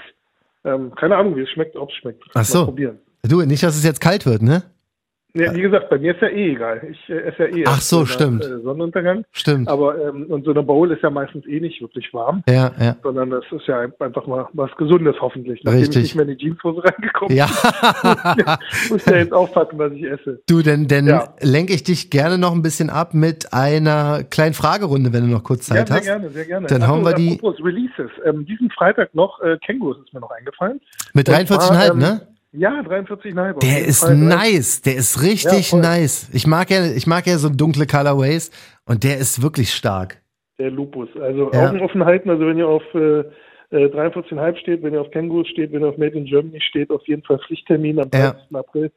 Ähm, 0.63 0.93
keine 0.95 1.17
Ahnung, 1.17 1.35
wie 1.35 1.41
es 1.41 1.49
schmeckt, 1.49 1.75
ob 1.75 1.89
es 1.89 1.95
schmeckt. 1.95 2.23
Ach 2.33 2.45
so. 2.45 2.59
Mal 2.59 2.65
probieren. 2.65 2.99
du, 3.23 3.41
nicht, 3.41 3.63
dass 3.63 3.75
es 3.75 3.83
jetzt 3.83 4.01
kalt 4.01 4.25
wird, 4.25 4.41
ne? 4.41 4.63
Ja, 5.39 5.53
wie 5.55 5.61
gesagt, 5.61 5.89
bei 5.89 5.97
mir 5.99 6.13
ist 6.15 6.21
ja 6.21 6.27
eh 6.29 6.51
egal. 6.51 6.81
Ich 6.91 7.09
äh, 7.09 7.19
esse 7.19 7.47
ja 7.49 7.55
eh 7.57 7.63
Ach 7.67 7.81
so, 7.81 8.01
nach, 8.01 8.07
stimmt. 8.07 8.43
Äh, 8.43 8.59
Sonnenuntergang. 8.61 9.23
Stimmt. 9.31 9.67
Aber 9.69 9.95
ähm, 10.09 10.25
und 10.29 10.45
so 10.45 10.51
eine 10.51 10.63
Bowl 10.63 10.91
ist 10.91 11.03
ja 11.03 11.09
meistens 11.09 11.45
eh 11.47 11.59
nicht 11.59 11.81
wirklich 11.81 12.13
warm, 12.13 12.43
Ja, 12.47 12.71
ja. 12.79 12.95
sondern 13.03 13.29
das 13.29 13.43
ist 13.51 13.67
ja 13.67 13.79
einfach 13.99 14.25
mal 14.27 14.47
was 14.53 14.71
Gesundes 14.77 15.15
hoffentlich. 15.21 15.61
Nachdem 15.63 15.79
Richtig. 15.79 15.97
ich 15.97 16.03
nicht 16.03 16.15
mehr 16.15 16.27
in 16.27 16.37
die 16.37 16.43
Jeanshose 16.45 16.83
reingekommen 16.83 17.35
Ja. 17.35 17.47
bin, 18.35 18.45
muss 18.89 19.01
ich 19.05 19.11
ja 19.11 19.17
jetzt 19.17 19.33
aufpassen, 19.33 19.77
was 19.77 19.91
ich 19.93 20.03
esse. 20.03 20.41
du, 20.47 20.61
denn, 20.61 20.87
denn 20.87 21.07
Ja. 21.07 21.33
lenke 21.41 21.73
ich 21.73 21.83
dich 21.83 22.09
gerne 22.09 22.37
noch 22.37 22.53
ein 22.53 22.61
bisschen 22.61 22.89
ab 22.89 23.13
mit 23.13 23.53
einer 23.53 24.23
kleinen 24.23 24.53
Fragerunde, 24.53 25.13
wenn 25.13 25.27
du 25.27 25.31
noch 25.33 25.43
kurz 25.43 25.67
Ja, 25.69 25.75
Zeit 25.77 25.87
sehr 25.87 25.97
hast. 25.97 26.03
gerne, 26.05 26.29
sehr 26.29 26.45
gerne. 26.45 26.67
Dann 26.67 26.87
hauen 26.87 27.03
wir 27.05 27.13
die- 27.13 27.39
Releases. 27.43 28.11
Ähm, 28.25 28.45
diesen 28.45 28.69
Freitag 28.71 29.13
noch, 29.13 29.41
äh, 29.41 29.57
Kängurus 29.65 29.97
ist 30.05 30.13
mir 30.13 30.19
noch 30.19 30.31
eingefallen. 30.31 30.79
Mit 31.13 31.27
Und 31.27 31.35
43,5, 31.35 31.59
zwar, 31.59 31.91
ähm, 31.91 31.97
ne? 31.99 32.21
Ja, 32.53 32.81
43,5. 32.81 33.53
auf 33.55 33.59
Der 33.59 33.85
ist 33.85 33.99
Fall. 34.01 34.15
nice, 34.15 34.81
der 34.81 34.95
ist 34.95 35.21
richtig 35.21 35.71
Ja, 35.71 35.77
nice. 35.79 36.29
Ich 36.33 36.47
mag 36.47 36.69
ja, 36.69 36.85
ich 36.91 37.05
mag 37.07 37.27
ja 37.27 37.37
so 37.37 37.49
dunkle 37.49 37.85
Colorways 37.85 38.51
und 38.85 39.03
der 39.03 39.17
ist 39.17 39.41
wirklich 39.41 39.71
stark. 39.73 40.21
Der 40.57 40.71
Lupus. 40.71 41.09
Also 41.21 41.51
Ja. 41.53 41.67
Augen 41.69 41.81
offen 41.81 42.03
halten, 42.05 42.29
also 42.29 42.45
wenn 42.47 42.57
ihr 42.57 42.67
auf 42.67 42.83
äh, 42.95 43.19
äh, 43.69 43.89
43,5 43.89 44.57
steht, 44.57 44.81
wenn 44.81 44.93
ihr 44.93 45.01
auf 45.01 45.11
Kängurus 45.11 45.47
steht, 45.49 45.71
wenn 45.71 45.81
ihr 45.81 45.89
auf 45.89 45.97
Made 45.97 46.17
in 46.17 46.25
Germany 46.25 46.59
steht, 46.61 46.89
auf 46.89 47.05
jeden 47.07 47.23
Fall 47.23 47.37
Pflichttermin 47.45 47.99
am 47.99 48.09
Ja. 48.13 48.31
30. 48.31 48.55
April. 48.55 48.91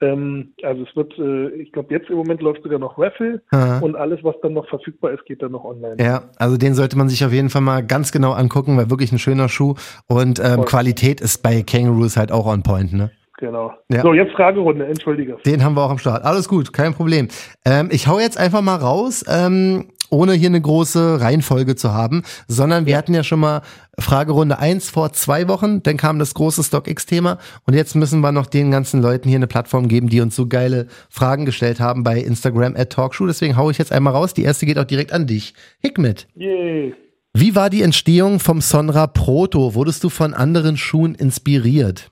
Ähm, 0.00 0.52
also 0.62 0.82
es 0.82 0.96
wird, 0.96 1.18
äh, 1.18 1.48
ich 1.60 1.72
glaube 1.72 1.92
jetzt 1.92 2.08
im 2.10 2.16
Moment 2.16 2.40
läuft 2.40 2.62
sogar 2.62 2.78
noch 2.78 2.98
Raffle 2.98 3.42
Ja. 3.52 3.78
und 3.80 3.96
alles, 3.96 4.20
was 4.22 4.36
dann 4.42 4.52
noch 4.52 4.68
verfügbar 4.68 5.12
ist, 5.12 5.24
geht 5.26 5.42
dann 5.42 5.52
noch 5.52 5.64
online. 5.64 5.96
Ja, 6.00 6.24
also 6.36 6.56
den 6.56 6.74
sollte 6.74 6.96
man 6.96 7.08
sich 7.08 7.24
auf 7.24 7.32
jeden 7.32 7.50
Fall 7.50 7.62
mal 7.62 7.84
ganz 7.84 8.12
genau 8.12 8.32
angucken, 8.32 8.76
weil 8.76 8.90
wirklich 8.90 9.12
ein 9.12 9.18
schöner 9.18 9.48
Schuh 9.48 9.74
und 10.06 10.38
ähm. 10.40 10.64
Qualität 10.64 11.20
ist 11.20 11.42
bei 11.42 11.62
Kangaroos 11.62 12.16
halt 12.16 12.30
auch 12.32 12.46
on 12.46 12.62
point, 12.62 12.92
ne? 12.92 13.10
Genau. 13.38 13.72
Ja. 13.90 14.02
So, 14.02 14.14
jetzt 14.14 14.32
Fragerunde, 14.32 14.86
entschuldige. 14.86 15.36
Den 15.46 15.64
haben 15.64 15.74
wir 15.74 15.84
auch 15.84 15.90
am 15.90 15.98
Start. 15.98 16.24
Alles 16.24 16.48
gut, 16.48 16.72
kein 16.72 16.92
Problem. 16.92 17.28
Ähm, 17.64 17.88
ich 17.92 18.08
hau 18.08 18.18
jetzt 18.18 18.36
einfach 18.36 18.62
mal 18.62 18.76
raus, 18.76 19.24
ähm, 19.28 19.90
ohne 20.10 20.32
hier 20.32 20.48
eine 20.48 20.60
große 20.60 21.20
Reihenfolge 21.20 21.76
zu 21.76 21.92
haben, 21.92 22.22
sondern 22.48 22.86
wir 22.86 22.96
hatten 22.96 23.14
ja 23.14 23.22
schon 23.22 23.40
mal 23.40 23.62
Fragerunde 23.98 24.58
1 24.58 24.90
vor 24.90 25.12
zwei 25.12 25.48
Wochen, 25.48 25.82
dann 25.82 25.96
kam 25.96 26.18
das 26.18 26.34
große 26.34 26.64
StockX-Thema 26.64 27.38
und 27.66 27.74
jetzt 27.74 27.94
müssen 27.94 28.20
wir 28.20 28.32
noch 28.32 28.46
den 28.46 28.70
ganzen 28.70 29.02
Leuten 29.02 29.28
hier 29.28 29.38
eine 29.38 29.46
Plattform 29.46 29.86
geben, 29.86 30.08
die 30.08 30.20
uns 30.20 30.34
so 30.34 30.46
geile 30.46 30.86
Fragen 31.08 31.44
gestellt 31.44 31.78
haben 31.78 32.02
bei 32.02 32.18
Instagram 32.18 32.74
at 32.76 32.90
Talkshow. 32.90 33.26
Deswegen 33.26 33.56
hau 33.56 33.70
ich 33.70 33.78
jetzt 33.78 33.92
einmal 33.92 34.14
raus. 34.14 34.34
Die 34.34 34.42
erste 34.42 34.66
geht 34.66 34.78
auch 34.78 34.84
direkt 34.84 35.12
an 35.12 35.26
dich. 35.26 35.54
Hikmet. 35.80 36.26
Yay. 36.34 36.94
Wie 37.34 37.54
war 37.54 37.70
die 37.70 37.82
Entstehung 37.82 38.40
vom 38.40 38.60
Sonra 38.60 39.06
Proto? 39.06 39.74
Wurdest 39.74 40.02
du 40.02 40.08
von 40.08 40.34
anderen 40.34 40.76
Schuhen 40.76 41.14
inspiriert? 41.14 42.10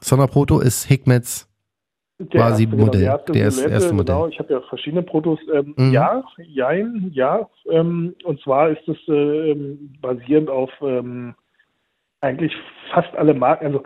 Sonra 0.00 0.26
Proto 0.26 0.60
ist 0.60 0.84
Hikmets 0.86 1.46
Der 2.18 2.26
Quasi 2.40 2.64
erste, 2.64 2.76
genau, 2.76 2.86
Modell. 2.86 3.02
erste 3.02 3.32
Der 3.32 3.46
ist- 3.48 3.54
Silhouette, 3.56 3.74
erste 3.74 3.94
Modell. 3.94 4.14
Genau, 4.14 4.28
ich 4.28 4.38
habe 4.38 4.52
ja 4.52 4.60
verschiedene 4.62 5.02
Protos. 5.02 5.38
Ähm, 5.52 5.74
Mhm. 5.76 5.92
Ja, 5.92 6.22
jein, 6.38 7.10
ja. 7.14 7.48
Ähm, 7.70 8.14
und 8.24 8.40
zwar 8.42 8.70
ist 8.70 8.86
es 8.88 8.96
äh, 9.08 9.50
ähm, 9.52 9.92
basierend 10.00 10.50
auf 10.50 10.70
ähm, 10.82 11.34
eigentlich 12.20 12.52
fast 12.92 13.14
alle 13.16 13.34
Marken. 13.34 13.66
Also, 13.66 13.82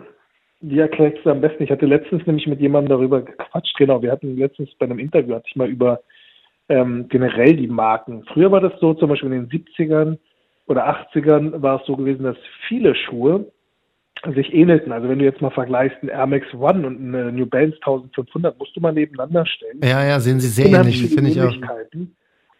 wie 0.61 0.79
erkläre 0.79 1.13
ich 1.13 1.19
es 1.19 1.27
am 1.27 1.41
besten? 1.41 1.63
Ich 1.63 1.71
hatte 1.71 1.85
letztens 1.85 2.25
nämlich 2.25 2.47
mit 2.47 2.59
jemandem 2.59 2.89
darüber 2.89 3.21
gequatscht. 3.21 3.77
Genau, 3.77 4.01
wir 4.01 4.11
hatten 4.11 4.35
letztens 4.37 4.73
bei 4.75 4.85
einem 4.85 4.99
Interview, 4.99 5.35
hatte 5.35 5.47
ich 5.47 5.55
mal 5.55 5.69
über 5.69 6.01
ähm, 6.67 7.07
generell 7.09 7.55
die 7.55 7.67
Marken. 7.67 8.23
Früher 8.33 8.51
war 8.51 8.59
das 8.61 8.73
so, 8.79 8.93
zum 8.95 9.09
Beispiel 9.09 9.31
in 9.31 9.47
den 9.47 9.49
70ern 9.49 10.17
oder 10.67 10.87
80ern 11.13 11.61
war 11.61 11.79
es 11.79 11.85
so 11.85 11.95
gewesen, 11.95 12.23
dass 12.23 12.37
viele 12.67 12.95
Schuhe 12.95 13.51
sich 14.33 14.53
ähnelten. 14.53 14.91
Also 14.91 15.09
wenn 15.09 15.19
du 15.19 15.25
jetzt 15.25 15.41
mal 15.41 15.51
vergleichst, 15.51 15.97
ein 16.01 16.09
Air 16.09 16.27
Max 16.27 16.47
One 16.53 16.87
und 16.87 16.97
eine 16.97 17.31
New 17.31 17.45
Balance 17.45 17.77
1500, 17.77 18.57
musst 18.57 18.75
du 18.75 18.79
mal 18.79 18.93
nebeneinander 18.93 19.45
stellen. 19.45 19.79
Ja, 19.83 20.03
ja, 20.05 20.19
sehen 20.19 20.39
sie 20.39 20.47
sehr 20.47 20.67
ähnlich, 20.67 21.07
finde 21.13 21.29
ich 21.29 21.41
auch. 21.41 21.55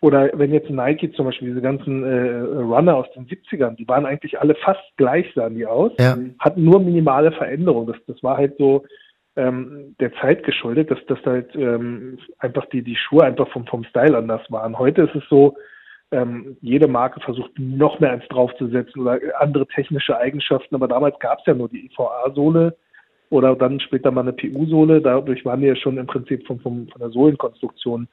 Oder 0.01 0.29
wenn 0.33 0.51
jetzt 0.53 0.69
Nike 0.69 1.11
zum 1.13 1.25
Beispiel 1.25 1.47
diese 1.49 1.61
ganzen 1.61 2.03
äh, 2.03 2.39
Runner 2.59 2.95
aus 2.95 3.07
den 3.15 3.25
70ern, 3.25 3.75
die 3.75 3.87
waren 3.87 4.05
eigentlich 4.05 4.39
alle 4.39 4.53
fast 4.55 4.83
gleich, 4.97 5.25
sahen 5.33 5.55
die 5.55 5.65
aus, 5.65 5.93
Ja. 5.97 6.15
hatten 6.39 6.63
nur 6.63 6.79
minimale 6.79 7.31
Veränderungen. 7.31 7.87
Das, 7.87 7.97
das 8.05 8.21
war 8.21 8.37
halt 8.37 8.55
so 8.59 8.85
ähm, 9.35 9.95
der 9.99 10.13
Zeit 10.15 10.43
geschuldet, 10.43 10.91
dass 10.91 10.99
das 11.07 11.17
halt 11.25 11.55
ähm, 11.55 12.19
einfach 12.37 12.65
die, 12.67 12.83
die 12.83 12.95
Schuhe 12.95 13.23
einfach 13.23 13.49
vom, 13.49 13.65
vom 13.65 13.83
Style 13.85 14.15
anders 14.17 14.41
waren. 14.49 14.77
Heute 14.77 15.03
ist 15.03 15.15
es 15.15 15.23
so, 15.29 15.55
ähm, 16.15 16.55
jede 16.61 16.87
Marke 16.87 17.19
versucht 17.19 17.51
noch 17.59 17.99
mehr 17.99 18.11
eins 18.11 18.27
draufzusetzen 18.29 19.01
oder 19.01 19.19
andere 19.39 19.67
technische 19.67 20.17
Eigenschaften, 20.17 20.75
aber 20.75 20.87
damals 20.87 21.19
gab 21.19 21.39
es 21.39 21.45
ja 21.45 21.53
nur 21.53 21.67
die 21.67 21.85
EVA-Sohle 21.87 22.75
oder 23.29 23.55
dann 23.55 23.79
später 23.79 24.11
mal 24.11 24.21
eine 24.21 24.33
PU-Sohle. 24.33 25.01
Dadurch 25.01 25.43
waren 25.43 25.59
die 25.61 25.67
ja 25.67 25.75
schon 25.75 25.97
im 25.97 26.07
Prinzip 26.07 26.47
vom, 26.47 26.59
vom, 26.59 26.87
von 26.87 27.01
der 27.01 27.09
Sohlenkonstruktion 27.09 28.07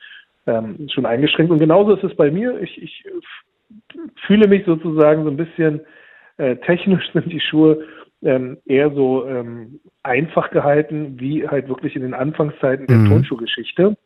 ähm, 0.46 0.88
schon 0.92 1.06
eingeschränkt. 1.06 1.52
Und 1.52 1.60
genauso 1.60 1.94
ist 1.94 2.04
es 2.04 2.16
bei 2.16 2.30
mir. 2.30 2.60
Ich, 2.60 2.82
ich 2.82 3.04
fühle 4.26 4.48
mich 4.48 4.64
sozusagen 4.64 5.22
so 5.22 5.30
ein 5.30 5.36
bisschen 5.36 5.80
äh, 6.38 6.56
technisch 6.56 7.04
sind 7.12 7.30
die 7.32 7.40
Schuhe 7.40 7.84
ähm, 8.22 8.58
eher 8.64 8.90
so 8.90 9.26
ähm, 9.26 9.80
einfach 10.02 10.50
gehalten, 10.50 11.20
wie 11.20 11.46
halt 11.46 11.68
wirklich 11.68 11.94
in 11.94 12.02
den 12.02 12.14
Anfangszeiten 12.14 12.86
der 12.86 12.98
Mhm. 12.98 13.08
Turnschuhgeschichte. 13.08 13.96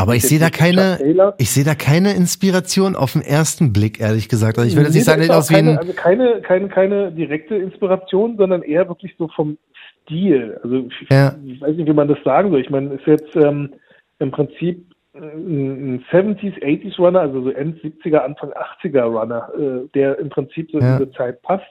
Aber 0.00 0.14
ich 0.14 0.22
sehe 0.22 0.38
da 0.38 0.48
keine, 0.50 0.98
ich 1.38 1.50
sehe 1.50 1.64
da 1.64 1.74
keine 1.74 2.14
Inspiration 2.14 2.96
auf 2.96 3.12
den 3.12 3.22
ersten 3.22 3.72
Blick, 3.72 4.00
ehrlich 4.00 4.28
gesagt. 4.28 4.56
Also 4.58 4.68
ich 4.68 4.74
würde 4.76 4.86
jetzt 4.88 4.94
nicht 4.94 5.06
Nee, 5.06 5.24
sagen, 5.24 5.30
aus 5.30 5.50
wie 5.50 5.54
keine, 5.54 5.70
ein, 5.72 5.78
also 5.78 5.92
keine, 5.92 6.40
keine, 6.40 6.68
keine 6.68 7.12
direkte 7.12 7.54
Inspiration, 7.56 8.36
sondern 8.38 8.62
eher 8.62 8.88
wirklich 8.88 9.14
so 9.18 9.28
vom 9.28 9.58
Stil. 10.04 10.58
Also 10.62 10.86
ich, 10.88 11.10
Ja. 11.10 11.34
ich 11.44 11.60
weiß 11.60 11.76
nicht, 11.76 11.86
wie 11.88 11.92
man 11.92 12.08
das 12.08 12.18
sagen 12.24 12.50
soll. 12.50 12.60
Ich 12.60 12.70
meine, 12.70 12.94
ist 12.94 13.06
jetzt 13.06 13.36
ähm, 13.36 13.74
im 14.18 14.30
Prinzip 14.30 14.86
ein 15.14 15.96
ein 15.96 16.04
70s, 16.10 16.62
80s 16.62 16.96
Runner, 16.98 17.20
also 17.20 17.42
so 17.42 17.50
End 17.50 17.78
70er, 17.82 18.18
Anfang 18.18 18.52
80er 18.82 19.02
Runner, 19.02 19.48
äh, 19.58 19.88
der 19.94 20.18
im 20.18 20.30
Prinzip 20.30 20.70
so 20.70 20.78
in 20.78 20.84
Ja. 20.84 20.98
diese 20.98 21.10
Zeit 21.12 21.42
passt. 21.42 21.64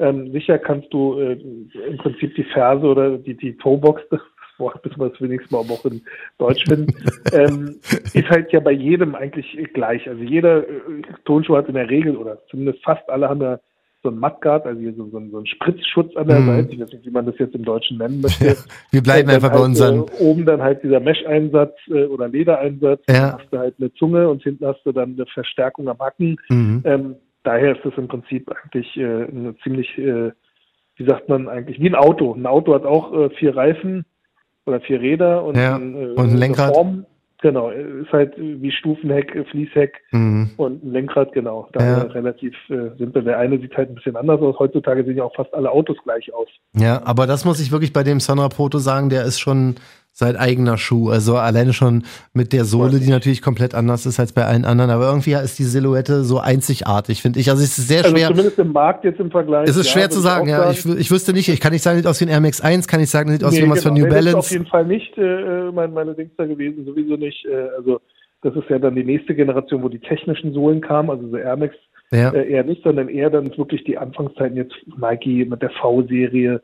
Ähm, 0.00 0.32
sicher 0.32 0.58
kannst 0.58 0.92
du 0.92 1.18
äh, 1.20 1.34
im 1.88 1.96
Prinzip 1.98 2.34
die 2.34 2.42
Ferse 2.42 2.84
oder 2.84 3.16
die, 3.16 3.36
die 3.36 3.56
Toebox, 3.56 4.02
Wort 4.58 4.84
müssen 4.84 5.00
wir 5.00 5.12
es 5.12 5.20
wenigstens 5.20 5.50
mal 5.50 5.58
auch 5.58 5.84
in 5.84 6.02
Deutsch 6.38 6.64
finden, 6.66 6.94
ähm, 7.32 7.76
ist 8.14 8.28
halt 8.30 8.52
ja 8.52 8.60
bei 8.60 8.72
jedem 8.72 9.14
eigentlich 9.14 9.56
gleich. 9.72 10.08
Also 10.08 10.22
jeder 10.22 10.66
äh, 10.68 11.02
Tonschuh 11.24 11.56
hat 11.56 11.68
in 11.68 11.74
der 11.74 11.88
Regel, 11.88 12.16
oder 12.16 12.38
zumindest 12.50 12.82
fast 12.84 13.08
alle 13.08 13.28
haben 13.28 13.42
ja 13.42 13.58
so 14.04 14.10
ein 14.10 14.18
Mudguard, 14.18 14.66
also 14.66 14.78
hier 14.78 14.92
so, 14.94 15.06
so, 15.06 15.20
so 15.30 15.38
ein 15.38 15.46
Spritzschutz 15.46 16.14
an 16.14 16.28
der 16.28 16.40
Mhm. 16.40 16.46
Seite, 16.46 16.72
ich 16.72 16.80
weiß 16.80 16.92
nicht, 16.92 17.06
wie 17.06 17.10
man 17.10 17.26
das 17.26 17.38
jetzt 17.38 17.54
im 17.54 17.64
Deutschen 17.64 17.96
nennen 17.96 18.20
möchte. 18.20 18.44
Ja, 18.44 18.52
wir 18.90 19.02
bleiben 19.02 19.30
einfach 19.30 19.48
bei 19.48 19.54
halt, 19.54 19.64
unseren. 19.64 20.00
Äh, 20.00 20.20
oben 20.20 20.44
dann 20.44 20.62
halt 20.62 20.82
dieser 20.82 21.00
Mesh-Einsatz 21.00 21.74
äh, 21.88 22.04
oder 22.04 22.28
Ledereinsatz. 22.28 23.02
Ja. 23.08 23.38
Hast 23.38 23.50
du 23.50 23.58
halt 23.58 23.74
eine 23.78 23.92
Zunge 23.94 24.28
und 24.28 24.42
hinten 24.42 24.66
hast 24.66 24.84
du 24.84 24.92
dann 24.92 25.14
eine 25.14 25.24
Verstärkung 25.26 25.88
am 25.88 25.98
Hacken. 25.98 26.36
Mhm. 26.50 26.82
Ähm, 26.84 27.16
daher 27.44 27.76
ist 27.76 27.84
das 27.84 27.94
im 27.96 28.08
Prinzip 28.08 28.50
eigentlich 28.50 28.94
äh, 28.96 29.02
eine 29.02 29.54
ziemlich, 29.62 29.96
äh, 29.96 30.32
wie 30.96 31.06
sagt 31.06 31.30
man 31.30 31.48
eigentlich, 31.48 31.80
wie 31.80 31.88
ein 31.88 31.94
Auto. 31.94 32.34
Ein 32.34 32.46
Auto 32.46 32.74
hat 32.74 32.84
auch 32.84 33.12
äh, 33.14 33.30
vier 33.30 33.56
Reifen 33.56 34.04
oder 34.66 34.80
vier 34.80 35.00
Räder 35.00 35.44
und, 35.44 35.56
Ja, 35.56 35.76
ein, 35.76 35.94
äh, 35.94 36.06
und 36.14 36.30
ein 36.30 36.36
Lenkrad. 36.38 36.72
Form. 36.74 37.06
Genau, 37.42 37.70
äh, 37.70 38.00
ist 38.00 38.10
halt 38.10 38.32
wie 38.38 38.70
Stufenheck, 38.72 39.34
äh, 39.34 39.44
Fließheck 39.44 40.00
Mhm. 40.12 40.50
und 40.56 40.82
ein 40.82 40.92
Lenkrad, 40.92 41.32
genau. 41.34 41.68
Daher 41.72 41.98
Ja. 41.98 42.02
relativ 42.04 42.54
äh, 42.70 42.96
simpel. 42.96 43.22
Der 43.22 43.38
eine 43.38 43.58
sieht 43.58 43.76
halt 43.76 43.90
ein 43.90 43.96
bisschen 43.96 44.16
anders 44.16 44.40
aus. 44.40 44.58
Heutzutage 44.58 45.04
sehen 45.04 45.18
ja 45.18 45.24
auch 45.24 45.34
fast 45.34 45.52
alle 45.52 45.70
Autos 45.70 45.98
gleich 46.04 46.32
aus. 46.32 46.48
Ja, 46.74 47.02
aber 47.04 47.26
das 47.26 47.44
muss 47.44 47.60
ich 47.60 47.70
wirklich 47.70 47.92
bei 47.92 48.02
dem 48.02 48.18
Sonra 48.20 48.48
Proto 48.48 48.78
sagen, 48.78 49.10
der 49.10 49.24
ist 49.24 49.40
schon 49.40 49.74
sein 50.16 50.36
eigener 50.36 50.78
Schuh. 50.78 51.10
Also 51.10 51.36
alleine 51.36 51.72
schon 51.72 52.04
mit 52.32 52.52
der 52.52 52.64
Sohle, 52.64 53.00
die 53.00 53.10
natürlich 53.10 53.42
komplett 53.42 53.74
anders 53.74 54.06
ist 54.06 54.20
als 54.20 54.32
bei 54.32 54.44
allen 54.44 54.64
anderen. 54.64 54.90
Aber 54.90 55.08
irgendwie 55.08 55.32
ist 55.32 55.58
die 55.58 55.64
Silhouette 55.64 56.22
so 56.22 56.38
einzigartig, 56.38 57.20
finde 57.20 57.40
ich. 57.40 57.50
Also 57.50 57.62
es 57.64 57.76
ist 57.76 57.88
sehr 57.88 58.04
Also 58.04 58.16
schwer. 58.16 58.28
zumindest 58.28 58.58
im 58.60 58.70
Markt 58.72 59.04
jetzt 59.04 59.18
im 59.18 59.30
Vergleich. 59.32 59.68
Es 59.68 59.76
ist 59.76 59.86
ja, 59.88 59.92
schwer 59.92 60.10
zu 60.10 60.20
ich 60.20 60.24
sagen, 60.24 60.48
ja. 60.48 60.70
Ich, 60.70 60.86
ich 60.86 61.10
wüsste 61.10 61.32
nicht, 61.32 61.48
ich 61.48 61.60
kann 61.60 61.72
nicht 61.72 61.82
sagen, 61.82 61.96
sieht 61.98 62.06
aus 62.06 62.20
wie 62.20 62.26
ein 62.26 62.28
Air 62.30 62.40
Max 62.40 62.60
1, 62.60 62.86
kann 62.86 63.00
nicht 63.00 63.10
sagen, 63.10 63.30
sieht 63.32 63.42
aus 63.42 63.56
wie 63.56 63.62
Nee, 63.62 63.70
was 63.70 63.82
von 63.82 63.94
genau. 63.96 64.06
New 64.06 64.14
Nee, 64.14 64.20
das 64.20 64.26
ist 64.26 64.34
auf 64.34 64.48
Balance. 64.48 64.54
jeden 64.54 64.66
Fall 64.66 64.86
nicht 64.86 65.18
äh, 65.18 65.70
mein, 65.72 65.92
meine 65.92 66.14
Dings 66.14 66.30
da 66.36 66.46
gewesen, 66.46 66.84
sowieso 66.84 67.16
nicht. 67.16 67.44
Äh, 67.46 67.68
also 67.76 68.00
das 68.42 68.54
ist 68.54 68.70
ja 68.70 68.78
dann 68.78 68.94
die 68.94 69.04
nächste 69.04 69.34
Generation, 69.34 69.82
wo 69.82 69.88
die 69.88 69.98
technischen 69.98 70.52
Sohlen 70.52 70.80
kamen, 70.80 71.10
also 71.10 71.28
so 71.28 71.36
Air 71.36 71.56
Max 71.56 71.74
Ja. 72.12 72.30
äh, 72.30 72.48
eher 72.52 72.62
nicht, 72.62 72.84
sondern 72.84 73.08
eher 73.08 73.30
dann 73.30 73.46
wirklich 73.56 73.82
die 73.82 73.98
Anfangszeiten 73.98 74.56
jetzt 74.56 74.74
Nike 74.96 75.44
mit 75.44 75.60
der 75.60 75.70
V-Serie 75.70 76.62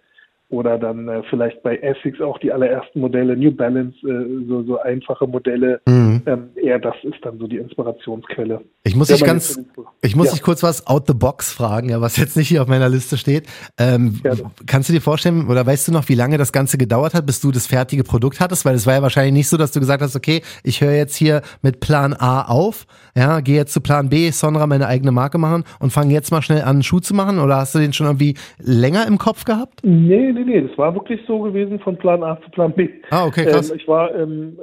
oder 0.50 0.78
dann 0.78 1.08
äh, 1.08 1.22
vielleicht 1.30 1.62
bei 1.62 1.76
Essex 1.76 2.20
auch 2.20 2.38
die 2.38 2.52
allerersten 2.52 3.00
Modelle, 3.00 3.36
New 3.36 3.52
Balance, 3.52 3.96
äh, 4.06 4.46
so, 4.48 4.62
so 4.64 4.78
einfache 4.80 5.26
Modelle. 5.26 5.80
Mhm. 5.86 6.22
Ähm, 6.26 6.48
eher 6.56 6.78
das 6.78 6.94
ist 7.02 7.16
dann 7.22 7.38
so 7.38 7.46
die 7.46 7.56
Inspirationsquelle. 7.56 8.60
Ich 8.82 8.96
muss 8.96 9.08
dich 9.08 9.22
ganz, 9.24 9.60
Ich 10.02 10.16
muss 10.16 10.26
Ja. 10.26 10.32
dich 10.32 10.42
kurz 10.42 10.62
was 10.62 10.86
out 10.86 11.06
the 11.06 11.14
box 11.14 11.52
fragen, 11.52 11.88
ja, 11.90 12.00
was 12.00 12.16
jetzt 12.16 12.36
nicht 12.36 12.48
hier 12.48 12.62
auf 12.62 12.68
meiner 12.68 12.88
Liste 12.88 13.16
steht. 13.16 13.46
Ähm, 13.78 14.20
kannst 14.66 14.88
du 14.88 14.92
dir 14.92 15.00
vorstellen 15.00 15.48
oder 15.48 15.64
weißt 15.64 15.88
du 15.88 15.92
noch, 15.92 16.08
wie 16.08 16.14
lange 16.14 16.36
das 16.38 16.52
Ganze 16.52 16.78
gedauert 16.78 17.14
hat, 17.14 17.26
bis 17.26 17.40
du 17.40 17.50
das 17.52 17.66
fertige 17.66 18.02
Produkt 18.04 18.40
hattest? 18.40 18.64
Weil 18.64 18.74
es 18.74 18.86
war 18.86 18.94
ja 18.94 19.02
wahrscheinlich 19.02 19.32
nicht 19.34 19.48
so, 19.48 19.56
dass 19.56 19.72
du 19.72 19.80
gesagt 19.80 20.02
hast, 20.02 20.16
okay, 20.16 20.42
ich 20.64 20.80
höre 20.80 20.92
jetzt 20.92 21.14
hier 21.14 21.42
mit 21.62 21.80
Plan 21.80 22.12
A 22.14 22.42
auf, 22.42 22.86
ja, 23.16 23.40
gehe 23.40 23.56
jetzt 23.56 23.72
zu 23.72 23.80
Plan 23.80 24.08
B, 24.08 24.30
Sonra 24.30 24.66
meine 24.66 24.86
eigene 24.86 25.12
Marke 25.12 25.38
machen 25.38 25.64
und 25.78 25.92
fange 25.92 26.12
jetzt 26.12 26.32
mal 26.32 26.42
schnell 26.42 26.62
an, 26.62 26.68
einen 26.70 26.82
Schuh 26.82 27.00
zu 27.00 27.14
machen? 27.14 27.38
Oder 27.38 27.56
hast 27.58 27.74
du 27.74 27.78
den 27.78 27.92
schon 27.92 28.06
irgendwie 28.06 28.34
länger 28.58 29.06
im 29.06 29.18
Kopf 29.18 29.44
gehabt? 29.44 29.80
Nee, 29.84 30.32
nee, 30.32 30.39
nee, 30.44 30.60
das 30.60 30.76
war 30.78 30.94
wirklich 30.94 31.20
so 31.26 31.40
gewesen 31.40 31.78
von 31.80 31.96
Plan 31.96 32.22
A 32.22 32.40
zu 32.42 32.50
Plan 32.50 32.72
B. 32.72 32.88
Ah, 33.10 33.26
okay, 33.26 33.44
krass. 33.44 33.70
Ähm, 33.70 33.76
ich 33.76 33.88
war 33.88 34.14
ähm, 34.14 34.58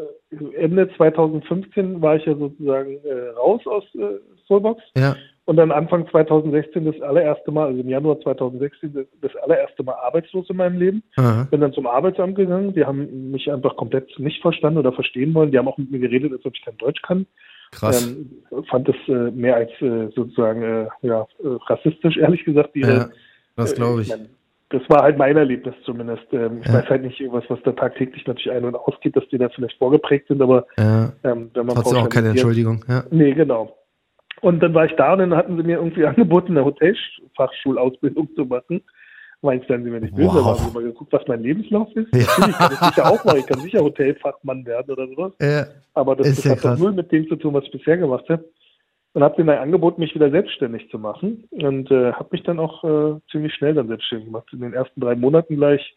Ende 0.57 0.89
2015 0.97 2.01
war 2.01 2.15
ich 2.15 2.25
ja 2.25 2.35
sozusagen 2.35 2.97
äh, 3.03 3.29
raus 3.37 3.61
aus 3.65 3.83
äh, 3.95 4.19
Soulbox 4.47 4.81
Ja, 4.95 5.15
und 5.47 5.55
dann 5.55 5.71
Anfang 5.71 6.05
2016 6.09 6.83
das 6.83 7.01
allererste 7.01 7.51
Mal, 7.51 7.67
also 7.67 7.79
im 7.79 7.87
Januar 7.87 8.19
2016 8.19 9.07
das, 9.21 9.33
allererste 9.37 9.81
Mal 9.81 9.93
arbeitslos 9.93 10.49
in 10.49 10.57
meinem 10.57 10.77
Leben. 10.77 11.03
aha, 11.15 11.47
Bin 11.49 11.61
dann 11.61 11.71
zum 11.71 11.87
Arbeitsamt 11.87 12.35
gegangen. 12.35 12.73
Die 12.73 12.83
haben 12.83 13.31
mich 13.31 13.49
einfach 13.49 13.77
komplett 13.77 14.19
nicht 14.19 14.41
verstanden 14.41 14.77
oder 14.77 14.91
verstehen 14.91 15.33
wollen. 15.33 15.51
Die 15.51 15.57
haben 15.57 15.69
auch 15.69 15.77
mit 15.77 15.89
mir 15.89 15.99
geredet, 15.99 16.33
als 16.33 16.45
ob 16.45 16.53
ich 16.53 16.65
kein 16.65 16.77
Deutsch 16.77 17.01
kann. 17.01 17.25
krass. 17.71 18.05
Ähm, 18.05 18.29
fand 18.69 18.89
das 18.89 18.97
äh, 19.07 19.31
mehr 19.31 19.55
als 19.55 19.71
äh, 19.79 20.09
sozusagen 20.13 20.63
äh, 20.63 20.87
ja, 21.01 21.21
äh, 21.41 21.47
rassistisch, 21.67 22.17
ehrlich 22.17 22.43
gesagt. 22.43 22.75
Ihre, 22.75 22.93
ja, 22.93 23.09
das 23.55 23.73
glaube 23.73 24.01
ich. 24.01 24.11
äh, 24.11 24.17
mein, 24.17 24.29
das 24.69 24.81
war 24.89 25.03
halt 25.03 25.17
mein 25.17 25.37
Erlebnis 25.37 25.73
zumindest. 25.85 26.25
Ähm, 26.33 26.59
ich 26.61 26.67
Ja. 26.67 26.73
weiß 26.75 26.89
halt 26.89 27.03
nicht, 27.03 27.21
was, 27.31 27.43
was 27.49 27.59
da 27.63 27.71
tagtäglich 27.71 28.25
natürlich 28.27 28.51
ein- 28.51 28.65
und 28.65 28.75
ausgeht, 28.75 29.15
dass 29.15 29.27
die 29.29 29.37
da 29.37 29.47
vielleicht 29.49 29.77
vorgeprägt 29.77 30.27
sind, 30.27 30.41
aber 30.41 30.65
Ja, 30.77 31.13
ähm, 31.23 31.51
wenn 31.53 31.65
man 31.65 31.75
trotzdem 31.75 31.97
auch 31.99 32.09
keine 32.09 32.29
Entschuldigung. 32.29 32.83
Ja. 32.87 33.03
Nee, 33.09 33.33
genau. 33.33 33.77
Und 34.41 34.61
dann 34.61 34.73
war 34.73 34.85
ich 34.85 34.93
da 34.93 35.13
und 35.13 35.19
dann 35.19 35.35
hatten 35.35 35.55
sie 35.57 35.63
mir 35.63 35.77
irgendwie 35.77 36.05
angeboten, 36.05 36.51
eine 36.57 36.65
Hotelfachschulausbildung 36.65 38.29
zu 38.35 38.45
machen. 38.45 38.81
Meinst 39.41 39.69
dann 39.69 39.83
sie 39.83 39.91
mir 39.91 40.01
nicht 40.01 40.15
böse, 40.15 40.29
Wow. 40.29 40.35
aber 40.37 40.45
haben 40.59 40.67
sie 40.69 40.73
mal 40.73 40.83
geguckt, 40.83 41.13
was 41.13 41.21
mein 41.27 41.43
Lebenslauf 41.43 41.87
ist. 41.95 42.07
Ja. 42.13 42.25
Natürlich 42.39 42.57
kann 42.57 42.71
ich 42.73 42.79
sicher 42.79 43.05
auch 43.05 43.23
mal, 43.23 43.37
ich 43.37 43.45
kann 43.45 43.59
sicher 43.59 43.79
Hotelfachmann 43.81 44.65
werden 44.65 44.91
oder 44.91 45.07
sowas. 45.07 45.31
Ja, 45.39 45.65
Aber 45.93 46.15
das, 46.15 46.27
das 46.35 46.43
ja 46.43 46.51
hat 46.51 46.65
doch 46.65 46.77
null 46.77 46.91
mit 46.93 47.11
dem 47.11 47.27
zu 47.27 47.35
tun, 47.35 47.53
was 47.53 47.63
ich 47.65 47.71
bisher 47.71 47.97
gemacht 47.97 48.27
habe. 48.29 48.43
Und 49.17 49.23
habe 49.23 49.35
denen 49.35 49.49
ein 49.49 49.57
Angebot, 49.57 49.97
mich 49.97 50.13
wieder 50.13 50.29
selbstständig 50.29 50.91
zu 50.91 50.99
machen. 50.99 51.45
Und 51.49 51.89
äh, 51.89 52.13
habe 52.13 52.29
mich 52.33 52.43
dann 52.43 52.59
auch 52.59 52.83
äh, 52.83 53.19
ziemlich 53.31 53.51
schnell 53.55 53.73
dann 53.73 53.87
selbstständig 53.87 54.27
gemacht. 54.27 54.45
In 54.53 54.61
den 54.61 54.73
ersten 54.73 55.01
drei 55.01 55.15
Monaten 55.15 55.55
gleich, 55.55 55.95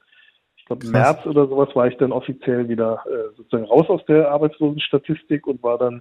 ich 0.56 0.64
glaube 0.64 0.86
im. 0.86 0.92
März 0.92 1.26
oder 1.26 1.46
sowas, 1.46 1.68
war 1.74 1.86
ich 1.86 1.98
dann 1.98 2.12
offiziell 2.12 2.70
wieder 2.70 3.04
äh, 3.04 3.36
sozusagen 3.36 3.66
raus 3.66 3.90
aus 3.90 4.02
der 4.06 4.30
Arbeitslosenstatistik 4.30 5.46
und 5.46 5.62
war 5.62 5.76
dann 5.76 6.00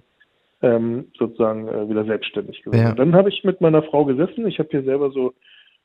ähm, 0.62 1.08
sozusagen 1.18 1.68
äh, 1.68 1.90
wieder 1.90 2.06
selbstständig 2.06 2.62
gewesen. 2.62 2.84
Ja. 2.84 2.94
Dann 2.94 3.14
habe 3.14 3.28
ich 3.28 3.44
mit 3.44 3.60
meiner 3.60 3.82
Frau 3.82 4.06
gesessen. 4.06 4.46
Ich 4.46 4.58
habe 4.58 4.70
hier 4.70 4.84
selber 4.84 5.10
so 5.10 5.34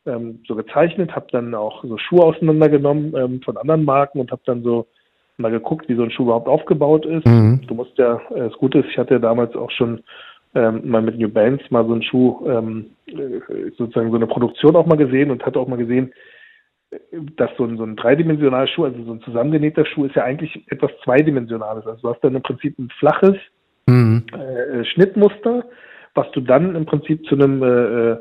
ähm, 0.06 0.40
so 0.48 0.56
gezeichnet, 0.56 1.18
habe 1.18 1.28
dann 1.34 1.54
auch 1.54 1.84
so 1.84 1.98
Schuhe 1.98 2.24
auseinandergenommen 2.24 3.14
ähm, 3.14 3.42
von 3.42 3.58
anderen 3.58 3.84
Marken 3.84 4.22
und 4.22 4.32
habe 4.32 4.42
dann 4.46 4.64
so 4.64 4.88
mal 5.36 5.52
geguckt, 5.52 5.90
wie 5.90 5.96
so 5.96 6.04
ein 6.04 6.12
Schuh 6.12 6.24
überhaupt 6.24 6.48
aufgebaut 6.48 7.06
ist. 7.06 7.26
Mhm. 7.26 7.60
Du 7.68 7.74
musst 7.74 7.98
ja, 7.98 8.22
äh, 8.30 8.48
das 8.48 8.54
Gute 8.54 8.80
ist, 8.80 8.90
ich 8.90 8.98
hatte 8.98 9.16
ja 9.16 9.20
damals 9.20 9.54
auch 9.54 9.72
schon 9.72 10.02
ähm, 10.56 10.90
mal 10.90 11.02
mit 11.02 11.20
New 11.20 11.30
Balance 11.30 11.64
mal 11.70 11.86
so 11.86 11.94
einen 11.94 12.04
Schuh, 12.04 12.48
ähm, 12.48 12.88
äh, 13.08 13.72
sozusagen 13.78 14.10
so 14.10 14.16
eine 14.16 14.28
Produktion 14.28 14.76
auch 14.76 14.86
mal 14.86 14.98
gesehen 14.98 15.32
und 15.32 15.46
hatte 15.46 15.60
auch 15.60 15.68
mal 15.68 15.78
gesehen, 15.78 16.14
äh, 16.92 16.98
dass 17.38 17.52
so 17.58 17.66
ein, 17.66 17.78
so 17.78 17.84
ein 17.84 17.96
dreidimensionaler 17.96 18.68
Schuh, 18.68 18.86
also 18.86 19.04
so 19.04 19.12
ein 19.14 19.22
zusammengenähter 19.22 19.86
Schuh, 19.86 20.06
ist 20.06 20.16
ja 20.16 20.24
eigentlich 20.24 20.64
etwas 20.72 20.92
zweidimensionales. 21.04 21.86
Also 21.86 22.02
du 22.02 22.10
hast 22.14 22.24
dann 22.24 22.36
im 22.36 22.42
Prinzip 22.44 22.80
ein 22.80 22.90
flaches 23.00 23.36
Mhm. 23.88 24.24
äh, 24.34 24.84
Schnittmuster, 24.86 25.66
was 26.16 26.30
du 26.32 26.42
dann 26.42 26.76
im 26.76 26.86
Prinzip 26.86 27.26
zu 27.28 27.36
einem 27.36 27.62
äh, 27.62 28.12
äh, 28.12 28.18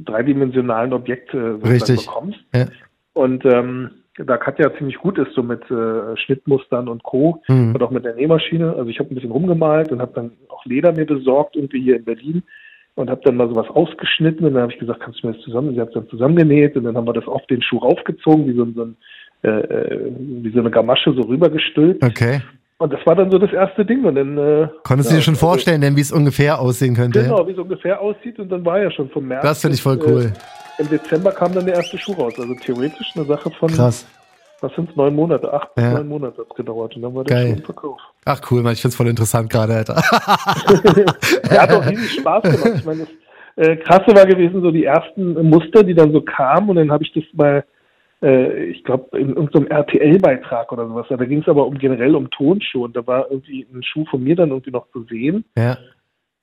dreidimensionalen 0.00 0.92
Objekt 0.92 1.32
äh, 1.34 1.38
Richtig. 1.38 2.06
bekommst. 2.06 2.38
Ja. 2.54 2.66
Und 3.14 3.44
ähm, 3.46 3.90
da 4.26 4.36
Katja 4.36 4.72
ziemlich 4.76 4.96
gut 4.98 5.18
ist, 5.18 5.32
so 5.34 5.42
mit 5.42 5.62
äh, 5.70 6.16
Schnittmustern 6.16 6.88
und 6.88 7.02
Co. 7.02 7.42
Mhm. 7.48 7.74
und 7.74 7.82
auch 7.82 7.90
mit 7.90 8.04
der 8.04 8.14
Nähmaschine. 8.14 8.74
Also 8.76 8.86
ich 8.90 8.98
habe 8.98 9.10
ein 9.10 9.14
bisschen 9.14 9.30
rumgemalt 9.30 9.92
und 9.92 10.00
habe 10.00 10.12
dann 10.14 10.32
auch 10.48 10.64
Leder 10.64 10.92
mir 10.92 11.06
besorgt, 11.06 11.56
irgendwie 11.56 11.82
hier 11.82 11.96
in 11.96 12.04
Berlin 12.04 12.42
und 12.96 13.10
habe 13.10 13.20
dann 13.24 13.36
mal 13.36 13.48
sowas 13.48 13.68
ausgeschnitten 13.68 14.44
und 14.46 14.54
dann 14.54 14.62
habe 14.62 14.72
ich 14.72 14.78
gesagt, 14.78 15.00
kannst 15.00 15.22
du 15.22 15.28
mir 15.28 15.34
das 15.34 15.42
zusammen? 15.42 15.74
Sie 15.74 15.80
hat 15.80 15.88
es 15.88 15.94
dann 15.94 16.08
zusammengenäht 16.08 16.76
und 16.76 16.84
dann 16.84 16.96
haben 16.96 17.06
wir 17.06 17.12
das 17.12 17.26
auf 17.28 17.46
den 17.46 17.62
Schuh 17.62 17.78
raufgezogen, 17.78 18.46
wie 18.48 18.54
so, 18.56 18.64
ein- 18.64 18.74
so, 18.74 18.82
ein, 18.82 18.96
äh, 19.42 19.48
äh, 19.48 20.12
wie 20.42 20.50
so 20.50 20.58
eine 20.60 20.70
Gamasche 20.70 21.12
so 21.14 21.22
rübergestülpt. 21.22 22.02
Okay. 22.04 22.40
Und 22.80 22.92
das 22.92 23.00
war 23.06 23.16
dann 23.16 23.28
so 23.30 23.38
das 23.38 23.52
erste 23.52 23.84
Ding. 23.84 24.04
Und 24.04 24.14
dann 24.14 24.38
äh, 24.38 24.68
Konntest 24.84 25.10
du 25.10 25.14
ja, 25.14 25.18
dir 25.18 25.24
schon 25.24 25.34
also- 25.34 25.46
vorstellen, 25.46 25.80
denn 25.80 25.96
wie 25.96 26.00
es 26.00 26.12
ungefähr 26.12 26.60
aussehen 26.60 26.94
könnte? 26.94 27.22
Genau, 27.22 27.44
wie 27.46 27.52
es 27.52 27.58
ungefähr 27.58 28.00
aussieht. 28.00 28.38
Und 28.38 28.50
dann 28.50 28.64
war 28.64 28.80
ja 28.80 28.88
schon 28.92 29.08
vom 29.10 29.26
März. 29.26 29.42
Das 29.42 29.60
finde 29.62 29.74
ich 29.76 29.82
voll 29.82 29.96
bis, 29.96 30.06
cool. 30.06 30.32
Im 30.78 30.88
Dezember 30.88 31.32
kam 31.32 31.52
dann 31.54 31.66
der 31.66 31.74
erste 31.76 31.98
Schuh 31.98 32.12
raus. 32.12 32.34
Also 32.38 32.54
theoretisch 32.54 33.12
eine 33.16 33.24
Sache 33.24 33.50
von, 33.58 33.68
Krass. 33.70 34.06
was 34.60 34.72
sind 34.74 34.96
Neun 34.96 35.14
Monate, 35.14 35.52
acht 35.52 35.74
bis 35.74 35.84
Ja. 35.84 35.94
neun 35.94 36.08
Monate 36.08 36.38
hat 36.38 36.54
gedauert. 36.56 36.94
Und 36.96 37.02
dann 37.02 37.14
war 37.14 37.24
der 37.24 37.36
Geil. 37.36 37.48
Schuh 37.48 37.56
im 37.58 37.64
Verkauf. 37.64 38.00
Ach 38.24 38.40
cool, 38.50 38.62
Mann, 38.62 38.72
ich 38.74 38.80
find's 38.82 38.96
voll 38.96 39.08
interessant 39.08 39.50
gerade, 39.50 39.74
Alter. 39.74 39.94
Der 41.50 41.62
hat 41.62 41.72
auch 41.72 41.86
riesig 41.86 42.20
Spaß 42.20 42.42
gemacht. 42.42 42.72
Ich 42.76 42.84
meine, 42.84 43.06
das 43.56 43.66
äh, 43.68 43.76
Krasse 43.76 44.14
war 44.14 44.26
gewesen, 44.26 44.60
so 44.62 44.70
die 44.70 44.84
ersten 44.84 45.48
Muster, 45.48 45.82
die 45.82 45.94
dann 45.94 46.12
so 46.12 46.20
kamen. 46.20 46.70
Und 46.70 46.76
dann 46.76 46.92
habe 46.92 47.02
ich 47.04 47.12
das 47.12 47.24
mal, 47.32 47.64
äh, 48.22 48.64
ich 48.66 48.84
glaube, 48.84 49.18
in 49.18 49.30
irgendeinem 49.30 49.66
RTL-Beitrag 49.68 50.70
oder 50.72 50.86
sowas. 50.86 51.06
Da 51.08 51.16
ging 51.16 51.40
es 51.40 51.48
aber 51.48 51.66
um 51.66 51.76
generell 51.78 52.14
um 52.14 52.30
Tonschuhe. 52.30 52.84
Und 52.84 52.96
da 52.96 53.06
war 53.06 53.30
irgendwie 53.30 53.66
ein 53.72 53.82
Schuh 53.82 54.04
von 54.10 54.22
mir 54.22 54.36
dann 54.36 54.50
irgendwie 54.50 54.70
noch 54.70 54.86
zu 54.92 55.02
sehen. 55.04 55.44
ja. 55.56 55.76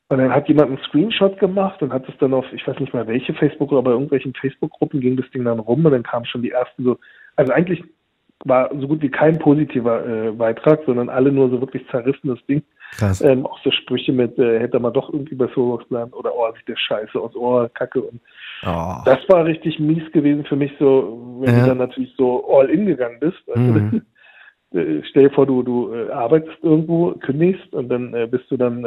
Und 0.08 0.20
dann 0.20 0.34
hat 0.34 0.48
jemand 0.48 0.70
einen 0.70 0.78
Screenshot 0.88 1.40
gemacht 1.40 1.82
und 1.82 1.92
hat 1.92 2.08
es 2.08 2.16
dann 2.20 2.34
auf, 2.34 2.46
ich 2.54 2.68
weiß 2.68 2.80
nicht 2.80 2.94
mehr 2.94 3.08
welche 3.08 3.34
Facebook, 3.34 3.72
aber 3.72 3.82
bei 3.84 3.92
irgendwelchen 3.92 4.34
Facebook-Gruppen 4.40 5.00
ging 5.02 5.18
das 5.18 5.30
Ding 5.32 5.44
dann 5.46 5.60
rum 5.60 5.84
und 5.84 5.92
dann 5.92 6.04
kamen 6.04 6.26
schon 6.26 6.44
die 6.44 6.52
ersten 6.52 6.84
so, 6.84 6.98
also 7.36 7.52
eigentlich 7.52 7.84
war 8.44 8.70
so 8.80 8.88
gut 8.88 9.02
wie 9.02 9.10
kein 9.10 9.40
positiver 9.40 10.06
äh, 10.06 10.32
Beitrag, 10.32 10.82
sondern 10.86 11.10
alle 11.10 11.32
nur 11.32 11.50
so 11.50 11.60
wirklich 11.60 11.88
zerrissenes 11.90 12.38
Ding. 12.46 12.62
Krass. 12.92 13.22
Ähm, 13.22 13.48
auch 13.48 13.58
so 13.64 13.72
Sprüche 13.72 14.14
mit, 14.14 14.38
äh, 14.38 14.60
hätte 14.60 14.80
man 14.80 14.94
doch 14.94 15.12
irgendwie 15.12 15.34
bei 15.34 15.48
Soulbox 15.48 15.86
bleiben 15.90 16.14
oder 16.14 16.32
oh, 16.36 16.48
sieht 16.56 16.68
der 16.68 16.76
Scheiße 16.78 17.20
aus, 17.20 17.36
oh, 17.36 17.68
Kacke. 17.74 18.02
Und 18.02 18.22
Oh. 18.64 18.98
das 19.06 19.20
war 19.30 19.46
richtig 19.46 19.80
mies 19.80 20.10
gewesen 20.12 20.46
für 20.46 20.56
mich, 20.56 20.72
so, 20.80 21.38
wenn 21.40 21.56
Ja. 21.56 21.62
du 21.62 21.68
dann 21.70 21.78
natürlich 21.80 22.14
so 22.18 22.48
all 22.48 22.70
in 22.70 22.86
gegangen 22.86 23.20
bist. 23.20 23.42
weißt 23.48 23.58
Mhm. 23.58 24.02
Äh, 24.74 25.02
Stell 25.10 25.30
dir 25.30 25.34
vor, 25.36 25.46
du, 25.46 25.64
du 25.64 25.94
äh, 25.94 26.12
arbeitest 26.12 26.58
irgendwo, 26.62 27.12
kündigst 27.14 27.74
und 27.74 27.88
dann 27.90 28.14
äh, 28.14 28.28
bist 28.30 28.50
du 28.52 28.58
dann, 28.58 28.84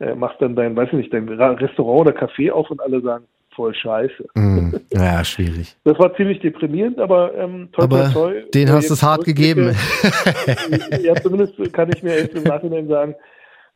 äh, 0.00 0.14
machst 0.14 0.40
dann 0.40 0.54
dein, 0.56 0.76
weiß 0.76 0.88
ich 0.92 0.98
nicht, 0.98 1.12
dein 1.12 1.28
Ra- 1.28 1.52
Restaurant 1.52 2.08
oder 2.08 2.12
Café 2.18 2.50
auf 2.52 2.70
und 2.70 2.80
alle 2.80 3.00
sagen, 3.00 3.24
voll 3.54 3.74
scheiße. 3.74 4.26
Mhm. 4.34 4.78
Ja, 4.92 5.24
schwierig. 5.24 5.76
Das 5.84 5.98
war 5.98 6.14
ziemlich 6.16 6.40
deprimierend, 6.40 6.98
aber 6.98 7.34
ähm, 7.34 7.68
toi, 7.72 7.84
Aber 7.84 8.10
toi, 8.12 8.32
toi, 8.32 8.42
den 8.54 8.68
hast 8.70 8.88
du 8.90 8.94
es 8.94 9.00
jetzt 9.00 9.08
hart 9.08 9.24
gegeben. 9.24 9.74
ja, 11.02 11.14
zumindest 11.16 11.54
kann 11.72 11.90
ich 11.94 12.02
mir 12.02 12.16
jetzt 12.18 12.34
im 12.34 12.42
Nachhinein 12.42 12.88
sagen, 12.88 13.14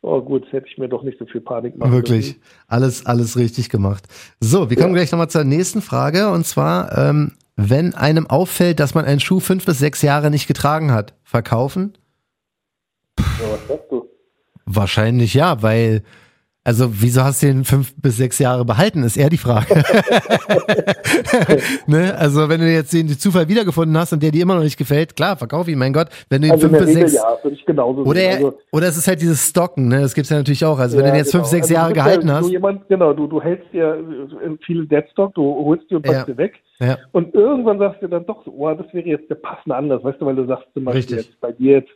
oh 0.02 0.20
gut, 0.20 0.50
hätte 0.52 0.66
ich 0.68 0.76
mir 0.78 0.88
doch 0.88 1.02
nicht 1.02 1.18
so 1.18 1.24
viel 1.26 1.40
Panik 1.40 1.76
machen 1.78 1.92
Wirklich. 1.92 2.38
Alles, 2.68 3.06
alles 3.06 3.36
richtig 3.38 3.68
gemacht. 3.70 4.04
So, 4.40 4.68
wir 4.70 4.76
kommen 4.76 4.90
Ja. 4.90 4.96
gleich 4.96 5.12
nochmal 5.12 5.30
zur 5.30 5.44
nächsten 5.44 5.80
Frage. 5.82 6.30
Und 6.30 6.46
zwar, 6.46 6.96
ähm, 6.98 7.32
wenn 7.56 7.94
einem 7.94 8.26
auffällt, 8.28 8.80
dass 8.80 8.94
man 8.94 9.04
einen 9.04 9.20
Schuh 9.20 9.40
fünf 9.40 9.64
bis 9.66 9.78
sechs 9.78 10.02
Jahre 10.02 10.30
nicht 10.30 10.46
getragen 10.46 10.92
hat, 10.92 11.14
verkaufen? 11.24 11.94
Ja, 13.18 13.24
was 13.52 13.68
sagst 13.68 13.89
du? 13.89 13.89
Wahrscheinlich 14.72 15.34
ja, 15.34 15.62
weil, 15.62 16.02
also 16.62 16.90
wieso 17.02 17.24
hast 17.24 17.42
du 17.42 17.46
den 17.46 17.64
fünf 17.64 17.92
bis 18.00 18.18
sechs 18.18 18.38
Jahre 18.38 18.64
behalten, 18.64 19.02
ist 19.02 19.16
eher 19.16 19.30
die 19.30 19.36
Frage. 19.36 19.74
ne? 21.88 22.14
Also 22.16 22.48
wenn 22.48 22.60
du 22.60 22.70
jetzt 22.70 22.92
den 22.92 23.08
Zufall 23.08 23.48
wiedergefunden 23.48 23.98
hast 23.98 24.12
und 24.12 24.22
der 24.22 24.30
dir 24.30 24.42
immer 24.42 24.54
noch 24.54 24.62
nicht 24.62 24.76
gefällt, 24.76 25.16
klar, 25.16 25.36
verkauf 25.36 25.66
ihn, 25.66 25.78
mein 25.78 25.92
Gott. 25.92 26.08
Wenn 26.28 26.42
du 26.42 26.48
ihn 26.48 26.52
Also 26.52 26.68
fünf 26.68 26.78
bis 26.78 26.92
sechs 26.92 27.14
ja, 27.14 27.36
oder. 27.82 28.30
Also, 28.30 28.58
oder 28.70 28.86
es 28.86 28.96
ist 28.96 29.08
halt 29.08 29.20
dieses 29.20 29.48
Stocken, 29.48 29.88
ne? 29.88 30.02
Das 30.02 30.14
gibt's 30.14 30.30
ja 30.30 30.36
natürlich 30.36 30.64
auch. 30.64 30.78
Also 30.78 30.96
wenn 30.96 31.04
ja, 31.04 31.10
du 31.10 31.16
den 31.16 31.18
jetzt 31.18 31.32
fünf, 31.32 31.42
genau. 31.42 31.50
sechs 31.50 31.64
Also, 31.64 31.74
Jahre 31.74 31.88
du 31.88 31.94
gehalten 31.94 32.28
ja, 32.28 32.34
hast. 32.34 32.46
Du 32.46 32.52
jemand, 32.52 32.88
genau, 32.88 33.12
du, 33.12 33.26
du 33.26 33.42
hältst 33.42 33.72
dir 33.72 33.94
äh, 33.94 34.64
viel 34.64 34.86
Deadstock, 34.86 35.34
du 35.34 35.42
holst 35.42 35.90
dir 35.90 35.96
und 35.96 36.06
packst 36.06 36.28
dir 36.28 36.36
weg. 36.36 36.54
Ja. 36.80 36.96
Und 37.12 37.34
irgendwann 37.34 37.78
sagst 37.78 38.02
du 38.02 38.08
dann 38.08 38.24
doch 38.24 38.44
so, 38.44 38.52
oh, 38.52 38.72
das 38.72 38.86
wäre 38.94 39.06
jetzt 39.06 39.28
der 39.28 39.34
passende 39.34 39.76
Anlass, 39.76 40.02
weißt 40.02 40.20
du, 40.20 40.26
weil 40.26 40.36
du 40.36 40.46
sagst 40.46 40.66
zum 40.72 40.84
Beispiel 40.84 41.16
Richtig. 41.16 41.32
jetzt 41.32 41.40
bei 41.40 41.52
dir 41.52 41.72
jetzt, 41.72 41.90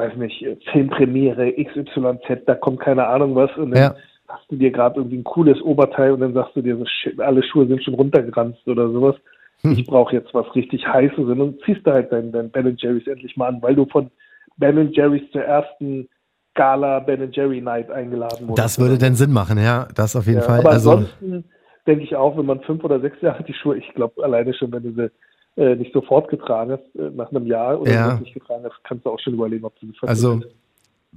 weiß 0.00 0.16
nicht, 0.16 0.44
Filmpremiere, 0.72 1.52
XYZ, 1.52 2.44
da 2.46 2.54
kommt 2.54 2.80
keine 2.80 3.06
Ahnung 3.06 3.34
was 3.34 3.54
und 3.56 3.72
dann 3.72 3.82
Ja. 3.82 3.94
hast 4.28 4.50
du 4.50 4.56
dir 4.56 4.70
gerade 4.70 4.98
irgendwie 4.98 5.18
ein 5.18 5.24
cooles 5.24 5.60
Oberteil 5.62 6.12
und 6.12 6.20
dann 6.20 6.32
sagst 6.32 6.56
du 6.56 6.62
dir, 6.62 6.78
alle 7.18 7.42
Schuhe 7.42 7.66
sind 7.66 7.82
schon 7.84 7.94
runtergeranzt 7.94 8.66
oder 8.66 8.88
sowas. 8.90 9.16
Hm. 9.62 9.72
Ich 9.72 9.86
brauche 9.86 10.14
jetzt 10.16 10.32
was 10.32 10.54
richtig 10.54 10.86
Heißes 10.86 11.18
und 11.18 11.38
dann 11.38 11.54
ziehst 11.64 11.86
du 11.86 11.92
halt 11.92 12.10
dein, 12.10 12.32
dein 12.32 12.50
Ben 12.50 12.74
Jerry's 12.78 13.06
endlich 13.06 13.36
mal 13.36 13.48
an, 13.48 13.62
weil 13.62 13.74
du 13.74 13.84
von 13.86 14.10
Ben 14.56 14.90
Jerry's 14.92 15.30
zur 15.32 15.42
ersten 15.42 16.08
Gala 16.54 17.00
Ben 17.00 17.30
Jerry 17.30 17.60
Night 17.60 17.90
eingeladen 17.90 18.48
wurdest. 18.48 18.58
Das 18.64 18.78
würde 18.80 18.98
denn 18.98 19.14
Sinn 19.14 19.32
machen, 19.32 19.58
ja, 19.58 19.86
das 19.94 20.16
auf 20.16 20.26
jeden 20.26 20.40
Ja, 20.40 20.46
Fall. 20.46 20.60
aber 20.60 20.70
Also, 20.70 20.92
ansonsten 20.92 21.44
denke 21.86 22.04
ich 22.04 22.16
auch, 22.16 22.36
wenn 22.38 22.46
man 22.46 22.60
fünf 22.60 22.82
oder 22.84 23.00
sechs 23.00 23.20
Jahre 23.20 23.42
die 23.44 23.54
Schuhe, 23.54 23.76
ich 23.76 23.88
glaube 23.94 24.22
alleine 24.24 24.54
schon, 24.54 24.72
wenn 24.72 24.82
du 24.82 24.92
sie 24.92 25.10
äh, 25.56 25.74
nicht 25.76 25.92
sofort 25.92 26.28
getragen 26.28 26.72
hast, 26.72 27.00
äh, 27.00 27.10
nach 27.14 27.30
einem 27.30 27.46
Jahr 27.46 27.80
oder 27.80 27.92
Ja. 27.92 28.18
nicht 28.20 28.34
getragen 28.34 28.62
hast, 28.64 28.74
kannst 28.84 29.04
du 29.06 29.10
auch 29.10 29.18
schon 29.20 29.34
überlegen, 29.34 29.64
ob 29.64 29.78
du 29.80 29.86
sie 29.86 29.92
Also. 30.06 30.40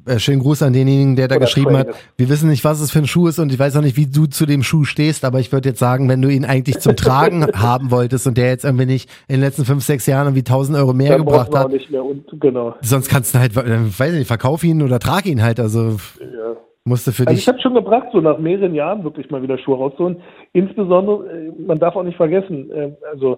Äh, 0.08 0.18
schönen 0.18 0.40
Gruß 0.42 0.64
an 0.64 0.74
denjenigen, 0.74 1.16
der 1.16 1.28
da 1.28 1.36
Oder 1.36 1.46
geschrieben 1.46 1.78
hat, 1.78 1.90
wir 2.18 2.28
wissen 2.28 2.50
nicht, 2.50 2.66
was 2.66 2.82
es 2.82 2.90
für 2.90 2.98
ein 2.98 3.06
Schuh 3.06 3.28
ist 3.28 3.38
und 3.38 3.54
ich 3.54 3.60
weiß 3.60 3.78
auch 3.78 3.82
nicht, 3.84 3.96
wie 3.96 4.08
du 4.08 4.26
zu 4.26 4.48
dem 4.48 4.64
Schuh 4.64 4.86
stehst, 4.86 5.24
aber 5.24 5.40
ich 5.40 5.52
würde 5.52 5.70
jetzt 5.70 5.78
sagen, 5.78 6.10
wenn 6.10 6.20
du 6.20 6.30
ihn 6.30 6.46
eigentlich 6.46 6.80
zum 6.80 6.96
Tragen 6.96 7.46
haben 7.54 7.92
wolltest 7.92 8.26
und 8.26 8.36
der 8.36 8.48
jetzt 8.48 8.66
irgendwie 8.66 8.88
nicht 8.88 9.08
in 9.28 9.36
den 9.36 9.42
letzten 9.42 9.66
fünf, 9.66 9.84
sechs 9.84 10.08
Jahren 10.08 10.26
irgendwie 10.26 10.40
1000 10.40 10.80
Euro 10.80 10.94
mehr 10.94 11.10
Dann 11.12 11.20
gebracht 11.24 11.54
hat, 11.56 11.70
nicht 11.70 11.92
mehr 11.92 12.04
und 12.04 12.26
genau. 12.42 12.74
sonst 12.82 13.08
kannst 13.08 13.36
du 13.36 13.40
halt, 13.40 13.56
äh, 13.56 13.60
weiß 14.00 14.14
ich 14.14 14.18
nicht, 14.20 14.28
verkauf 14.28 14.64
ihn 14.64 14.82
oder 14.82 14.98
trag 14.98 15.28
ihn 15.28 15.44
halt, 15.44 15.60
also 15.60 15.90
Ja. 16.20 16.56
musst 16.86 17.06
du 17.06 17.12
für 17.12 17.28
Also 17.28 17.36
dich. 17.36 17.44
ich 17.44 17.48
habe 17.48 17.62
schon 17.62 17.76
gebracht, 17.76 18.08
so 18.12 18.20
nach 18.20 18.40
mehreren 18.40 18.74
Jahren 18.74 19.04
wirklich 19.04 19.30
mal 19.30 19.44
wieder 19.44 19.60
Schuhe 19.60 19.78
rauszuholen. 19.78 20.18
Insbesondere, 20.54 21.30
äh, 21.30 21.52
man 21.68 21.78
darf 21.78 21.96
auch 21.96 22.04
nicht 22.04 22.18
vergessen, 22.18 22.72
also 23.12 23.38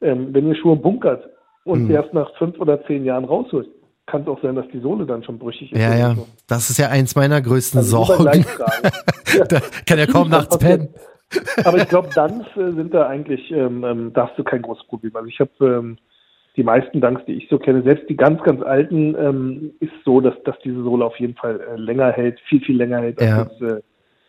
ähm, 0.00 0.28
wenn 0.32 0.48
ihr 0.48 0.56
Schuhe 0.56 0.76
bunkert 0.76 1.28
und 1.64 1.84
Mhm. 1.84 1.90
erst 1.90 2.12
nach 2.14 2.30
fünf 2.36 2.58
oder 2.60 2.84
zehn 2.86 3.04
Jahren 3.04 3.24
rausholt, 3.24 3.68
kann 4.06 4.22
es 4.22 4.28
auch 4.28 4.40
sein, 4.40 4.54
dass 4.54 4.68
die 4.72 4.78
Sohle 4.80 5.04
dann 5.04 5.24
schon 5.24 5.38
brüchig 5.38 5.72
ist. 5.72 5.80
Ja, 5.80 5.94
ja, 5.96 6.14
so. 6.14 6.26
das 6.48 6.70
ist 6.70 6.78
ja 6.78 6.88
eins 6.90 7.16
meiner 7.16 7.40
größten 7.40 7.78
Also 7.78 8.04
Sorgen. 8.04 8.24
da 9.48 9.60
kann 9.86 9.98
ja 9.98 10.06
kaum 10.06 10.28
nachts 10.30 10.58
pennen. 10.58 10.88
Aber 11.64 11.78
ich 11.78 11.88
glaube, 11.88 12.08
Dunks 12.14 12.46
äh, 12.56 12.72
sind 12.72 12.94
da 12.94 13.08
eigentlich, 13.08 13.50
ähm, 13.50 13.82
ähm, 13.84 14.12
da 14.12 14.28
hast 14.28 14.38
du 14.38 14.44
kein 14.44 14.62
großes 14.62 14.86
Problem. 14.86 15.16
Also 15.16 15.26
ich 15.28 15.40
habe 15.40 15.50
ähm, 15.60 15.98
die 16.56 16.62
meisten 16.62 17.00
Dunks, 17.00 17.22
die 17.26 17.32
ich 17.32 17.48
so 17.48 17.58
kenne, 17.58 17.82
selbst 17.82 18.08
die 18.08 18.16
ganz, 18.16 18.40
ganz 18.44 18.62
alten, 18.62 19.16
ähm, 19.18 19.72
ist 19.80 19.92
so, 20.04 20.20
dass, 20.20 20.34
dass 20.44 20.56
diese 20.64 20.82
Sohle 20.84 21.04
auf 21.04 21.18
jeden 21.18 21.34
Fall 21.34 21.60
äh, 21.60 21.76
länger 21.76 22.12
hält, 22.12 22.38
viel, 22.48 22.60
viel 22.60 22.76
länger 22.76 23.00
hält 23.00 23.20
Ja. 23.20 23.38
als 23.42 23.60
äh, 23.60 23.80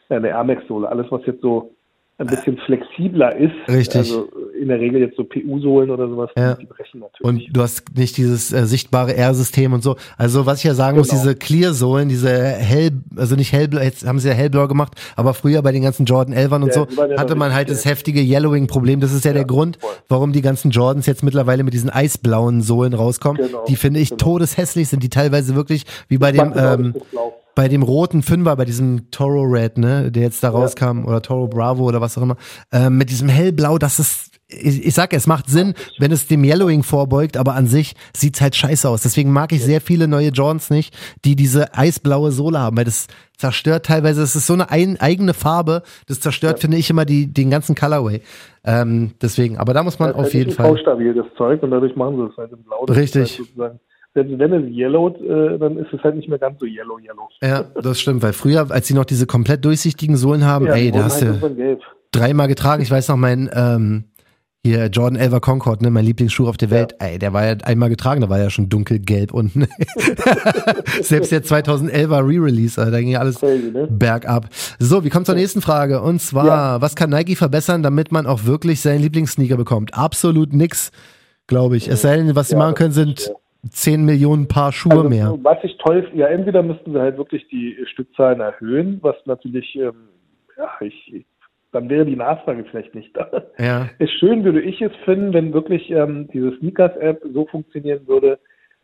eine 0.09 0.29
Air 0.29 0.43
Max-Sohle. 0.43 0.89
Alles, 0.89 1.05
was 1.11 1.21
jetzt 1.27 1.41
so 1.41 1.75
ein 2.19 2.25
bisschen 2.27 2.57
flexibler 2.65 3.35
ist, 3.35 3.53
Richtig. 3.67 3.95
also 3.97 4.27
in 4.59 4.69
der 4.69 4.79
Regel 4.79 5.01
jetzt 5.01 5.17
so 5.17 5.23
PU-Sohlen 5.23 5.91
oder 5.91 6.07
sowas, 6.09 6.31
Ja. 6.35 6.55
die 6.55 6.65
brechen 6.65 7.01
natürlich. 7.01 7.21
Und 7.21 7.55
du 7.55 7.61
hast 7.61 7.95
nicht 7.95 8.17
dieses 8.17 8.51
äh, 8.51 8.65
sichtbare 8.65 9.15
R-System 9.15 9.71
und 9.73 9.83
so. 9.83 9.97
Also 10.17 10.47
was 10.47 10.57
ich 10.59 10.63
ja 10.63 10.73
sagen 10.73 10.97
muss, 10.97 11.09
Genau. 11.09 11.21
diese 11.21 11.35
Clear-Sohlen, 11.35 12.09
diese 12.09 12.29
hell, 12.31 12.89
also 13.15 13.35
nicht 13.35 13.51
hellblau, 13.53 13.81
jetzt 13.81 14.07
haben 14.07 14.17
sie 14.17 14.29
ja 14.29 14.33
hellblau 14.33 14.67
gemacht, 14.67 14.93
aber 15.15 15.35
früher 15.35 15.61
bei 15.61 15.71
den 15.71 15.83
ganzen 15.83 16.05
Jordan 16.07 16.33
11ern 16.33 16.63
und 16.63 16.69
Ja, 16.69 16.73
so, 16.73 16.87
ja 17.07 17.19
hatte 17.19 17.35
man 17.35 17.53
halt 17.53 17.69
das 17.69 17.85
heftige 17.85 18.19
Yellowing-Problem. 18.21 18.99
Das 18.99 19.13
ist 19.13 19.23
ja, 19.23 19.33
der 19.33 19.45
Grund, 19.45 19.77
voll. 19.79 19.91
warum 20.09 20.33
die 20.33 20.41
ganzen 20.41 20.71
Jordans 20.71 21.05
jetzt 21.05 21.21
mittlerweile 21.23 21.63
mit 21.63 21.75
diesen 21.75 21.91
eisblauen 21.91 22.61
Sohlen 22.63 22.95
rauskommen. 22.95 23.45
Genau, 23.45 23.63
die 23.67 23.75
finde 23.75 23.99
ich 23.99 24.09
genau. 24.09 24.17
todeshässlich, 24.23 24.87
sind 24.87 25.03
die 25.03 25.09
teilweise 25.09 25.55
wirklich 25.55 25.83
wie 26.07 26.17
bei 26.17 26.31
dem, 26.31 26.51
ähm. 26.57 26.95
Bei 27.57 27.67
dem 27.67 27.81
roten 27.81 28.21
Fünfer, 28.21 28.55
bei 28.55 28.65
diesem 28.65 29.09
Toro 29.09 29.41
Red, 29.41 29.79
ne, 29.79 30.11
der 30.11 30.21
jetzt 30.21 30.43
da 30.43 30.49
rauskam, 30.49 31.05
oder 31.05 31.23
Toro 31.23 31.47
Bravo 31.47 31.85
oder 31.85 32.01
was 32.01 32.15
auch 32.15 32.21
immer, 32.21 32.37
ähm, 32.71 32.99
mit 32.99 33.09
diesem 33.09 33.29
hellblau, 33.29 33.79
das 33.79 33.97
ist, 33.97 34.39
ich, 34.47 34.85
ich 34.85 34.93
sag, 34.93 35.11
es 35.11 35.25
macht 35.25 35.49
Sinn, 35.49 35.73
wenn 35.97 36.11
es 36.11 36.27
dem 36.27 36.43
Yellowing 36.43 36.83
vorbeugt, 36.83 37.35
aber 37.35 37.55
an 37.55 37.65
sich 37.65 37.95
sieht's 38.15 38.41
halt 38.41 38.55
scheiße 38.55 38.87
aus. 38.87 39.01
Deswegen 39.01 39.31
mag 39.31 39.51
ich 39.53 39.63
sehr 39.63 39.81
viele 39.81 40.07
neue 40.07 40.29
Jordans 40.29 40.69
nicht, 40.69 40.95
die 41.25 41.35
diese 41.35 41.73
eisblaue 41.73 42.31
Sohle 42.31 42.59
haben, 42.59 42.77
weil 42.77 42.85
das 42.85 43.07
zerstört 43.37 43.87
teilweise, 43.87 44.21
es 44.21 44.35
ist 44.35 44.45
so 44.45 44.53
eine 44.53 44.69
ein, 44.69 45.01
eigene 45.01 45.33
Farbe, 45.33 45.81
das 46.07 46.19
zerstört, 46.19 46.59
finde 46.59 46.77
ich, 46.77 46.91
immer 46.91 47.05
die, 47.05 47.33
den 47.33 47.49
ganzen 47.49 47.73
Colorway. 47.73 48.21
Ähm, 48.65 49.13
deswegen, 49.19 49.57
aber 49.57 49.73
da 49.73 49.81
muss 49.81 49.97
man 49.97 50.09
Das 50.09 50.19
ist 50.19 50.25
auf 50.27 50.33
jeden 50.35 50.51
Fall. 50.51 50.77
stabil 50.77 51.15
das 51.15 51.25
Zeug 51.35 51.63
und 51.63 51.71
dadurch 51.71 51.95
machen 51.95 52.17
sie 52.17 52.31
es 52.31 52.37
halt 52.37 52.51
im 52.51 52.61
Blau. 52.61 52.85
Das 52.85 52.95
Richtig. 52.95 53.39
Ist 53.39 53.57
halt 53.57 53.79
selbst 54.17 54.39
wenn 54.39 54.51
es 54.53 54.75
yellowt, 54.75 55.21
äh, 55.21 55.59
dann 55.59 55.77
ist 55.77 55.93
es 55.93 56.01
halt 56.03 56.15
nicht 56.15 56.27
mehr 56.27 56.39
ganz 56.39 56.59
so 56.59 56.65
yellow, 56.65 56.97
yellow. 56.97 57.29
Ja, 57.43 57.63
das 57.81 57.99
stimmt, 58.01 58.23
weil 58.23 58.33
früher, 58.33 58.65
als 58.71 58.87
sie 58.87 58.95
noch 58.95 59.05
diese 59.05 59.27
komplett 59.27 59.63
durchsichtigen 59.63 60.17
Sohlen 60.17 60.43
haben, 60.43 60.65
Ja, 60.65 60.73
ey, 60.73 60.91
da 60.91 61.03
hast 61.03 61.21
halt 61.23 61.41
du 61.41 61.77
dreimal 62.11 62.47
getragen. 62.47 62.81
Ich 62.81 62.89
weiß 62.89 63.09
noch, 63.09 63.17
mein 63.17 63.47
ähm, 63.53 64.05
hier 64.63 64.87
Jordan 64.87 65.21
11er 65.21 65.39
Concord, 65.39 65.81
ne, 65.83 65.91
mein 65.91 66.03
Lieblingsschuh 66.03 66.47
auf 66.47 66.57
der 66.57 66.71
Welt. 66.71 66.95
Ey, 66.99 67.19
der 67.19 67.31
war 67.31 67.45
ja 67.45 67.55
einmal 67.63 67.89
getragen, 67.89 68.21
da 68.21 68.29
war 68.29 68.39
ja 68.39 68.49
schon 68.49 68.69
dunkelgelb 68.69 69.31
unten. 69.33 69.67
Selbst 71.01 71.31
der 71.31 71.43
2011er 71.43 72.27
Re-Release, 72.27 72.75
da 72.83 72.99
ging 72.99 73.09
ja 73.09 73.19
alles 73.19 73.39
Crazy, 73.39 73.71
ne? 73.71 73.87
bergab. 73.89 74.47
So, 74.79 75.03
wir 75.03 75.11
kommen 75.11 75.25
zur 75.25 75.35
nächsten 75.35 75.61
Frage. 75.61 76.01
Und 76.01 76.21
zwar, 76.21 76.45
Ja. 76.47 76.81
was 76.81 76.95
kann 76.95 77.09
Nike 77.11 77.35
verbessern, 77.35 77.83
damit 77.83 78.11
man 78.11 78.25
auch 78.25 78.45
wirklich 78.45 78.81
seinen 78.81 79.01
Lieblingssneaker 79.01 79.57
bekommt? 79.57 79.93
Absolut 79.93 80.53
nix, 80.53 80.91
glaube 81.47 81.77
ich. 81.77 81.87
Es 81.87 82.01
sei 82.01 82.17
denn, 82.17 82.35
was 82.35 82.47
sie 82.49 82.53
Ja, 82.53 82.59
machen 82.59 82.75
können, 82.75 82.93
sind 82.93 83.31
10 83.69 84.05
Millionen 84.05 84.47
Paar 84.47 84.71
Schuhe 84.71 84.93
Also, 84.93 85.09
mehr. 85.09 85.37
Was 85.41 85.57
ich 85.63 85.77
toll, 85.77 86.09
ja, 86.13 86.27
entweder 86.27 86.63
müssten 86.63 86.93
sie 86.93 86.99
halt 86.99 87.17
wirklich 87.17 87.47
die 87.49 87.77
Stückzahlen 87.85 88.39
erhöhen, 88.39 88.99
was 89.01 89.15
natürlich, 89.25 89.75
ähm, 89.75 90.09
ja, 90.57 90.69
ich, 90.81 91.25
dann 91.71 91.89
wäre 91.89 92.05
die 92.05 92.15
Nachfrage 92.15 92.65
vielleicht 92.69 92.95
nicht 92.95 93.15
da. 93.15 93.29
Ja. 93.57 93.89
Ist 93.99 94.13
schön, 94.19 94.43
würde 94.43 94.61
ich 94.61 94.81
es 94.81 94.91
finden, 95.05 95.33
wenn 95.33 95.53
wirklich 95.53 95.89
ähm, 95.89 96.29
diese 96.33 96.57
Sneakers-App 96.57 97.23
so 97.33 97.45
funktionieren 97.45 98.07
würde, 98.07 98.39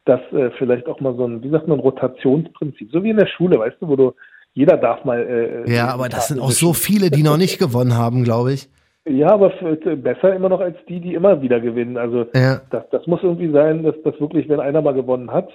dass 0.05 0.21
äh, 0.33 0.51
vielleicht 0.57 0.87
auch 0.87 0.99
mal 0.99 1.15
so 1.15 1.25
ein, 1.25 1.41
wie 1.43 1.49
sagt 1.49 1.67
man, 1.67 1.79
Rotationsprinzip, 1.79 2.91
so 2.91 3.03
wie 3.03 3.11
in 3.11 3.17
der 3.17 3.27
Schule, 3.27 3.57
weißt 3.59 3.77
du, 3.79 3.87
wo 3.87 3.95
du, 3.95 4.13
jeder 4.53 4.77
darf 4.77 5.05
mal. 5.05 5.65
Äh, 5.67 5.73
Ja, 5.73 5.87
aber 5.87 6.09
das 6.09 6.27
sind 6.27 6.39
auch 6.39 6.51
so 6.51 6.73
viele, 6.73 7.09
die 7.09 7.23
noch 7.23 7.37
nicht 7.37 7.57
gewonnen 7.57 7.95
haben, 7.95 8.23
glaube 8.23 8.53
ich. 8.53 8.69
Ja, 9.05 9.33
aber 9.33 9.49
besser 9.97 10.33
immer 10.33 10.49
noch 10.49 10.61
als 10.61 10.77
die, 10.87 11.01
die 11.01 11.13
immer 11.13 11.41
wieder 11.41 11.59
gewinnen. 11.59 11.97
Also 11.97 12.25
Ja. 12.33 12.61
das, 12.69 12.87
das 12.89 13.05
muss 13.05 13.21
irgendwie 13.21 13.51
sein, 13.51 13.83
dass 13.83 13.95
das 14.03 14.19
wirklich, 14.19 14.47
wenn 14.47 14.59
einer 14.61 14.81
mal 14.81 14.93
gewonnen 14.93 15.31
hat, 15.31 15.49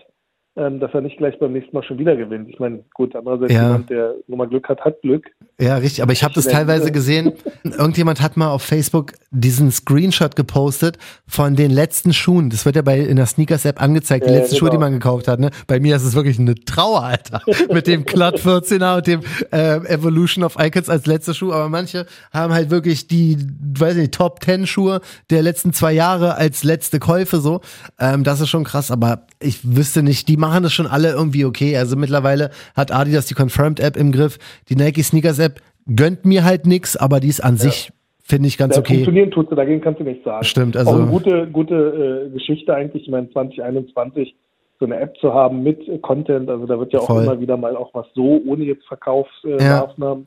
dass 0.81 0.93
er 0.93 1.01
nicht 1.01 1.19
gleich 1.19 1.39
beim 1.39 1.53
nächsten 1.53 1.75
Mal 1.77 1.83
schon 1.85 1.99
wieder 1.99 2.17
gewinnt. 2.17 2.49
Ich 2.49 2.59
meine, 2.59 2.81
gut, 2.95 3.15
andererseits 3.15 3.53
Ja. 3.53 3.63
jemand, 3.63 3.91
der 3.91 4.15
nur 4.27 4.39
mal 4.39 4.49
Glück 4.49 4.69
hat, 4.69 4.81
hat 4.81 5.01
Glück. 5.03 5.27
Ja, 5.61 5.77
richtig, 5.77 6.03
aber 6.03 6.13
ich 6.13 6.25
habe 6.25 6.35
das 6.35 6.47
teilweise 6.47 6.89
äh, 6.89 6.93
gesehen. 6.93 7.33
Irgendjemand 7.65 8.21
hat 8.21 8.37
mal 8.37 8.51
auf 8.51 8.63
Facebook 8.63 9.13
diesen 9.31 9.71
Screenshot 9.71 10.37
gepostet 10.37 10.99
von 11.27 11.55
den 11.55 11.71
letzten 11.71 12.13
Schuhen. 12.13 12.51
Das 12.51 12.65
wird 12.65 12.77
ja 12.77 12.83
bei 12.83 12.99
in 12.99 13.17
der 13.17 13.27
Sneakers 13.27 13.65
App 13.65 13.81
angezeigt, 13.81 14.27
die 14.27 14.31
Ja, 14.33 14.39
letzten 14.39 14.57
Schuhe, 14.57 14.71
die 14.71 14.77
genau. 14.77 14.87
man 14.87 14.93
gekauft 14.95 15.29
hat. 15.29 15.39
Ne? 15.41 15.51
Bei 15.67 15.79
mir 15.81 15.97
ist 15.97 16.05
es 16.05 16.15
wirklich 16.15 16.39
eine 16.39 16.55
Trauer, 16.57 17.03
Alter. 17.05 17.43
Mit 17.73 17.87
dem 17.87 18.05
Clut 18.05 18.37
14er 18.37 18.97
und 18.97 19.07
dem 19.07 19.21
äh, 19.53 19.77
Evolution 19.93 20.45
of 20.45 20.57
Icons 20.59 20.89
als 20.89 21.07
letzter 21.07 21.35
Schuh. 21.35 21.53
Aber 21.53 21.69
manche 21.69 22.07
haben 22.33 22.53
halt 22.53 22.71
wirklich 22.71 23.07
die, 23.07 23.39
weiß 23.79 23.97
nicht, 23.97 24.15
Top 24.15 24.43
10 24.43 24.67
Schuhe 24.67 25.01
der 25.31 25.43
letzten 25.43 25.73
zwei 25.73 25.93
Jahre 25.93 26.35
als 26.37 26.65
letzte 26.65 26.99
Käufe 26.99 27.39
so. 27.39 27.61
Ähm, 27.99 28.25
das 28.25 28.41
ist 28.41 28.49
schon 28.49 28.65
krass, 28.65 28.91
aber 28.91 29.27
ich 29.41 29.61
wüsste 29.77 30.03
nicht, 30.03 30.27
die 30.29 30.37
machen 30.37 30.48
das 30.63 30.73
schon 30.73 30.87
alle 30.87 31.11
irgendwie 31.13 31.45
okay. 31.45 31.77
Also 31.77 31.97
mittlerweile 31.97 32.51
hat 32.77 32.93
Adidas 32.93 33.27
die 33.27 33.35
Confirmed 33.35 33.81
App 33.81 33.97
im 33.97 34.13
Griff. 34.13 34.39
Die 34.69 34.77
Nike 34.77 35.03
Sneakers 35.03 35.39
App 35.39 35.61
gönnt 35.95 36.25
mir 36.25 36.45
halt 36.45 36.67
nix, 36.67 36.97
aber 36.97 37.21
die 37.21 37.29
ist 37.29 37.41
an 37.43 37.57
sich, 37.57 37.91
finde 38.23 38.49
ich 38.49 38.59
ganz 38.59 38.77
Ja, 38.77 38.81
okay. 38.81 38.95
Funktionieren 38.95 39.31
tut 39.31 39.49
sie, 39.49 39.57
dagegen 39.57 39.81
kannst 39.81 40.01
du 40.01 40.05
nichts 40.05 40.25
sagen. 40.25 40.45
Stimmt, 40.45 40.77
also- 40.77 40.91
Auch 40.91 40.97
eine 40.97 41.07
gute, 41.07 41.47
gute 41.49 42.27
äh, 42.29 42.31
Geschichte 42.31 42.75
eigentlich, 42.75 43.05
ich 43.05 43.09
meine 43.11 43.31
2021 43.31 44.35
so 44.81 44.85
eine 44.87 44.97
App 45.01 45.17
zu 45.19 45.33
haben 45.35 45.63
mit 45.63 45.89
äh, 45.89 45.99
Content, 45.99 46.49
also 46.49 46.67
da 46.67 46.79
wird 46.79 46.93
ja 46.93 47.01
auch 47.01 47.07
Voll. 47.07 47.25
immer 47.25 47.41
wieder 47.41 47.57
mal 47.57 47.77
auch 47.77 47.93
was 47.95 48.07
so, 48.15 48.41
ohne 48.47 48.65
jetzt 48.65 48.85
Verkaufsmaßnahmen, 48.87 49.59
äh, 49.59 50.27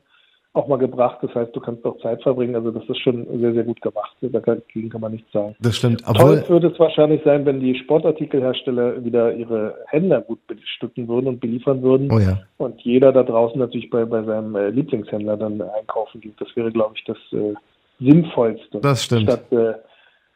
Auch 0.54 0.68
mal 0.68 0.76
gebracht. 0.76 1.18
Das 1.22 1.34
heißt, 1.34 1.56
du 1.56 1.60
kannst 1.60 1.84
auch 1.86 1.98
Zeit 2.00 2.22
verbringen, 2.22 2.54
also 2.54 2.70
das 2.70 2.86
ist 2.86 3.00
schon 3.00 3.26
sehr, 3.40 3.54
sehr 3.54 3.64
gut 3.64 3.80
gemacht. 3.80 4.14
Dagegen 4.20 4.90
kann 4.90 5.00
man 5.00 5.12
nichts 5.12 5.32
sagen. 5.32 5.56
Das 5.60 5.76
stimmt. 5.76 6.04
Toll 6.04 6.44
würde 6.48 6.68
es 6.68 6.78
wahrscheinlich 6.78 7.22
sein, 7.24 7.46
wenn 7.46 7.60
die 7.60 7.74
Sportartikelhersteller 7.74 9.02
wieder 9.02 9.32
ihre 9.32 9.76
Händler 9.86 10.20
gut 10.20 10.46
bestücken 10.46 11.08
würden 11.08 11.28
und 11.28 11.40
beliefern 11.40 11.82
würden. 11.82 12.12
oh 12.12 12.18
ja. 12.18 12.38
Und 12.58 12.80
jeder 12.82 13.12
da 13.12 13.22
draußen 13.22 13.58
natürlich 13.58 13.88
bei, 13.88 14.04
bei 14.04 14.22
seinem 14.24 14.54
äh, 14.54 14.68
Lieblingshändler 14.68 15.38
dann 15.38 15.62
einkaufen 15.62 16.20
geht. 16.20 16.38
Das 16.38 16.48
wäre, 16.54 16.70
glaube 16.70 16.94
ich, 16.96 17.04
das 17.04 17.18
äh, 17.32 17.54
Sinnvollste. 17.98 18.80
Das 18.80 19.04
stimmt. 19.04 19.22
Statt 19.22 19.50
äh, 19.52 19.72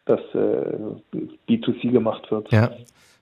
dass 0.07 0.21
äh, 0.35 1.19
B2C 1.49 1.91
gemacht 1.91 2.31
wird. 2.31 2.51
Ja. 2.53 2.71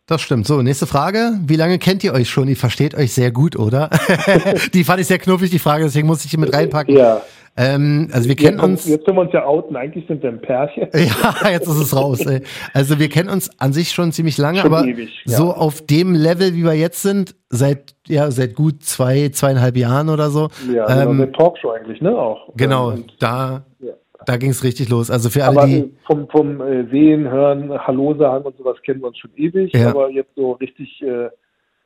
Das 0.06 0.20
stimmt. 0.20 0.46
So, 0.46 0.60
nächste 0.60 0.86
Frage. 0.86 1.32
Wie 1.46 1.56
lange 1.56 1.78
kennt 1.78 2.04
ihr 2.04 2.12
euch 2.12 2.28
schon? 2.28 2.46
Ihr 2.46 2.56
versteht 2.56 2.94
euch 2.94 3.14
sehr 3.14 3.30
gut, 3.32 3.56
oder? 3.56 3.88
die 4.74 4.84
fand 4.84 5.00
ich 5.00 5.06
sehr 5.06 5.18
knuffig, 5.18 5.50
die 5.50 5.58
Frage, 5.58 5.84
deswegen 5.84 6.06
musste 6.06 6.26
ich 6.26 6.30
die 6.30 6.36
mit 6.36 6.52
reinpacken. 6.54 6.94
Ja. 6.94 7.22
Ähm, 7.56 8.08
also 8.12 8.28
wir 8.28 8.36
kennen 8.36 8.60
uns. 8.60 8.86
jetzt 8.86 9.06
können 9.06 9.16
wir 9.16 9.22
uns 9.22 9.32
ja 9.32 9.46
outen. 9.46 9.76
Eigentlich 9.76 10.06
sind 10.06 10.22
wir 10.22 10.28
ein 10.28 10.40
Pärchen. 10.42 10.88
Ja, 10.94 11.50
jetzt 11.50 11.68
ist 11.68 11.78
es 11.78 11.96
raus. 11.96 12.20
Ey. 12.26 12.42
Also 12.74 12.98
wir 12.98 13.08
kennen 13.08 13.30
uns 13.30 13.48
an 13.58 13.72
sich 13.72 13.92
schon 13.92 14.12
ziemlich 14.12 14.36
lange, 14.36 14.58
Schon 14.58 14.74
aber 14.74 14.84
ewig, 14.86 15.08
ja. 15.24 15.36
so 15.38 15.54
auf 15.54 15.80
dem 15.80 16.14
Level, 16.14 16.54
wie 16.54 16.64
wir 16.64 16.74
jetzt 16.74 17.00
sind, 17.00 17.34
seit 17.48 17.94
ja 18.06 18.30
seit 18.30 18.54
gut 18.54 18.82
zwei 18.82 19.28
zweieinhalb 19.30 19.76
Jahren 19.76 20.08
oder 20.10 20.30
so. 20.30 20.48
Ja, 20.70 20.88
ähm, 20.90 20.98
genau, 20.98 21.10
eine 21.10 21.32
Talkshow 21.32 21.70
eigentlich, 21.70 22.02
ne? 22.02 22.14
Auch. 22.14 22.48
genau, 22.56 22.88
Und, 22.88 23.14
da 23.20 23.64
ja. 23.78 23.92
Da 24.26 24.36
ging's 24.36 24.64
richtig 24.64 24.88
los. 24.88 25.10
Also 25.10 25.30
für 25.30 25.44
alle 25.44 25.58
Aber 25.58 25.66
die 25.66 25.92
vom, 26.06 26.28
vom 26.28 26.60
äh, 26.60 26.84
Sehen, 26.90 27.28
Hören, 27.30 27.70
Hallo 27.86 28.14
sagen 28.14 28.44
und 28.44 28.56
sowas 28.56 28.76
kennen 28.84 29.00
wir 29.00 29.08
uns 29.08 29.18
schon 29.18 29.30
ewig. 29.36 29.72
Ja. 29.74 29.90
Aber 29.90 30.10
jetzt 30.10 30.34
so 30.36 30.52
richtig, 30.52 31.02
äh, 31.02 31.28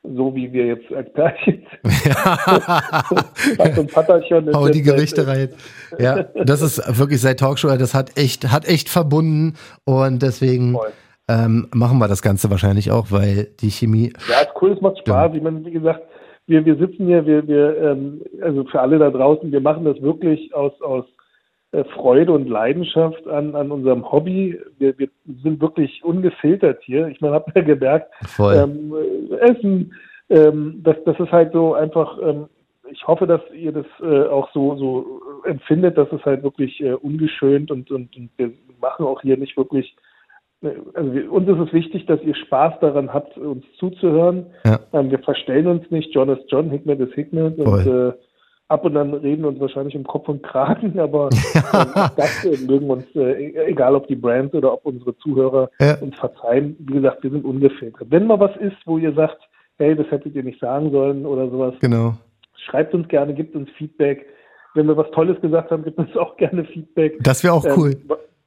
so 0.03 0.35
wie 0.35 0.53
wir 0.53 0.67
jetzt 0.67 0.93
als 0.93 1.13
Pärchen 1.13 1.63
ist 4.49 4.55
Hau 4.55 4.69
die 4.69 4.83
Gerichte 4.83 5.27
rein. 5.27 5.51
Ja, 5.99 6.23
das 6.45 6.63
ist 6.63 6.99
wirklich 6.99 7.21
seit 7.21 7.41
Talkshow, 7.41 7.77
das 7.77 7.95
hat 7.95 8.17
echt, 8.17 8.51
hat 8.51 8.67
echt 8.69 8.89
verbunden 8.89 9.55
und 9.85 10.23
deswegen 10.23 10.79
ähm, 11.29 11.69
machen 11.75 11.99
wir 11.99 12.09
das 12.09 12.23
Ganze 12.23 12.51
wahrscheinlich 12.51 12.91
auch, 12.91 13.11
weil 13.11 13.49
die 13.61 13.71
Chemie. 13.71 14.13
Ja, 14.29 14.41
ist 14.41 14.53
cool, 14.63 14.73
es 14.73 14.81
macht 14.81 14.99
Spaß. 14.99 15.33
Ich 15.35 15.43
meine, 15.43 15.65
wie 15.65 15.73
gesagt, 15.73 16.03
wir, 16.47 16.65
wir 16.65 16.77
sitzen 16.77 17.07
hier, 17.07 17.27
wir, 17.27 17.47
wir, 17.47 17.77
ähm, 17.79 18.23
also 18.41 18.65
für 18.65 18.81
alle 18.81 18.99
da 18.99 19.11
draußen, 19.11 19.53
wir 19.53 19.61
machen 19.61 19.85
das 19.85 20.01
wirklich 20.01 20.55
aus, 20.55 20.73
aus 20.81 21.05
Freude 21.95 22.33
und 22.33 22.49
Leidenschaft 22.49 23.27
an, 23.29 23.55
an 23.55 23.71
unserem 23.71 24.11
Hobby. 24.11 24.59
Wir, 24.79 24.99
wir 24.99 25.09
sind 25.43 25.61
wirklich 25.61 26.03
ungefiltert 26.03 26.81
hier. 26.83 27.09
Ich 27.09 27.21
meine, 27.21 27.35
habt 27.35 27.55
ihr 27.55 27.63
gemerkt, 27.63 28.11
ähm, 28.39 28.95
äh, 29.31 29.35
Essen, 29.37 29.93
ähm, 30.31 30.81
das, 30.83 30.97
das 31.05 31.19
ist 31.21 31.31
halt 31.31 31.53
so 31.53 31.75
einfach, 31.75 32.19
ähm, 32.23 32.47
ich 32.91 33.07
hoffe, 33.07 33.27
dass 33.27 33.43
ihr 33.55 33.73
das 33.73 33.87
äh, 34.01 34.29
auch 34.29 34.51
so, 34.53 34.77
so 34.77 35.21
empfindet, 35.45 35.99
dass 35.99 36.11
es 36.11 36.25
halt 36.25 36.43
wirklich 36.43 36.81
äh, 36.81 36.93
ungeschönt 36.93 37.71
und, 37.71 37.91
und, 37.91 38.17
und 38.17 38.31
wir 38.39 38.51
machen 38.81 39.05
auch 39.05 39.21
hier 39.21 39.37
nicht 39.37 39.57
wirklich 39.59 39.95
äh, 40.63 40.71
also 40.95 41.13
wir, 41.13 41.31
uns 41.31 41.49
ist 41.49 41.69
es 41.69 41.73
wichtig, 41.73 42.07
dass 42.07 42.23
ihr 42.23 42.35
Spaß 42.35 42.81
daran 42.81 43.13
habt, 43.13 43.37
uns 43.37 43.65
zuzuhören. 43.79 44.47
Ja. 44.65 44.81
Ähm, 44.93 45.11
wir 45.11 45.19
verstellen 45.19 45.67
uns 45.67 45.91
nicht. 45.91 46.15
John 46.15 46.29
ist 46.31 46.51
John, 46.51 46.71
Hickmet 46.71 47.01
ist 47.01 47.15
Hickmet. 47.15 47.59
Und 47.59 47.87
äh, 47.87 48.13
ab 48.69 48.85
und 48.85 48.95
dann 48.95 49.15
reden 49.15 49.45
uns 49.45 49.59
wahrscheinlich 49.61 49.97
um 49.97 50.05
Kopf 50.05 50.29
und 50.29 50.43
Kragen, 50.43 50.99
aber 51.01 51.29
äh, 51.55 52.09
das 52.17 52.45
äh, 52.45 52.57
mögen 52.67 52.91
uns, 52.91 53.05
äh, 53.17 53.69
egal 53.69 53.95
ob 53.95 54.07
die 54.07 54.17
Brands 54.17 54.55
oder 54.55 54.73
ob 54.73 54.87
unsere 54.87 55.17
Zuhörer 55.19 55.71
ja. 55.81 55.97
uns 55.99 56.17
verzeihen. 56.19 56.77
Wie 56.81 56.95
gesagt, 56.95 57.23
wir 57.23 57.31
sind 57.31 57.45
ungefiltert. 57.45 58.11
Wenn 58.11 58.27
mal 58.27 58.41
was 58.41 58.57
ist, 58.59 58.77
wo 58.85 58.99
ihr 58.99 59.13
sagt, 59.13 59.39
hey, 59.79 59.95
das 59.97 60.11
hättet 60.11 60.35
ihr 60.35 60.43
nicht 60.43 60.61
sagen 60.61 60.91
sollen 60.91 61.25
oder 61.25 61.49
sowas, 61.49 61.75
genau. 61.81 62.15
schreibt 62.67 62.95
uns 62.95 63.09
gerne, 63.09 63.35
gibt 63.35 63.55
uns 63.55 63.71
Feedback. 63.77 64.27
Wenn 64.75 64.87
wir 64.87 64.97
was 64.97 65.11
Tolles 65.13 65.41
gesagt 65.41 65.71
haben, 65.71 65.85
gibt 65.85 65.99
uns 65.99 66.15
auch 66.17 66.37
gerne 66.37 66.65
Feedback. 66.65 67.17
Das 67.23 67.43
wäre 67.43 67.55
auch 67.55 67.65
ähm, 67.65 67.73
cool. 67.77 67.97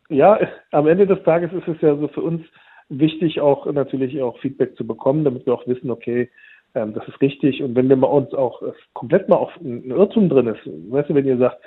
Ja, 0.09 0.39
am 0.71 0.87
Ende 0.87 1.07
des 1.07 1.23
Tages 1.23 1.51
ist 1.53 1.67
es 1.67 1.81
ja 1.81 1.95
so 1.95 2.07
für 2.09 2.21
uns 2.21 2.41
wichtig, 2.89 3.39
auch 3.39 3.65
natürlich 3.71 4.21
auch 4.21 4.37
Feedback 4.39 4.75
zu 4.75 4.85
bekommen, 4.85 5.23
damit 5.23 5.45
wir 5.45 5.53
auch 5.53 5.65
wissen, 5.65 5.89
okay, 5.89 6.29
ähm, 6.75 6.93
das 6.93 7.07
ist 7.07 7.21
richtig. 7.21 7.61
Und 7.61 7.75
wenn 7.75 7.89
wir 7.89 7.95
mal 7.95 8.07
uns 8.07 8.33
auch 8.33 8.61
äh, 8.61 8.71
komplett 8.93 9.29
mal 9.29 9.37
auf 9.37 9.51
ein 9.61 9.91
Irrtum 9.91 10.29
drin 10.29 10.47
ist, 10.47 10.61
weißt 10.65 11.09
du, 11.09 11.15
wenn 11.15 11.25
ihr 11.25 11.37
sagt, 11.37 11.57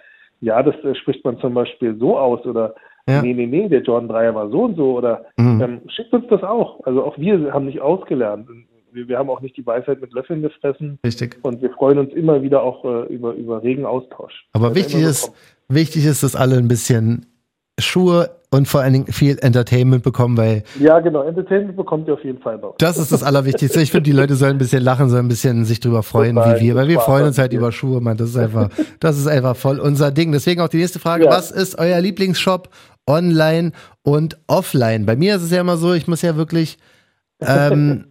ja, 0.40 0.62
das 0.62 0.74
äh, 0.84 0.94
spricht 0.94 1.24
man 1.24 1.38
zum 1.38 1.54
Beispiel 1.54 1.96
so 1.98 2.18
aus 2.18 2.44
oder 2.46 2.74
ja. 3.08 3.20
nee, 3.20 3.34
nee, 3.34 3.46
nee, 3.46 3.68
der 3.68 3.82
Jordan 3.82 4.08
Dreier 4.08 4.34
war 4.34 4.48
so 4.50 4.64
und 4.64 4.76
so 4.76 4.96
oder 4.96 5.26
mhm. 5.36 5.60
ähm, 5.60 5.80
schickt 5.88 6.12
uns 6.12 6.26
das 6.28 6.42
auch. 6.42 6.84
Also 6.84 7.04
auch 7.04 7.18
wir 7.18 7.52
haben 7.52 7.66
nicht 7.66 7.80
ausgelernt. 7.80 8.48
Wir, 8.92 9.08
wir, 9.08 9.18
haben 9.18 9.28
auch 9.28 9.40
nicht 9.40 9.56
die 9.56 9.66
Weisheit 9.66 10.00
mit 10.00 10.12
Löffeln 10.12 10.40
gefressen. 10.40 10.98
Richtig. 11.04 11.38
Und 11.42 11.60
wir 11.60 11.70
freuen 11.70 11.98
uns 11.98 12.12
immer 12.14 12.42
wieder 12.42 12.62
auch 12.62 12.84
äh, 12.84 13.12
über, 13.12 13.32
über 13.34 13.62
regen 13.62 13.84
Austausch. 13.84 14.46
Aber 14.52 14.74
wichtig 14.74 15.02
ist, 15.02 15.32
wichtig 15.68 16.06
ist, 16.06 16.22
dass 16.22 16.36
alle 16.36 16.56
ein 16.56 16.68
bisschen 16.68 17.26
Schuhe 17.78 18.30
und 18.50 18.68
vor 18.68 18.82
allen 18.82 18.92
Dingen 18.92 19.06
viel 19.08 19.36
Entertainment 19.40 20.04
bekommen, 20.04 20.36
weil. 20.36 20.62
Ja, 20.78 21.00
genau, 21.00 21.22
Entertainment 21.22 21.76
bekommt 21.76 22.06
ihr 22.06 22.14
auf 22.14 22.24
jeden 22.24 22.38
Fall 22.38 22.58
bei 22.58 22.68
uns. 22.68 22.76
Das 22.78 22.98
ist 22.98 23.10
das 23.10 23.24
Allerwichtigste. 23.24 23.80
Ich 23.80 23.90
finde, 23.90 24.04
die 24.04 24.12
Leute 24.12 24.36
sollen 24.36 24.52
ein 24.52 24.58
bisschen 24.58 24.82
lachen, 24.82 25.08
sollen 25.08 25.26
ein 25.26 25.28
bisschen 25.28 25.64
sich 25.64 25.80
drüber 25.80 26.04
freuen, 26.04 26.36
Total, 26.36 26.60
wie 26.60 26.66
wir, 26.66 26.74
weil 26.76 26.86
wir 26.86 27.00
freuen 27.00 27.26
uns 27.26 27.38
halt 27.38 27.52
über 27.52 27.72
Schuhe, 27.72 28.00
man. 28.00 28.16
Das 28.16 28.30
ist 28.30 28.36
einfach, 28.36 28.68
das 29.00 29.18
ist 29.18 29.26
einfach 29.26 29.56
voll 29.56 29.80
unser 29.80 30.12
Ding. 30.12 30.30
Deswegen 30.30 30.60
auch 30.60 30.68
die 30.68 30.76
nächste 30.76 31.00
Frage. 31.00 31.24
Ja. 31.24 31.30
Was 31.30 31.50
ist 31.50 31.76
euer 31.78 32.00
Lieblingsshop 32.00 32.68
online 33.08 33.72
und 34.02 34.38
offline? 34.46 35.04
Bei 35.04 35.16
mir 35.16 35.34
ist 35.34 35.42
es 35.42 35.50
ja 35.50 35.60
immer 35.60 35.76
so, 35.76 35.92
ich 35.92 36.06
muss 36.06 36.22
ja 36.22 36.36
wirklich, 36.36 36.78
ähm, 37.40 38.04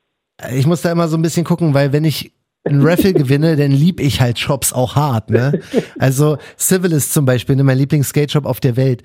ich 0.50 0.66
muss 0.66 0.80
da 0.80 0.92
immer 0.92 1.08
so 1.08 1.18
ein 1.18 1.22
bisschen 1.22 1.44
gucken, 1.44 1.74
weil 1.74 1.92
wenn 1.92 2.04
ich 2.04 2.32
ein 2.64 2.82
Raffle 2.82 3.12
gewinne, 3.12 3.56
dann 3.56 3.70
lieb 3.70 4.00
ich 4.00 4.20
halt 4.20 4.38
Shops 4.38 4.72
auch 4.72 4.94
hart, 4.96 5.30
ne? 5.30 5.60
Also 5.98 6.38
Civilist 6.58 7.12
zum 7.12 7.24
Beispiel, 7.24 7.56
ne, 7.56 7.64
mein 7.64 7.78
Lieblings-Skate-Shop 7.78 8.44
auf 8.44 8.60
der 8.60 8.76
Welt. 8.76 9.02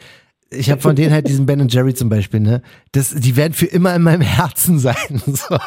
Ich 0.51 0.70
habe 0.70 0.80
von 0.80 0.95
denen 0.95 1.12
halt 1.12 1.28
diesen 1.28 1.45
Ben 1.45 1.68
Jerry 1.68 1.93
zum 1.93 2.08
Beispiel, 2.08 2.39
ne? 2.39 2.62
Das, 2.91 3.14
die 3.16 3.36
werden 3.36 3.53
für 3.53 3.66
immer 3.66 3.95
in 3.95 4.03
meinem 4.03 4.22
Herzen 4.22 4.80
sein. 4.80 4.95
So. 5.26 5.58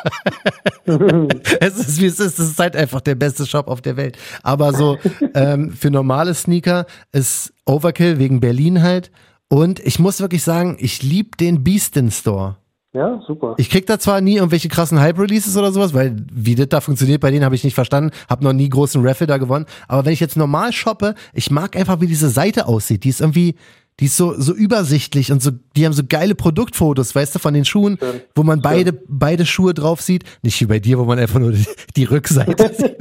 es 1.60 1.76
ist 1.76 2.00
wie 2.00 2.06
es 2.06 2.18
ist, 2.18 2.38
das 2.38 2.48
ist 2.48 2.58
halt 2.58 2.74
einfach 2.74 3.02
der 3.02 3.14
beste 3.14 3.44
Shop 3.44 3.68
auf 3.68 3.82
der 3.82 3.96
Welt. 3.96 4.16
Aber 4.42 4.72
so 4.72 4.96
ähm, 5.34 5.72
für 5.72 5.90
normale 5.90 6.32
Sneaker 6.32 6.86
ist 7.12 7.52
Overkill 7.66 8.18
wegen 8.18 8.40
Berlin 8.40 8.82
halt. 8.82 9.10
Und 9.48 9.80
ich 9.80 9.98
muss 9.98 10.20
wirklich 10.20 10.42
sagen, 10.42 10.76
ich 10.78 11.02
lieb 11.02 11.36
den 11.36 11.64
Beastin 11.64 12.10
Store. 12.10 12.56
Ja, 12.94 13.20
super. 13.26 13.54
Ich 13.58 13.68
krieg 13.68 13.86
da 13.86 13.98
zwar 13.98 14.20
nie 14.20 14.36
irgendwelche 14.36 14.68
krassen 14.68 14.98
Hype-Releases 14.98 15.56
oder 15.56 15.72
sowas, 15.72 15.92
weil 15.92 16.16
wie 16.32 16.54
das 16.54 16.68
da 16.68 16.80
funktioniert, 16.80 17.20
bei 17.20 17.30
denen 17.30 17.44
habe 17.44 17.54
ich 17.54 17.64
nicht 17.64 17.74
verstanden, 17.74 18.12
habe 18.28 18.44
noch 18.44 18.54
nie 18.54 18.68
großen 18.68 19.06
Raffle 19.06 19.26
da 19.26 19.36
gewonnen. 19.36 19.66
Aber 19.88 20.06
wenn 20.06 20.12
ich 20.12 20.20
jetzt 20.20 20.36
normal 20.36 20.72
shoppe, 20.72 21.14
ich 21.34 21.50
mag 21.50 21.76
einfach, 21.76 22.00
wie 22.00 22.06
diese 22.06 22.30
Seite 22.30 22.66
aussieht. 22.66 23.04
Die 23.04 23.10
ist 23.10 23.20
irgendwie, 23.20 23.56
die 24.00 24.06
ist 24.06 24.16
so, 24.16 24.40
so 24.40 24.54
übersichtlich 24.54 25.30
und 25.32 25.42
so, 25.42 25.50
die 25.76 25.84
haben 25.84 25.92
so 25.92 26.02
geile 26.08 26.34
Produktfotos, 26.34 27.14
weißt 27.14 27.34
du, 27.34 27.38
von 27.38 27.52
den 27.52 27.66
Schuhen, 27.66 27.98
Schön. 28.00 28.20
wo 28.34 28.42
man 28.42 28.62
beide, 28.62 28.92
beide 29.06 29.44
Schuhe 29.44 29.74
drauf 29.74 30.00
sieht. 30.00 30.24
Nicht 30.42 30.58
wie 30.60 30.66
bei 30.66 30.78
dir, 30.78 30.98
wo 30.98 31.04
man 31.04 31.18
einfach 31.18 31.40
nur 31.40 31.52
die, 31.52 31.66
die 31.94 32.04
Rückseite 32.04 32.72
sieht. 32.78 32.96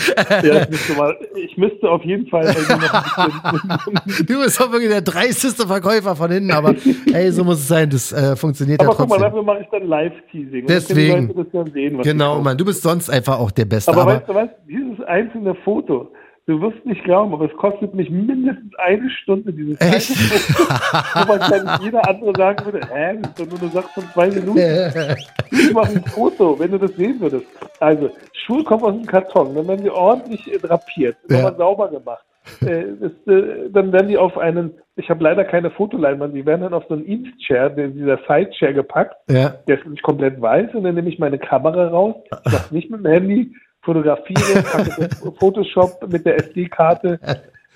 ja, 0.42 0.62
ich 0.62 0.70
müsste, 0.70 0.92
mal, 0.94 1.16
ich 1.34 1.56
müsste 1.56 1.90
auf 1.90 2.04
jeden 2.04 2.26
Fall 2.26 2.44
Du 4.26 4.42
bist 4.42 4.60
doch 4.60 4.72
wirklich 4.72 4.90
der 4.90 5.02
dreisteste 5.02 5.66
Verkäufer 5.66 6.16
von 6.16 6.30
hinten, 6.30 6.50
aber 6.50 6.74
ey, 7.12 7.30
so 7.30 7.44
muss 7.44 7.58
es 7.58 7.68
sein, 7.68 7.90
das 7.90 8.12
äh, 8.12 8.36
funktioniert 8.36 8.80
aber 8.80 8.90
ja 8.90 8.96
trotzdem. 8.96 9.12
Aber 9.12 9.30
guck 9.30 9.46
mal, 9.46 9.46
dafür 9.46 9.54
mache 9.54 9.60
ich 9.62 9.68
dann 9.70 9.88
Live-Teasing. 9.88 10.66
Deswegen. 10.66 11.34
Sehen, 11.72 12.02
genau, 12.02 12.40
Mann, 12.40 12.56
du 12.56 12.64
bist 12.64 12.82
sonst 12.82 13.10
einfach 13.10 13.38
auch 13.38 13.50
der 13.50 13.64
Beste. 13.64 13.90
Aber, 13.90 14.02
aber 14.02 14.14
weißt 14.14 14.28
du 14.28 14.34
was, 14.34 14.48
dieses 14.68 15.00
einzelne 15.06 15.54
Foto, 15.64 16.10
Du 16.50 16.60
wirst 16.60 16.84
nicht 16.84 17.04
glauben, 17.04 17.32
aber 17.32 17.44
es 17.44 17.56
kostet 17.56 17.94
mich 17.94 18.10
mindestens 18.10 18.74
eine 18.78 19.08
Stunde, 19.08 19.52
dieses 19.52 19.80
Echt? 19.80 20.10
Wo 21.14 21.28
man 21.28 21.38
dann 21.38 21.80
jeder 21.80 22.08
andere 22.08 22.32
sagen 22.36 22.64
würde, 22.64 22.80
hä, 22.92 23.18
das 23.22 23.30
ist 23.30 23.40
doch 23.40 23.46
nur 23.46 23.60
eine 23.60 23.70
Sache 23.70 23.88
von 23.94 24.04
zwei 24.12 24.26
Minuten. 24.30 24.58
ich 25.52 25.72
mache 25.72 25.92
ein 25.92 26.04
Foto, 26.06 26.58
wenn 26.58 26.72
du 26.72 26.78
das 26.78 26.90
sehen 26.96 27.20
würdest. 27.20 27.46
Also, 27.78 28.10
Schuhe 28.32 28.64
kommen 28.64 28.82
aus 28.82 28.94
dem 28.96 29.06
Karton, 29.06 29.54
dann 29.54 29.68
werden 29.68 29.84
die 29.84 29.90
ordentlich 29.90 30.50
drapiert, 30.60 31.16
ja. 31.28 31.54
sauber 31.54 31.86
gemacht. 31.86 32.24
Äh, 32.66 32.94
ist, 33.00 33.28
äh, 33.28 33.70
dann 33.70 33.92
werden 33.92 34.08
die 34.08 34.18
auf 34.18 34.36
einen, 34.36 34.72
ich 34.96 35.08
habe 35.08 35.22
leider 35.22 35.44
keine 35.44 35.70
Fotoleinwand, 35.70 36.34
die 36.34 36.44
werden 36.44 36.62
dann 36.62 36.74
auf 36.74 36.84
so 36.88 36.94
einen 36.94 37.04
Inst-Chair, 37.04 37.70
dieser 37.70 38.18
Side-Chair 38.26 38.72
gepackt. 38.72 39.14
Ja. 39.30 39.50
Der 39.68 39.78
ist 39.78 39.86
nicht 39.86 40.02
komplett 40.02 40.40
weiß 40.40 40.74
und 40.74 40.82
dann 40.82 40.96
nehme 40.96 41.10
ich 41.10 41.20
meine 41.20 41.38
Kamera 41.38 41.86
raus, 41.86 42.16
das 42.42 42.72
nicht 42.72 42.90
mit 42.90 43.04
dem 43.04 43.12
Handy, 43.12 43.54
fotografiere, 43.82 44.62
packe 44.62 45.08
Photoshop 45.38 46.06
mit 46.10 46.24
der 46.26 46.36
SD-Karte, 46.36 47.18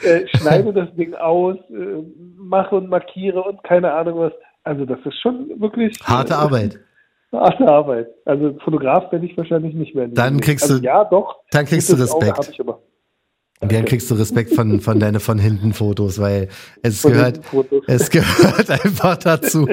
äh, 0.03 0.27
schneide 0.37 0.73
das 0.73 0.95
Ding 0.97 1.15
aus, 1.15 1.57
äh, 1.71 2.03
mache 2.37 2.77
und 2.77 2.89
markiere 2.89 3.43
und 3.43 3.63
keine 3.65 3.93
Ahnung 3.93 4.19
was. 4.19 4.33
Also 4.65 4.87
das 4.87 4.99
ist 5.05 5.21
schon 5.21 5.61
wirklich 5.61 5.99
harte 6.03 6.37
Arbeit. 6.37 6.79
Harte 7.33 7.67
Arbeit. 7.67 8.09
Also 8.25 8.57
Fotograf 8.65 9.11
werde 9.13 9.27
ich 9.27 9.37
wahrscheinlich 9.37 9.75
nicht 9.75 9.95
mehr. 9.95 10.09
Dann 10.09 10.41
kriegst 10.41 10.65
also, 10.65 10.79
du 10.79 10.85
ja 10.85 11.05
doch. 11.05 11.41
Dann 11.51 11.67
kriegst 11.67 11.91
du 11.91 11.97
Respekt. 11.97 12.39
Auge, 12.39 12.49
ich 12.51 12.61
aber. 12.61 12.81
Und 13.61 13.73
dann 13.73 13.85
kriegst 13.87 14.11
du 14.11 14.15
Respekt 14.15 14.55
von, 14.55 14.81
von 14.81 15.01
deine 15.01 15.21
von 15.21 15.39
hinten 15.39 15.73
Fotos, 15.73 16.21
weil 16.21 16.49
es 16.83 17.01
von 17.01 17.13
gehört, 17.13 17.41
es 17.87 18.11
gehört 18.11 18.69
einfach 18.85 19.17
dazu. 19.17 19.67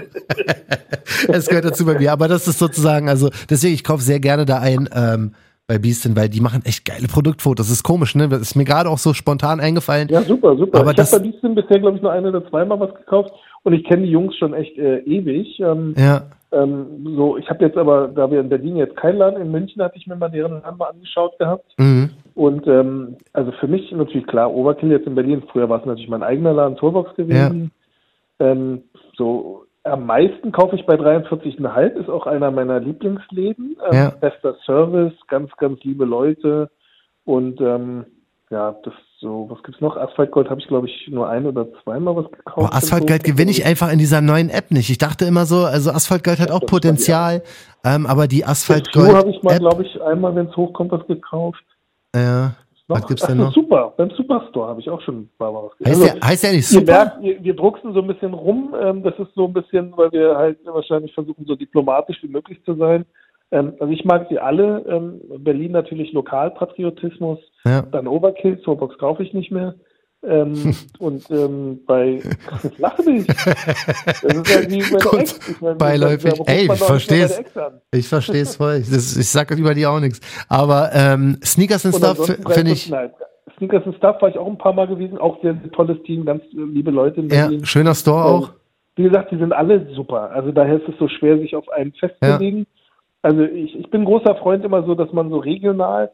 es 1.28 1.48
gehört 1.48 1.66
dazu 1.66 1.86
bei 1.86 2.00
mir. 2.00 2.12
Aber 2.12 2.28
das 2.28 2.48
ist 2.48 2.60
sozusagen, 2.60 3.10
also 3.10 3.30
deswegen, 3.50 3.74
ich 3.74 3.84
kaufe 3.84 4.02
sehr 4.02 4.20
gerne 4.20 4.46
da 4.46 4.60
ein, 4.60 4.88
ähm, 4.94 5.36
bei 5.72 5.78
Beastin, 5.78 6.18
weil 6.18 6.28
die 6.28 6.42
machen 6.42 6.64
echt 6.66 6.84
geile 6.84 7.08
Produktfotos. 7.08 7.68
Das 7.68 7.72
ist 7.72 7.84
komisch, 7.84 8.14
ne? 8.14 8.28
Das 8.28 8.42
ist 8.42 8.56
mir 8.56 8.66
gerade 8.66 8.90
auch 8.90 8.98
so 8.98 9.14
spontan 9.14 9.62
eingefallen. 9.62 10.10
Ja, 10.10 10.22
super, 10.22 10.58
super. 10.58 10.82
Aber 10.82 10.92
ich 10.92 10.98
habe 10.98 11.10
bei 11.10 11.20
Beastin 11.20 11.56
bisher, 11.56 11.80
glaube 11.80 11.96
ich, 11.96 12.04
nur 12.04 12.12
ein 12.12 12.26
oder 12.26 12.46
zweimal 12.50 12.78
was 12.82 12.94
gekauft 12.94 13.32
und 13.64 13.72
ich 13.72 13.86
kenne 13.86 14.04
die 14.04 14.12
Jungs 14.12 14.36
schon 14.36 14.54
echt 14.54 14.78
äh, 14.78 14.98
ewig. 15.00 15.62
Ähm, 15.62 15.96
ja. 15.98 16.24
Ähm, 16.52 17.08
so, 17.16 17.38
ich 17.38 17.50
habe 17.50 17.64
jetzt 17.64 17.78
aber, 17.78 18.10
da 18.10 18.30
wir 18.30 18.42
in 18.42 18.50
Berlin 18.50 18.76
jetzt 18.76 18.98
keinen 18.98 19.20
Laden, 19.20 19.42
in 19.42 19.50
München 19.50 19.82
hatte 19.82 19.96
ich 19.96 20.08
mir 20.08 20.18
mal 20.18 20.30
deren 20.30 20.62
Laden 20.62 20.78
mal 20.78 20.90
angeschaut 20.90 21.40
gehabt. 21.40 21.72
Mhm. 21.78 22.10
Und 22.36 22.68
ähm, 22.68 23.16
also 23.32 23.54
für 23.54 23.68
mich 23.68 23.90
natürlich 23.94 24.28
klar, 24.28 24.54
Overkill 24.54 24.92
jetzt 24.92 25.08
in 25.08 25.16
Berlin. 25.16 25.42
Früher 25.54 25.70
war 25.70 25.80
es 25.80 25.86
natürlich 25.86 26.10
mein 26.10 26.24
eigener 26.24 26.52
Laden, 26.52 26.76
Toolbox 26.76 27.16
gewesen. 27.16 27.72
Ja. 28.42 28.48
Ähm, 28.52 28.82
so 29.16 29.64
am 29.84 30.06
meisten 30.06 30.52
kaufe 30.52 30.76
ich 30.76 30.86
bei 30.86 30.96
43,5, 30.96 32.00
ist 32.00 32.10
auch 32.10 32.28
einer 32.28 32.52
meiner 32.52 32.80
Lieblingsläden. 32.80 33.78
Ähm, 33.90 33.94
ja. 33.94 34.10
Bester 34.10 34.56
Service, 34.66 35.14
ganz, 35.28 35.52
ganz 35.58 35.84
liebe 35.84 36.06
Leute. 36.06 36.70
Und 37.26 37.60
ähm, 37.62 38.06
ja, 38.50 38.76
das 38.84 38.94
so, 39.22 39.46
was 39.50 39.62
gibt's 39.62 39.80
noch? 39.82 39.96
Asphaltgold 39.98 40.50
habe 40.50 40.60
ich, 40.60 40.68
glaube 40.68 40.88
ich, 40.88 41.08
nur 41.08 41.30
ein 41.30 41.46
oder 41.46 41.68
zweimal 41.84 42.16
was 42.16 42.32
gekauft. 42.32 42.70
Oh, 42.72 42.76
Asphaltgold 42.76 43.24
gewinne 43.24 43.52
ich 43.52 43.66
einfach 43.66 43.92
in 43.92 44.00
dieser 44.00 44.20
neuen 44.20 44.50
App 44.50 44.72
nicht. 44.72 44.90
Ich 44.90 44.98
dachte 44.98 45.26
immer 45.26 45.46
so, 45.46 45.58
also 45.64 45.92
Asphaltgold 45.92 46.40
hat 46.40 46.50
auch 46.50 46.66
Potenzial, 46.66 47.44
ähm, 47.86 48.08
aber 48.08 48.28
die 48.28 48.44
Asphaltgold. 48.44 49.14
habe 49.14 49.30
ich 49.30 49.44
mal, 49.44 49.60
glaube 49.60 49.84
ich, 49.84 50.02
einmal, 50.02 50.36
wenn 50.36 50.48
es 50.48 50.58
hochkommt, 50.58 50.92
was 50.92 51.06
gekauft. 51.06 51.64
Ja. 52.16 52.56
Noch? 52.92 53.02
Was 53.02 53.08
gibt's 53.08 53.26
denn 53.26 53.38
noch? 53.38 53.54
Super, 53.54 53.94
beim 53.96 54.12
Superstore 54.12 54.68
habe 54.68 54.82
ich 54.82 54.89
auch 54.89 55.02
schon 55.02 55.22
ein 55.22 55.30
paar 55.38 55.52
Mal 55.52 55.64
was 55.64 55.78
gesehen. 55.78 55.92
Heißt, 55.92 56.02
also, 56.02 56.20
der, 56.20 56.30
heißt 56.30 56.44
der 56.44 56.52
nicht 56.52 56.68
super? 56.68 56.92
Merkt, 56.92 57.22
wir, 57.22 57.44
wir 57.44 57.56
drucksen 57.56 57.94
so 57.94 58.02
ein 58.02 58.08
bisschen 58.08 58.34
rum. 58.34 58.76
Ähm, 58.80 59.04
das 59.04 59.18
ist 59.18 59.34
so 59.34 59.46
ein 59.46 59.54
bisschen, 59.54 59.96
weil 59.96 60.12
wir 60.12 60.36
halt 60.36 60.58
wahrscheinlich 60.66 61.14
versuchen, 61.14 61.46
so 61.46 61.56
diplomatisch 61.56 62.22
wie 62.22 62.28
möglich 62.28 62.62
zu 62.66 62.76
sein. 62.76 63.06
Ähm, 63.52 63.74
also 63.80 63.94
ich 63.94 64.04
mag 64.04 64.28
sie 64.30 64.39
alle. 64.39 64.84
Ähm, 64.88 65.22
Berlin 65.39 65.72
natürlich 65.72 66.12
Lokalpatriotismus. 66.12 67.39
Ja. 67.66 67.82
Dann 67.84 68.08
Overkill, 68.08 68.60
Soulbox 68.64 68.98
kaufe 68.98 69.24
ich 69.24 69.34
nicht 69.34 69.52
mehr. 69.52 69.76
Ähm, 70.24 70.76
und 71.00 71.30
ähm, 71.32 71.80
bei 71.86 72.22
lache 72.78 73.10
nicht. 73.10 73.30
Das 73.30 74.24
ist 74.24 74.50
ja 74.50 74.70
wie 74.70 74.82
bei 74.92 75.20
Ex. 75.20 75.50
Ich 75.50 75.62
mein, 75.62 75.78
Beiläufig. 75.78 76.34
Ey, 76.46 76.72
ich 76.72 76.80
versteh's. 76.80 77.42
Ich 77.92 78.08
versteh's 78.08 78.56
voll. 78.58 78.80
Das, 78.80 79.18
ich 79.18 79.30
sag 79.30 79.52
über 79.52 79.74
die 79.74 79.86
auch 79.86 80.00
nichts. 80.00 80.22
Aber 80.48 80.92
ähm, 80.94 81.38
Sneakers 81.44 81.86
and 81.86 81.96
Stuff 81.96 82.26
finde 82.50 82.72
ich. 82.72 82.94
Sneakers 83.58 83.86
and 83.86 83.96
Stuff 83.96 84.22
war 84.22 84.30
ich 84.30 84.38
auch 84.38 84.48
ein 84.48 84.58
paar 84.58 84.74
Mal 84.74 84.88
gewesen. 84.88 85.18
Auch 85.18 85.42
sehr, 85.42 85.58
tolles 85.72 86.02
Team, 86.04 86.26
ganz 86.26 86.44
liebe 86.52 86.92
Leute. 86.92 87.22
ja, 87.22 87.50
schöner 87.64 87.96
Store 87.96 88.26
auch. 88.26 88.50
Wie 88.96 89.04
gesagt, 89.04 89.32
die 89.32 89.38
sind 89.38 89.54
alle 89.54 89.88
super. 89.96 90.32
Also 90.32 90.52
daher 90.52 90.76
ist 90.76 90.88
es 90.88 90.98
so 91.00 91.08
schwer, 91.08 91.38
sich 91.40 91.56
auf 91.56 91.68
einen 91.70 91.94
festzulegen. 91.94 92.60
Ja. 92.60 92.66
Also 93.24 93.44
ich, 93.44 93.76
ich 93.80 93.90
bin 93.90 94.06
großer 94.06 94.36
Freund 94.36 94.66
immer 94.66 94.84
so, 94.84 94.96
dass 94.96 95.12
man 95.14 95.30
so 95.30 95.38
regional, 95.38 96.12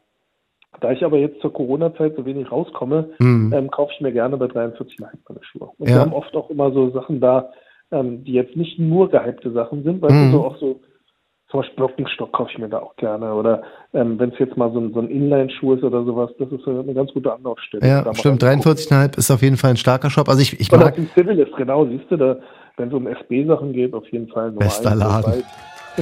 da 0.82 0.92
ich 0.92 1.04
aber 1.04 1.18
jetzt 1.18 1.42
zur 1.42 1.54
Corona-Zeit 1.54 2.16
so 2.16 2.26
wenig 2.26 2.52
rauskomme, 2.52 3.10
Mhm. 3.20 3.52
ähm, 3.54 3.72
kaufe 3.72 3.92
ich 3.96 4.02
mir 4.02 4.12
gerne 4.12 4.38
bei 4.38 4.48
43 4.48 5.00
meine 5.00 5.14
Schuhe. 5.44 5.70
Und 5.78 5.90
Ja. 5.90 5.96
wir 5.96 6.02
haben 6.02 6.14
oft 6.14 6.36
auch 6.36 6.50
immer 6.50 6.72
so 6.72 6.90
Sachen 6.92 7.20
da, 7.20 7.50
ähm, 7.92 8.24
die 8.24 8.34
jetzt 8.34 8.56
nicht 8.56 8.78
nur 8.80 9.10
gehypte 9.10 9.52
Sachen 9.52 9.84
sind, 9.84 10.02
weil 10.02 10.12
Mhm. 10.12 10.32
so 10.32 10.46
auch 10.46 10.58
so 10.58 10.80
zum 11.50 11.62
Beispiel 11.62 11.78
Birkenstock 11.86 12.34
kaufe 12.34 12.52
ich 12.52 12.58
mir 12.58 12.68
da 12.68 12.80
auch 12.80 12.94
gerne. 12.98 13.34
Oder 13.34 13.64
ähm, 13.94 14.20
wenn 14.20 14.32
es 14.32 14.40
jetzt 14.40 14.58
mal 14.58 14.70
so 14.74 14.80
ein, 14.80 14.92
so 14.94 15.00
ein 15.00 15.08
Inline-Schuh 15.10 15.76
ist 15.76 15.84
oder 15.84 16.04
sowas, 16.04 16.30
das 16.40 16.52
ist 16.52 16.68
eine 16.68 16.94
ganz 16.94 17.14
gute 17.14 17.32
Anlaufstelle. 17.32 17.88
Ja, 17.88 18.14
stimmt. 18.14 18.44
reingucken. 18.44 18.76
43,5 18.76 19.18
ist 19.18 19.32
auf 19.32 19.42
jeden 19.42 19.56
Fall 19.56 19.70
ein 19.72 19.78
starker 19.78 20.10
Shop. 20.10 20.28
Also 20.28 20.42
ich, 20.42 20.60
ich 20.60 20.74
auch 20.74 20.78
mag, 20.78 20.96
Civil 21.16 21.40
ist, 21.40 21.56
genau, 21.56 21.86
siehst 21.86 22.04
du, 22.12 22.18
da, 22.18 22.38
wenn 22.76 22.90
es 22.90 22.94
um 22.94 23.08
SB-Sachen 23.08 23.72
geht, 23.72 23.94
auf 23.94 24.06
jeden 24.12 24.28
Fall 24.28 24.52
Bester 24.52 24.94
Laden. 24.94 25.44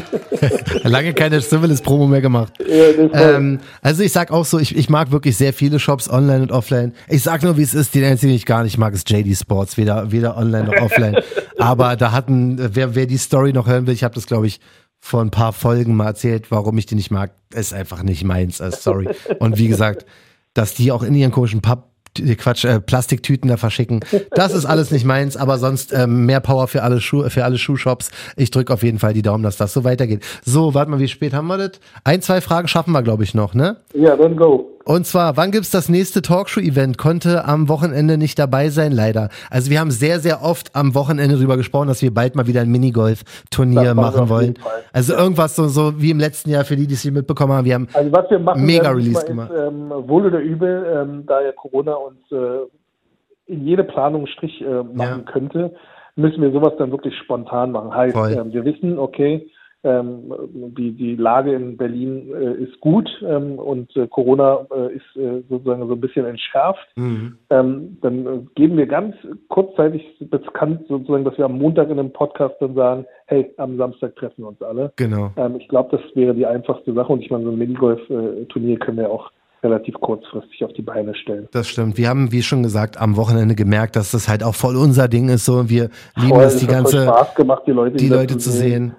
lange 0.83 1.13
keine 1.13 1.41
Civilist-Promo 1.41 2.07
mehr 2.07 2.21
gemacht. 2.21 2.53
Ja, 2.59 3.35
Ähm, 3.35 3.59
also 3.81 4.03
ich 4.03 4.11
sag 4.11 4.31
auch 4.31 4.45
so, 4.45 4.59
ich, 4.59 4.75
ich 4.75 4.89
mag 4.89 5.11
wirklich 5.11 5.37
sehr 5.37 5.53
viele 5.53 5.79
Shops, 5.79 6.09
online 6.09 6.41
und 6.43 6.51
offline. 6.51 6.93
Ich 7.07 7.23
sag 7.23 7.43
nur, 7.43 7.57
wie 7.57 7.63
es 7.63 7.73
ist, 7.73 7.95
den 7.95 8.03
einzigen, 8.03 8.31
den 8.31 8.37
ich 8.37 8.45
gar 8.45 8.63
nicht 8.63 8.77
mag, 8.77 8.93
ist 8.93 9.09
JD 9.09 9.35
Sports, 9.37 9.77
weder, 9.77 10.11
weder 10.11 10.37
online 10.37 10.65
noch 10.65 10.81
offline. 10.81 11.17
Aber 11.57 11.95
da 11.95 12.11
hatten, 12.11 12.57
wer, 12.75 12.95
wer 12.95 13.05
die 13.05 13.17
Story 13.17 13.53
noch 13.53 13.67
hören 13.67 13.87
will, 13.87 13.93
ich 13.93 14.03
habe 14.03 14.15
das, 14.15 14.27
glaube 14.27 14.47
ich, 14.47 14.59
vor 14.99 15.21
ein 15.21 15.31
paar 15.31 15.53
Folgen 15.53 15.95
mal 15.95 16.07
erzählt, 16.07 16.49
warum 16.49 16.77
ich 16.77 16.87
die 16.87 16.95
nicht 16.95 17.11
mag, 17.11 17.31
ist 17.53 17.73
einfach 17.73 18.01
nicht 18.03 18.23
meins, 18.23 18.59
äh, 18.59 18.71
sorry. 18.71 19.07
Und 19.39 19.57
wie 19.57 19.67
gesagt, 19.67 20.05
dass 20.53 20.73
die 20.73 20.91
auch 20.91 21.03
in 21.03 21.13
ihren 21.13 21.31
komischen 21.31 21.61
Papp 21.61 21.91
Quatsch, 22.37 22.65
äh, 22.65 22.79
Plastiktüten 22.79 23.49
da 23.49 23.57
verschicken. 23.57 24.01
Das 24.31 24.53
ist 24.53 24.65
alles 24.65 24.91
nicht 24.91 25.05
meins, 25.05 25.37
aber 25.37 25.57
sonst 25.57 25.93
ähm, 25.93 26.25
mehr 26.25 26.39
Power 26.39 26.67
für 26.67 26.83
alle 26.83 27.01
Schuh, 27.01 27.29
für 27.29 27.43
alle 27.43 27.57
Schuhshops. 27.57 28.11
Ich 28.35 28.51
drücke 28.51 28.73
auf 28.73 28.83
jeden 28.83 28.99
Fall 28.99 29.13
die 29.13 29.21
Daumen, 29.21 29.43
dass 29.43 29.57
das 29.57 29.73
so 29.73 29.83
weitergeht. 29.83 30.23
So, 30.43 30.73
warte 30.73 30.91
mal, 30.91 30.99
wie 30.99 31.07
spät 31.07 31.33
haben 31.33 31.47
wir 31.47 31.57
das? 31.57 31.71
Ein, 32.03 32.21
zwei 32.21 32.41
Fragen 32.41 32.67
schaffen 32.67 32.91
wir, 32.91 33.03
glaube 33.03 33.23
ich, 33.23 33.33
noch, 33.33 33.53
ne? 33.53 33.77
ja, 33.93 34.15
dann 34.15 34.35
go. 34.35 34.74
Und 34.87 35.07
zwar, 35.07 35.35
wann 35.35 35.49
gibt's 35.49 35.71
das 35.71 35.89
nächste 35.89 36.21
Talkshow-Event? 36.21 36.99
Konnte 36.99 37.45
am 37.45 37.69
Wochenende 37.69 38.19
nicht 38.19 38.37
dabei 38.37 38.69
sein, 38.69 38.91
leider. 38.91 39.29
Also 39.49 39.71
wir 39.71 39.79
haben 39.79 39.89
sehr, 39.89 40.19
sehr 40.19 40.43
oft 40.43 40.75
am 40.75 40.93
Wochenende 40.93 41.37
drüber 41.37 41.57
gesprochen, 41.57 41.87
dass 41.87 42.03
wir 42.03 42.13
bald 42.13 42.35
mal 42.35 42.45
wieder 42.45 42.61
ein 42.61 42.69
Minigolf-Turnier 42.69 43.95
machen 43.95 44.29
wollen. 44.29 44.53
Also 44.93 45.15
irgendwas 45.15 45.55
so, 45.55 45.67
so 45.69 45.99
wie 45.99 46.11
im 46.11 46.19
letzten 46.19 46.51
Jahr 46.51 46.65
für 46.65 46.75
die, 46.75 46.85
die 46.85 46.93
es 46.93 47.01
hier 47.01 47.11
mitbekommen 47.11 47.53
haben. 47.53 47.65
Wir 47.65 47.73
haben 47.73 47.87
Also 47.93 48.11
was 48.11 48.29
wir 48.29 48.37
machen, 48.37 48.63
Mega 48.63 48.91
Release 48.91 49.17
ist, 49.17 49.25
gemacht. 49.25 49.51
ähm, 49.57 49.89
wohl 49.89 50.27
oder 50.27 50.39
übel, 50.39 50.85
ähm, 50.95 51.23
da 51.25 51.41
ja 51.41 51.51
Corona 51.53 51.95
uns 51.95 52.19
äh, 52.31 53.51
in 53.51 53.65
jede 53.65 53.83
Planung 53.85 54.27
Strich 54.27 54.61
äh, 54.61 54.65
machen 54.83 54.97
Ja. 55.25 55.31
könnte, 55.31 55.73
müssen 56.15 56.43
wir 56.43 56.51
sowas 56.51 56.73
dann 56.77 56.91
wirklich 56.91 57.15
spontan 57.23 57.71
machen. 57.71 57.91
Heißt, 57.91 58.15
ähm, 58.15 58.53
wir 58.53 58.63
wissen, 58.63 58.99
okay, 58.99 59.47
ähm, 59.85 60.33
die, 60.77 60.91
die 60.91 61.15
Lage 61.15 61.53
in 61.53 61.77
Berlin 61.77 62.31
äh, 62.33 62.63
ist 62.63 62.79
gut 62.81 63.09
ähm, 63.25 63.59
und 63.59 63.95
äh, 63.95 64.07
Corona 64.07 64.65
äh, 64.75 64.95
ist 64.95 65.15
äh, 65.15 65.43
sozusagen 65.47 65.87
so 65.87 65.93
ein 65.93 66.01
bisschen 66.01 66.25
entschärft. 66.25 66.87
Mhm. 66.95 67.37
Ähm, 67.51 67.97
dann 68.01 68.25
äh, 68.25 68.39
geben 68.55 68.77
wir 68.77 68.87
ganz 68.87 69.15
kurzzeitig 69.49 70.03
bekannt 70.19 70.81
sozusagen, 70.89 71.23
dass 71.23 71.37
wir 71.37 71.45
am 71.45 71.59
Montag 71.59 71.89
in 71.89 71.99
einem 71.99 72.11
Podcast 72.11 72.55
dann 72.59 72.73
sagen, 72.73 73.05
hey, 73.27 73.53
am 73.57 73.77
Samstag 73.77 74.15
treffen 74.15 74.43
wir 74.43 74.47
uns 74.47 74.61
alle. 74.61 74.91
genau. 74.95 75.31
Ähm, 75.37 75.55
ich 75.57 75.67
glaube, 75.67 75.95
das 75.95 76.15
wäre 76.15 76.33
die 76.33 76.45
einfachste 76.45 76.93
Sache 76.93 77.13
und 77.13 77.21
ich 77.21 77.29
meine, 77.29 77.43
so 77.43 77.51
ein 77.51 77.57
Minigolf-Turnier 77.57 78.79
können 78.79 78.97
wir 78.97 79.11
auch 79.11 79.31
relativ 79.63 79.95
kurzfristig 79.95 80.63
auf 80.63 80.73
die 80.73 80.81
Beine 80.81 81.15
stellen. 81.15 81.47
Das 81.51 81.67
stimmt. 81.67 81.97
Wir 81.97 82.09
haben, 82.09 82.31
wie 82.31 82.41
schon 82.41 82.63
gesagt, 82.63 82.99
am 82.99 83.17
Wochenende 83.17 83.55
gemerkt, 83.55 83.95
dass 83.95 84.11
das 84.11 84.27
halt 84.27 84.43
auch 84.43 84.55
voll 84.55 84.75
unser 84.75 85.07
Ding 85.07 85.29
ist. 85.29 85.45
So, 85.45 85.69
wir 85.69 85.89
lieben 86.15 86.29
Voll, 86.29 86.43
es, 86.43 86.57
die 86.57 86.67
ganze, 86.67 87.03
Spaß 87.03 87.35
gemacht, 87.35 87.63
die 87.65 87.71
Leute, 87.71 87.97
die 87.97 88.09
Leute 88.09 88.37
zu 88.37 88.51
sehen. 88.51 88.93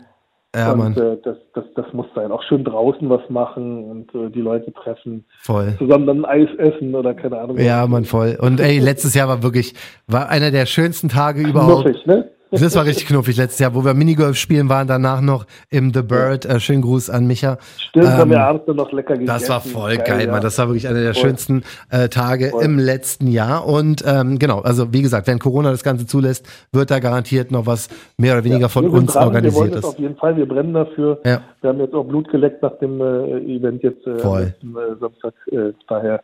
Ja, 0.57 0.73
und 0.73 0.97
äh, 0.97 1.19
das, 1.23 1.37
das, 1.55 1.65
das 1.75 1.93
muss 1.93 2.07
sein. 2.15 2.33
Auch 2.33 2.43
schön 2.43 2.65
draußen 2.65 3.11
was 3.11 3.29
machen 3.29 3.85
und 3.85 4.15
äh, 4.15 4.31
die 4.31 4.41
Leute 4.41 4.73
treffen, 4.73 5.25
voll. 5.41 5.75
zusammen 5.79 6.07
dann 6.07 6.25
Eis 6.25 6.49
essen 6.57 6.95
oder 6.95 7.13
keine 7.15 7.39
Ahnung. 7.39 7.59
Ja, 7.59 7.87
Mann, 7.87 8.05
voll. 8.05 8.39
Und 8.41 8.61
ey, 8.61 8.79
letztes 8.79 9.15
Jahr 9.15 9.29
war 9.29 9.43
wirklich, 9.43 9.75
war 10.07 10.31
einer 10.31 10.51
der 10.51 10.65
schönsten 10.65 11.09
Tage 11.09 11.43
überhaupt. 11.43 11.85
Knuffig, 11.85 12.07
ne? 12.07 12.31
Das 12.51 12.77
war 12.77 12.85
richtig 12.85 13.07
knuffig 13.07 13.37
letztes 13.37 13.59
Jahr, 13.59 13.75
wo 13.75 13.85
wir 13.85 13.93
Minigolf 13.95 14.37
spielen 14.37 14.69
waren, 14.69 14.87
danach 14.87 15.21
noch 15.21 15.47
im 15.69 15.93
The 15.93 16.03
Bird. 16.03 16.45
Äh, 16.45 16.61
schönen 16.61 16.83
Gruß 16.83 17.11
an 17.11 17.27
Micha. 17.27 17.59
Stimmt, 17.77 18.07
haben 18.09 18.31
wir 18.31 18.37
Ähm, 18.37 18.43
abends 18.43 18.67
noch 18.69 18.93
lecker 18.93 19.15
gegessen. 19.15 19.27
Das 19.27 19.49
war 19.49 19.61
voll 19.61 19.97
geil, 19.97 20.27
ja. 20.27 20.31
Mann. 20.33 20.43
Das 20.43 20.57
war 20.59 20.69
wirklich 20.69 20.87
einer 20.87 21.01
der 21.01 21.15
Voll. 21.15 21.23
schönsten 21.23 21.65
äh, 21.91 22.09
Tage 22.09 22.51
Voll. 22.51 22.65
im 22.65 22.79
letzten 22.79 23.27
Jahr. 23.27 23.67
Und 23.67 24.05
ähm, 24.07 24.39
genau, 24.39 24.61
also 24.61 24.93
wie 24.93 25.03
gesagt, 25.03 25.27
wenn 25.27 25.39
Corona 25.41 25.71
das 25.73 25.83
Ganze 25.83 26.07
zulässt, 26.07 26.47
wird 26.73 26.91
da 26.91 27.01
garantiert 27.01 27.51
noch 27.51 27.67
was 27.67 27.89
mehr 28.17 28.35
oder 28.35 28.45
weniger 28.45 28.69
von 28.69 28.85
wir 28.85 28.91
sind 28.91 28.99
uns 29.01 29.13
dran, 29.15 29.23
Wir 29.23 29.27
wollen 29.27 29.35
organisiert 29.45 29.75
das 29.75 29.79
ist. 29.81 29.85
auf 29.87 29.99
jeden 29.99 30.17
Fall, 30.17 30.37
wir 30.37 30.47
brennen 30.47 30.73
dafür. 30.75 31.21
Ja. 31.25 31.41
Wir 31.61 31.71
haben 31.71 31.81
jetzt 31.81 31.95
auch 31.95 32.05
Blut 32.05 32.29
geleckt 32.31 32.63
nach 32.63 32.79
dem 32.79 33.01
äh, 33.01 33.57
Event 33.57 33.83
jetzt 33.83 34.07
äh, 34.07 34.19
Voll. 34.19 34.55
am 34.63 34.75
letzten, 34.75 34.77
äh, 34.77 34.97
Samstag. 35.01 35.35
Äh, 35.51 35.73
daher, 35.89 36.23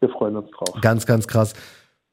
wir 0.00 0.08
freuen 0.08 0.36
uns 0.36 0.50
drauf. 0.50 0.74
Ganz, 0.80 1.06
ganz 1.06 1.28
krass. 1.28 1.54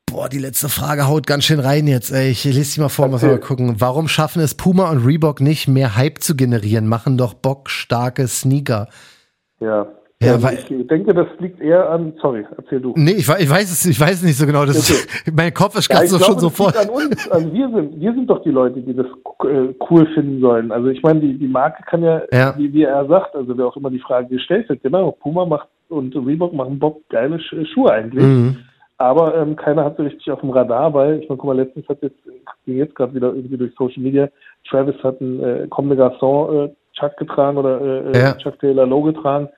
Boah, 0.10 0.30
die 0.30 0.40
letzte 0.40 0.70
Frage 0.70 1.08
haut 1.08 1.28
ganz 1.28 1.44
schön 1.44 1.60
rein 1.60 1.86
jetzt. 1.86 2.12
Ey. 2.12 2.32
Ich 2.32 2.44
lese 2.46 2.76
die 2.76 2.82
mal 2.82 2.90
vor, 2.90 3.08
muss 3.10 3.24
mal 3.24 3.40
gucken. 3.40 3.76
Warum 3.80 4.08
schaffen 4.08 4.42
es 4.42 4.56
Puma 4.56 4.90
und 4.90 5.06
Reebok 5.06 5.42
nicht, 5.42 5.68
mehr 5.68 5.96
Hype 5.98 6.20
zu 6.20 6.36
generieren? 6.36 6.88
Machen 6.88 7.18
doch 7.18 7.34
bockstarke 7.34 8.28
Sneaker. 8.28 8.88
Ja. 9.60 9.88
Ja, 10.20 10.42
weil- 10.42 10.58
ich 10.58 10.88
denke, 10.88 11.14
das 11.14 11.28
liegt 11.38 11.62
eher 11.62 11.92
an, 11.92 12.14
sorry, 12.20 12.44
erzähl 12.58 12.80
du. 12.82 12.94
Nee, 12.96 13.12
ich, 13.12 13.30
ich 13.30 13.50
weiß 13.50 13.70
es, 13.72 13.86
ich 13.86 14.00
weiß 14.00 14.16
es 14.16 14.24
nicht 14.24 14.36
so 14.38 14.48
genau. 14.48 14.66
Das 14.66 14.78
ist, 14.90 15.08
mein 15.36 15.54
Kopf 15.54 15.78
ist 15.78 15.88
Ja, 15.90 15.96
gerade 15.96 16.06
ich 16.06 16.12
so 16.12 16.18
glaube, 16.18 16.40
schon 16.42 16.66
liegt 16.66 16.78
an 16.78 16.90
uns. 16.90 17.30
Also 17.30 17.54
wir 17.54 17.70
sind, 17.70 18.00
wir 18.00 18.14
sind 18.14 18.28
doch 18.28 18.42
die 18.42 18.50
Leute, 18.50 18.82
die 18.82 18.96
das 18.96 19.06
äh, 19.06 19.76
cool 19.92 20.08
finden 20.16 20.42
sollen. 20.42 20.72
Also 20.72 20.88
ich 20.88 21.04
meine, 21.04 21.20
die, 21.20 21.38
die 21.38 21.48
Marke 21.48 21.84
kann 21.84 22.02
ja, 22.02 22.24
Ja. 22.32 22.58
Wie, 22.58 22.74
wie 22.74 22.82
er 22.84 23.06
sagt, 23.08 23.36
also 23.36 23.56
wer 23.56 23.68
auch 23.68 23.78
immer 23.78 23.92
die 23.92 24.00
Frage 24.00 24.30
gestellt 24.30 24.68
hat, 24.70 24.82
genau, 24.82 25.12
Puma 25.12 25.46
macht 25.46 25.68
und 25.90 26.16
Reebok 26.16 26.52
machen 26.54 26.80
Bock 26.80 27.08
geile 27.10 27.40
Sch 27.40 27.54
Schuhe 27.72 27.92
eigentlich. 27.92 28.24
Mhm. 28.24 28.58
Aber 29.00 29.36
ähm, 29.36 29.56
keiner 29.56 29.84
hat 29.86 29.98
so 29.98 30.04
richtig 30.04 30.32
auf 30.32 30.40
dem 30.42 30.50
Radar, 30.50 30.94
weil 30.94 31.20
ich 31.20 31.30
meine, 31.30 31.38
guck 31.38 31.46
mal, 31.46 31.56
letztens 31.56 31.88
hat 31.88 32.02
jetzt, 32.02 32.18
ging 32.66 32.78
jetzt 32.78 32.96
gerade 32.96 33.14
wieder 33.14 33.34
irgendwie 33.34 33.58
durch 33.58 33.74
Social 33.76 34.02
Media, 34.02 34.28
Travis 34.68 34.96
hat 35.04 35.22
einen 35.22 35.40
äh, 35.44 35.68
Comme 35.70 35.96
des 35.96 36.04
Garçons 36.04 36.66
äh, 36.66 36.74
Chuck 36.94 37.16
getragen 37.18 37.58
oder 37.58 37.80
äh, 37.80 38.18
Ja. 38.20 38.34
Chuck 38.34 38.60
Taylor 38.60 38.88
Low 38.88 39.04
getragen, 39.04 39.50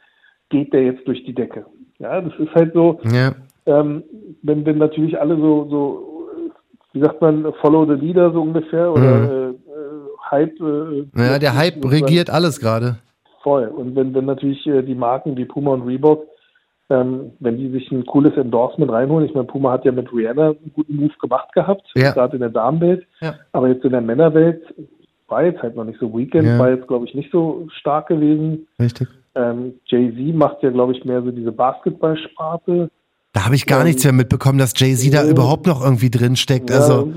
geht 0.49 0.73
der 0.73 0.83
jetzt 0.83 1.07
durch 1.07 1.23
die 1.23 1.33
Decke. 1.33 1.65
Ja, 1.99 2.19
das 2.19 2.33
ist 2.37 2.53
halt 2.53 2.73
so, 2.73 2.99
Ja, 3.13 3.31
ähm, 3.65 4.03
wenn, 4.41 4.65
wenn 4.65 4.77
natürlich 4.77 5.19
alle 5.19 5.37
so, 5.37 5.67
so, 5.69 6.27
äh, 6.35 6.49
wie 6.93 7.01
sagt 7.01 7.21
man, 7.21 7.53
follow 7.61 7.85
the 7.85 7.93
leader 7.93 8.31
so 8.33 8.41
ungefähr 8.41 8.91
oder 8.91 9.01
Mhm. 9.19 9.25
äh, 9.25 9.49
äh, 9.49 9.53
Hype. 10.31 10.59
Äh, 10.59 11.05
naja, 11.13 11.39
der 11.39 11.55
Hype 11.55 11.83
regiert 11.89 12.29
alles 12.29 12.59
gerade. 12.59 12.97
Voll. 13.41 13.67
Und 13.67 13.95
wenn, 13.95 14.13
wenn 14.13 14.25
natürlich 14.25 14.67
äh, 14.67 14.81
die 14.81 14.95
Marken 14.95 15.37
wie 15.37 15.45
Puma 15.45 15.71
und 15.71 15.83
Reebok, 15.87 16.25
ähm, 16.89 17.31
wenn 17.39 17.57
die 17.57 17.69
sich 17.69 17.91
ein 17.91 18.05
cooles 18.05 18.35
Endorsement 18.35 18.91
reinholen, 18.91 19.27
ich 19.27 19.33
meine, 19.33 19.45
Puma 19.47 19.71
hat 19.73 19.85
ja 19.85 19.91
mit 19.91 20.11
Rihanna 20.11 20.47
einen 20.49 20.71
guten 20.73 20.95
Move 20.95 21.13
gemacht 21.21 21.53
gehabt, 21.53 21.83
Ja. 21.95 22.11
gerade 22.11 22.35
in 22.35 22.39
der 22.41 22.49
Damenwelt, 22.49 23.05
Ja. 23.21 23.35
aber 23.51 23.67
jetzt 23.67 23.85
in 23.85 23.91
der 23.91 24.01
Männerwelt 24.01 24.61
war 25.27 25.43
jetzt 25.43 25.61
halt 25.61 25.75
noch 25.75 25.83
nicht 25.85 25.99
so 25.99 26.11
Weekend, 26.17 26.47
Ja. 26.47 26.57
war 26.59 26.71
jetzt 26.71 26.87
glaube 26.87 27.05
ich 27.05 27.13
nicht 27.13 27.31
so 27.31 27.67
stark 27.71 28.07
gewesen. 28.07 28.67
Richtig. 28.81 29.07
Ähm, 29.35 29.73
Jay-Z 29.85 30.35
macht 30.35 30.63
ja 30.63 30.71
glaube 30.71 30.93
ich 30.93 31.05
mehr 31.05 31.21
so 31.21 31.29
diese 31.31 31.51
Basketballsparte. 31.51 32.89
Da 33.33 33.45
habe 33.45 33.53
ich 33.55 33.67
gar 33.67 33.81
Ähm, 33.81 33.87
nichts 33.87 34.03
mehr 34.03 34.13
mitbekommen, 34.13 34.57
dass 34.57 34.73
Jay-Z 34.75 35.13
da 35.13 35.23
überhaupt 35.29 35.67
noch 35.67 35.83
irgendwie 35.83 36.09
drin 36.09 36.35
steckt. 36.35 36.71
Also, 36.71 37.07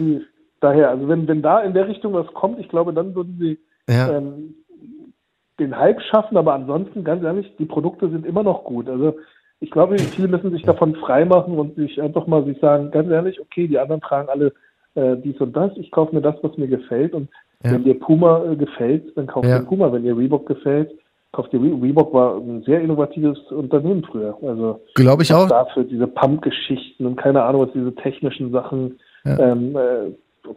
daher, 0.60 0.90
also 0.90 1.08
wenn, 1.08 1.26
wenn 1.26 1.40
da 1.40 1.60
in 1.60 1.72
der 1.72 1.88
Richtung 1.88 2.12
was 2.12 2.26
kommt, 2.34 2.58
ich 2.60 2.68
glaube, 2.68 2.92
dann 2.92 3.14
würden 3.14 3.36
sie 3.40 3.58
ähm, 3.88 4.54
den 5.58 5.76
Hype 5.76 6.00
schaffen, 6.02 6.36
aber 6.36 6.52
ansonsten, 6.54 7.02
ganz 7.04 7.22
ehrlich, 7.24 7.50
die 7.58 7.64
Produkte 7.64 8.10
sind 8.10 8.26
immer 8.26 8.42
noch 8.42 8.64
gut. 8.64 8.88
Also 8.88 9.16
ich 9.62 9.70
glaube, 9.70 9.96
viele 10.14 10.28
müssen 10.28 10.50
sich 10.50 10.62
davon 10.62 10.94
freimachen 10.96 11.58
und 11.58 11.76
sich 11.76 12.02
einfach 12.02 12.26
mal 12.26 12.44
sich 12.44 12.58
sagen, 12.58 12.90
ganz 12.90 13.08
ehrlich, 13.10 13.40
okay, 13.40 13.68
die 13.68 13.78
anderen 13.78 14.00
tragen 14.00 14.28
alle 14.28 14.52
äh, 14.94 15.16
dies 15.16 15.40
und 15.40 15.56
das, 15.56 15.70
ich 15.76 15.90
kaufe 15.90 16.14
mir 16.14 16.20
das, 16.20 16.34
was 16.42 16.56
mir 16.58 16.66
gefällt 16.68 17.14
und 17.14 17.28
Ja. 17.64 17.70
wenn 17.72 17.84
dir 17.84 17.98
Puma 17.98 18.44
äh, 18.44 18.56
gefällt, 18.56 19.16
dann 19.16 19.28
kauft 19.28 19.46
Ja. 19.48 19.60
dir 19.60 19.64
Puma. 19.64 19.92
Wenn 19.92 20.02
dir 20.02 20.16
Reebok 20.18 20.46
gefällt, 20.46 20.90
kauft 21.30 21.52
dir 21.52 21.60
Re 21.62 21.80
Reebok 21.80 22.12
war 22.12 22.36
ein 22.36 22.62
sehr 22.64 22.80
innovatives 22.80 23.38
Unternehmen 23.52 24.02
früher. 24.04 24.36
Also 24.42 24.80
Glaube 24.96 25.22
ich 25.22 25.32
auch. 25.32 25.48
dafür 25.48 25.84
diese 25.84 26.08
Pump-Geschichten 26.08 27.06
und 27.06 27.16
keine 27.16 27.42
Ahnung, 27.44 27.62
was 27.62 27.72
diese 27.72 27.94
technischen 27.94 28.50
Sachen 28.50 28.98
Ja. 29.24 29.38
ähm, 29.38 29.76
äh, 29.76 30.10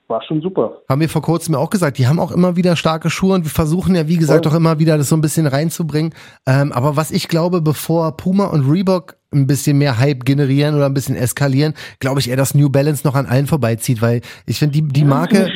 war 0.08 0.22
schon 0.24 0.42
super. 0.42 0.82
Haben 0.90 1.02
wir 1.02 1.10
vor 1.10 1.22
kurzem 1.22 1.54
ja 1.54 1.60
auch 1.60 1.70
gesagt, 1.70 1.98
die 1.98 2.08
haben 2.08 2.20
auch 2.20 2.32
immer 2.32 2.56
wieder 2.56 2.76
starke 2.76 3.10
Schuhe 3.10 3.36
und 3.36 3.44
wir 3.44 3.52
versuchen 3.52 3.96
ja, 3.96 4.08
wie 4.08 4.18
gesagt, 4.18 4.46
Voll. 4.46 4.54
auch 4.54 4.58
immer 4.58 4.80
wieder 4.80 4.98
das 4.98 5.10
so 5.10 5.16
ein 5.16 5.22
bisschen 5.22 5.48
reinzubringen. 5.48 6.14
Ähm, 6.46 6.72
aber 6.72 6.96
was 6.96 7.12
ich 7.12 7.28
glaube, 7.28 7.62
bevor 7.62 8.16
Puma 8.18 8.46
und 8.46 8.70
Reebok 8.70 9.18
ein 9.34 9.48
bisschen 9.48 9.78
mehr 9.78 10.00
Hype 10.00 10.26
generieren 10.26 10.76
oder 10.76 10.86
ein 10.86 10.94
bisschen 10.94 11.16
eskalieren, 11.16 11.74
glaube 12.00 12.20
ich 12.20 12.30
eher, 12.30 12.38
dass 12.38 12.56
New 12.56 12.70
Balance 12.70 13.06
noch 13.06 13.16
an 13.16 13.26
allen 13.26 13.48
vorbeizieht, 13.48 14.02
weil 14.02 14.22
ich 14.46 14.60
finde, 14.60 14.74
die, 14.74 14.88
die 14.88 15.04
Marke, 15.04 15.52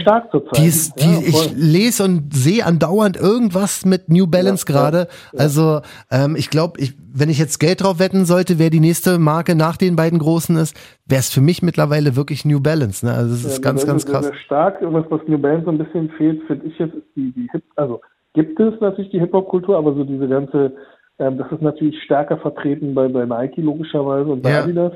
die 0.55 0.65
ist, 0.65 0.99
die, 1.01 1.05
Ja, 1.05 1.19
ich 1.25 1.53
lese 1.55 2.03
und 2.03 2.33
sehe 2.33 2.65
andauernd 2.65 3.17
irgendwas 3.17 3.85
mit 3.85 4.09
New 4.09 4.27
Balance 4.27 4.65
Ja, 4.67 4.73
gerade. 4.73 5.07
Also 5.37 5.81
ähm, 6.11 6.35
ich 6.35 6.49
glaube, 6.49 6.79
ich, 6.79 6.93
wenn 7.13 7.29
ich 7.29 7.39
jetzt 7.39 7.59
Geld 7.59 7.81
drauf 7.81 7.99
wetten 7.99 8.25
sollte, 8.25 8.59
wer 8.59 8.69
die 8.69 8.79
nächste 8.79 9.17
Marke 9.19 9.55
nach 9.55 9.77
den 9.77 9.95
beiden 9.95 10.19
großen 10.19 10.55
ist, 10.57 10.75
wäre 11.05 11.19
es 11.19 11.29
für 11.29 11.41
mich 11.41 11.61
mittlerweile 11.61 12.15
wirklich 12.15 12.45
New 12.45 12.59
Balance. 12.59 13.05
Ne? 13.05 13.13
Also 13.13 13.31
das 13.31 13.45
ist 13.45 13.57
Ja, 13.57 13.71
ganz, 13.71 13.85
ganz 13.85 14.05
krass. 14.05 14.31
Stark. 14.45 14.81
Und 14.81 14.93
was, 14.93 15.05
was 15.09 15.21
New 15.27 15.37
Balance 15.37 15.65
so 15.65 15.71
ein 15.71 15.77
bisschen 15.77 16.09
fehlt, 16.17 16.41
finde 16.47 16.67
ich 16.67 16.77
jetzt, 16.77 16.93
ist 16.93 17.07
die, 17.15 17.31
die 17.31 17.47
Hip, 17.51 17.63
also 17.75 18.01
gibt 18.33 18.59
es 18.59 18.79
natürlich 18.79 19.11
die 19.11 19.19
Hip-Hop-Kultur, 19.19 19.77
aber 19.77 19.93
so 19.95 20.03
diese 20.03 20.27
ganze, 20.27 20.73
ähm, 21.19 21.37
das 21.37 21.51
ist 21.51 21.61
natürlich 21.61 22.01
stärker 22.03 22.37
vertreten 22.37 22.93
bei, 22.95 23.07
bei 23.07 23.25
Nike 23.25 23.61
logischerweise 23.61 24.29
und 24.29 24.41
bei 24.41 24.51
Ja. 24.51 24.63
Adidas. 24.63 24.93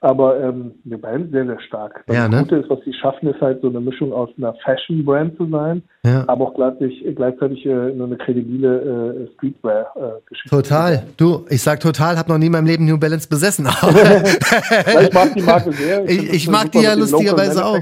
Aber 0.00 0.38
ähm, 0.40 0.74
wir 0.84 1.00
beiden 1.00 1.28
sehr, 1.32 1.44
sehr 1.44 1.58
stark. 1.62 2.04
Das 2.06 2.14
Ja, 2.14 2.28
ne? 2.28 2.38
Gute 2.38 2.54
ist, 2.58 2.70
was 2.70 2.78
sie 2.84 2.92
schaffen, 2.94 3.30
ist 3.30 3.40
halt 3.40 3.60
so 3.62 3.68
eine 3.68 3.80
Mischung 3.80 4.12
aus 4.12 4.28
einer 4.38 4.54
Fashion-Brand 4.62 5.36
zu 5.36 5.48
sein, 5.50 5.82
Ja. 6.04 6.22
aber 6.28 6.44
auch 6.46 6.54
gleichzeitig, 6.54 7.04
gleichzeitig 7.16 7.66
äh, 7.66 7.72
eine 7.72 8.16
kredibile 8.16 9.26
äh, 9.26 9.34
Streetwear-Geschichte. 9.34 10.50
Total. 10.56 11.02
Du, 11.16 11.44
ich 11.50 11.60
sag 11.62 11.80
total, 11.80 12.16
hab 12.16 12.28
noch 12.28 12.38
nie 12.38 12.46
in 12.46 12.52
meinem 12.52 12.66
Leben 12.66 12.84
New 12.84 12.96
Balance 12.96 13.28
besessen. 13.28 13.66
Ich 15.02 15.12
mag 15.12 15.34
die 15.34 15.42
Marke 15.42 15.72
sehr. 15.72 16.04
Ich- 16.08 16.32
ich 16.32 16.44
das 16.46 16.52
mag 16.54 16.70
die 16.70 16.78
ja 16.82 16.94
lustigerweise 16.94 17.64
auch. 17.64 17.80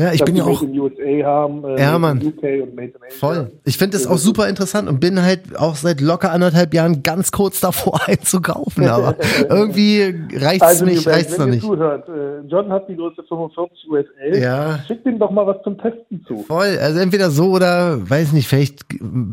Ja, 0.00 0.12
ich 0.12 0.24
bin 0.24 0.34
ja 0.36 0.44
auch- 0.44 0.62
Made 0.62 0.72
in 0.72 0.80
USA 0.80 1.26
haben, 1.26 1.64
äh, 1.64 1.80
Ja, 1.80 1.98
Mann. 1.98 2.18
UK 2.18 2.62
und 2.62 2.74
Made 2.74 2.88
in 2.88 2.94
Asia. 3.06 3.18
Voll. 3.18 3.52
Ich 3.64 3.76
finde 3.76 3.96
das 3.98 4.06
auch 4.06 4.16
super 4.18 4.48
interessant 4.48 4.88
und 4.88 4.98
bin 5.00 5.20
halt 5.22 5.56
auch 5.58 5.74
seit 5.76 6.00
locker 6.00 6.32
anderthalb 6.32 6.72
Jahren 6.74 7.02
ganz 7.02 7.30
kurz 7.32 7.60
davor 7.60 8.00
einzukaufen, 8.08 8.88
aber 8.88 9.16
irgendwie 9.48 10.14
reicht's 10.34 10.62
Also, 10.66 10.84
nicht, 10.86 11.04
Balance, 11.04 11.10
reicht's 11.10 11.32
noch 11.38 11.46
wenn 11.46 11.48
ihr 11.48 11.54
nicht. 11.56 11.66
zuhört, 11.66 12.08
äh, 12.08 12.46
John 12.48 12.70
hat 12.72 12.88
die 12.88 12.96
Größe 12.96 13.22
45 13.28 13.90
USA. 13.90 14.38
Ja. 14.38 14.78
Schickt 14.86 15.06
ihm 15.06 15.18
doch 15.18 15.30
mal 15.30 15.46
was 15.46 15.56
zum 15.64 15.76
Testen 15.78 16.24
zu. 16.26 16.38
Voll, 16.44 16.78
also 16.80 16.98
entweder 16.98 17.30
so 17.30 17.50
oder 17.50 17.98
weiß 18.08 18.32
nicht, 18.32 18.48
vielleicht 18.48 18.84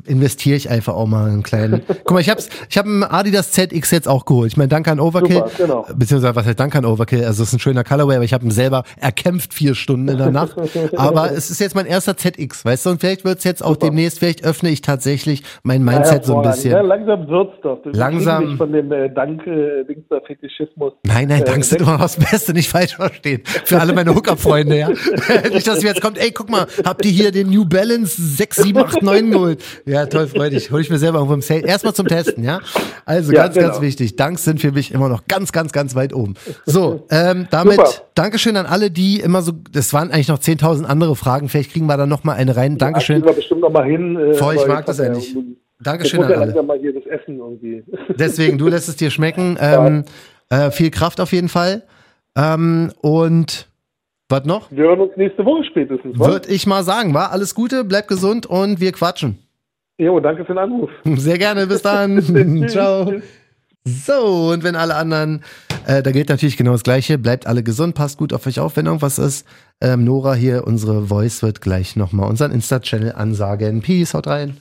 investiere 0.06 0.58
ich 0.58 0.70
einfach 0.70 0.96
auch 0.96 1.08
mal 1.08 1.30
einen 1.30 1.44
kleinen. 1.44 1.82
Guck 2.04 2.12
mal, 2.12 2.20
ich 2.20 2.30
hab's, 2.30 2.50
ich 2.70 2.78
habe 2.78 2.90
einen 2.90 3.04
Adidas 3.04 3.52
ZX 3.52 3.92
jetzt 3.92 4.08
auch 4.08 4.26
geholt. 4.26 4.52
Ich 4.52 4.58
meine, 4.58 4.68
danke 4.68 4.92
an 4.92 5.00
Overkill, 5.00 5.38
Super, 5.38 5.52
genau. 5.58 5.86
beziehungsweise 5.96 6.36
was 6.36 6.46
heißt 6.46 6.60
danke 6.60 6.78
an 6.80 6.86
Overkill? 6.86 7.24
Also 7.24 7.44
es 7.44 7.50
ist 7.50 7.54
ein 7.54 7.60
schöner 7.60 7.84
Colorway, 7.84 8.16
aber 8.16 8.26
ich 8.26 8.34
habe 8.34 8.44
ihn 8.46 8.52
selber 8.52 8.84
erkämpft 9.00 9.54
vier 9.54 9.76
Stunden 9.76 10.08
in 10.10 10.18
der 10.18 10.32
Nacht. 10.32 10.57
Aber 10.96 11.32
es 11.32 11.50
ist 11.52 11.60
jetzt 11.60 11.76
mein 11.76 11.86
erster 11.86 12.18
ZX, 12.18 12.66
weißt 12.66 12.86
du? 12.86 12.90
Und 12.92 13.00
vielleicht 13.02 13.26
wird's 13.26 13.44
jetzt 13.44 13.64
auch 13.64 13.76
demnächst, 13.76 14.20
vielleicht 14.20 14.44
öffne 14.44 14.70
ich 14.70 14.82
tatsächlich 14.82 15.44
mein 15.64 15.84
Mindset 15.84 16.26
so 16.26 16.38
ein 16.38 16.50
bisschen. 16.50 16.72
Ja, 16.72 16.82
langsam 16.82 17.28
wird's 17.28 17.54
doch. 17.62 17.82
Du 17.84 17.90
Langsam. 17.92 18.48
dich 18.48 18.58
von 18.58 18.72
dem 18.72 18.92
äh, 18.92 19.10
Dank, 19.10 19.46
äh, 19.48 19.86
Fetischismus. 20.26 20.94
Nein, 21.04 21.28
nein, 21.28 21.42
Äh, 21.42 21.46
Dank 21.46 21.64
sind 21.64 21.82
immer 21.82 21.98
das 21.98 22.16
Beste, 22.18 22.54
nicht 22.54 22.70
falsch 22.70 22.96
verstehen. 22.96 23.42
Für 23.66 23.80
alle 23.80 23.94
meine 23.94 24.14
Hookup-Freunde, 24.16 24.78
ja. 24.78 24.90
nicht, 25.52 25.68
dass 25.68 25.82
mir 25.82 25.90
jetzt 25.90 26.02
kommt, 26.02 26.18
ey, 26.18 26.32
guck 26.32 26.50
mal, 26.50 26.66
habt 26.84 27.06
ihr 27.06 27.12
hier 27.12 27.32
den 27.32 27.50
New 27.50 27.66
Balance 27.66 28.22
6789 28.22 29.32
geholt? 29.32 29.64
Ja, 29.86 30.06
toll, 30.06 30.28
freu 30.28 30.50
dich. 30.50 30.72
Hol 30.72 30.82
ich 30.82 30.90
mir 30.90 30.98
selber 30.98 31.20
irgendwo 31.20 31.36
im 31.36 31.42
Sale. 31.42 31.62
Erstmal 31.66 31.94
zum 31.94 32.08
Testen, 32.08 32.44
ja. 32.44 32.60
Also 33.06 33.32
Ja, 33.32 33.44
ganz, 33.44 33.56
ganz 33.56 33.68
genau. 33.76 33.82
wichtig. 33.82 34.16
Danks 34.16 34.44
sind 34.44 34.60
für 34.60 34.72
mich 34.72 34.92
immer 34.92 35.10
noch 35.10 35.26
ganz, 35.28 35.52
ganz, 35.52 35.72
ganz 35.72 35.96
weit 35.96 36.14
oben. 36.14 36.34
So, 36.66 37.06
ähm, 37.10 37.48
damit 37.52 37.76
Super. 37.78 37.90
Dankeschön 38.16 38.58
an 38.58 38.66
alle, 38.66 38.90
die 38.90 39.20
immer 39.20 39.42
so, 39.42 39.52
das 39.72 39.94
waren 39.94 40.12
eigentlich 40.12 40.28
noch 40.28 40.40
10.000 40.48 40.86
andere 40.86 41.16
Fragen. 41.16 41.50
Vielleicht 41.50 41.72
kriegen 41.74 41.88
wir 41.88 41.98
da 41.98 42.06
noch 42.06 42.24
mal 42.24 42.34
eine 42.34 42.56
rein. 42.56 42.78
Dankeschön. 42.78 43.18
Kriegen 43.18 43.28
wir 43.28 43.36
bestimmt 43.36 43.62
noch 43.62 43.72
mal 43.72 43.86
hin. 43.86 44.16
Äh, 44.16 44.34
Voll, 44.34 44.56
ich 44.56 44.68
mag 44.68 44.86
das 44.86 44.98
ja 45.00 45.10
nicht. 45.10 45.36
Jetzt 45.36 45.46
Dankeschön 45.80 46.24
an 46.24 46.32
ja 46.32 46.38
alle. 46.38 46.64
mal 46.64 46.80
hier 46.80 46.94
das 46.94 47.06
Essen 47.06 47.38
irgendwie. 47.38 47.84
Deswegen, 48.18 48.58
du 48.58 48.68
lässt 48.68 48.90
es 48.90 48.96
dir 48.96 49.12
schmecken. 49.12 49.58
Ähm, 49.60 50.06
äh, 50.50 50.72
viel 50.72 50.90
Kraft 50.92 51.20
auf 51.20 51.34
jeden 51.34 51.50
Fall. 51.50 51.84
Ähm, 52.36 52.92
und 53.02 53.68
was 54.30 54.46
noch? 54.46 54.72
Wir 54.72 54.86
hören 54.86 55.02
uns 55.02 55.12
nächste 55.18 55.46
Woche 55.46 55.64
spätestens. 55.66 56.18
Würde 56.20 56.50
ich 56.50 56.66
mal 56.68 56.84
sagen, 56.84 57.14
war 57.14 57.32
alles 57.32 57.56
Gute, 57.56 57.84
bleib 57.84 58.08
gesund 58.08 58.46
und 58.46 58.80
wir 58.80 58.92
quatschen. 58.92 59.38
Jo, 59.98 60.20
danke 60.20 60.46
für 60.46 60.54
den 60.54 60.60
Anruf. 60.60 60.90
Sehr 61.04 61.38
gerne, 61.38 61.68
bis 61.68 61.82
dann. 61.84 62.22
Ciao. 62.68 63.14
So, 63.84 64.50
und 64.54 64.64
wenn 64.64 64.76
alle 64.76 64.96
anderen, 64.96 65.44
äh, 65.88 66.04
da 66.04 66.12
gilt 66.12 66.28
natürlich 66.28 66.58
genau 66.58 66.74
das 66.74 66.84
Gleiche, 66.84 67.18
bleibt 67.18 67.48
alle 67.48 67.64
gesund, 67.64 67.96
passt 67.96 68.18
gut 68.18 68.34
auf 68.34 68.46
euch 68.46 68.60
auf, 68.60 68.76
wenn 68.76 68.88
irgendwas 68.88 69.18
ist. 69.18 69.48
Ähm, 69.80 70.04
Nora 70.04 70.34
hier, 70.34 70.68
unsere 70.68 71.08
Voice 71.08 71.42
wird 71.42 71.62
gleich 71.62 71.96
nochmal 71.96 72.30
unseren 72.30 72.52
Insta-Channel 72.52 73.14
ansagen. 73.14 73.82
Peace, 73.82 74.14
haut 74.14 74.28
rein. 74.28 74.58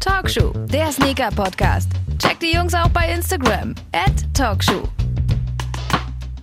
Talkshow, 0.00 0.54
der 0.72 0.90
Sneaker-Podcast. 0.90 1.90
Checkt 2.18 2.42
die 2.42 2.54
Jungs 2.54 2.72
auch 2.72 2.88
bei 2.88 3.12
Instagram. 3.12 3.74
At 3.92 4.24
Talkshow. 4.32 4.88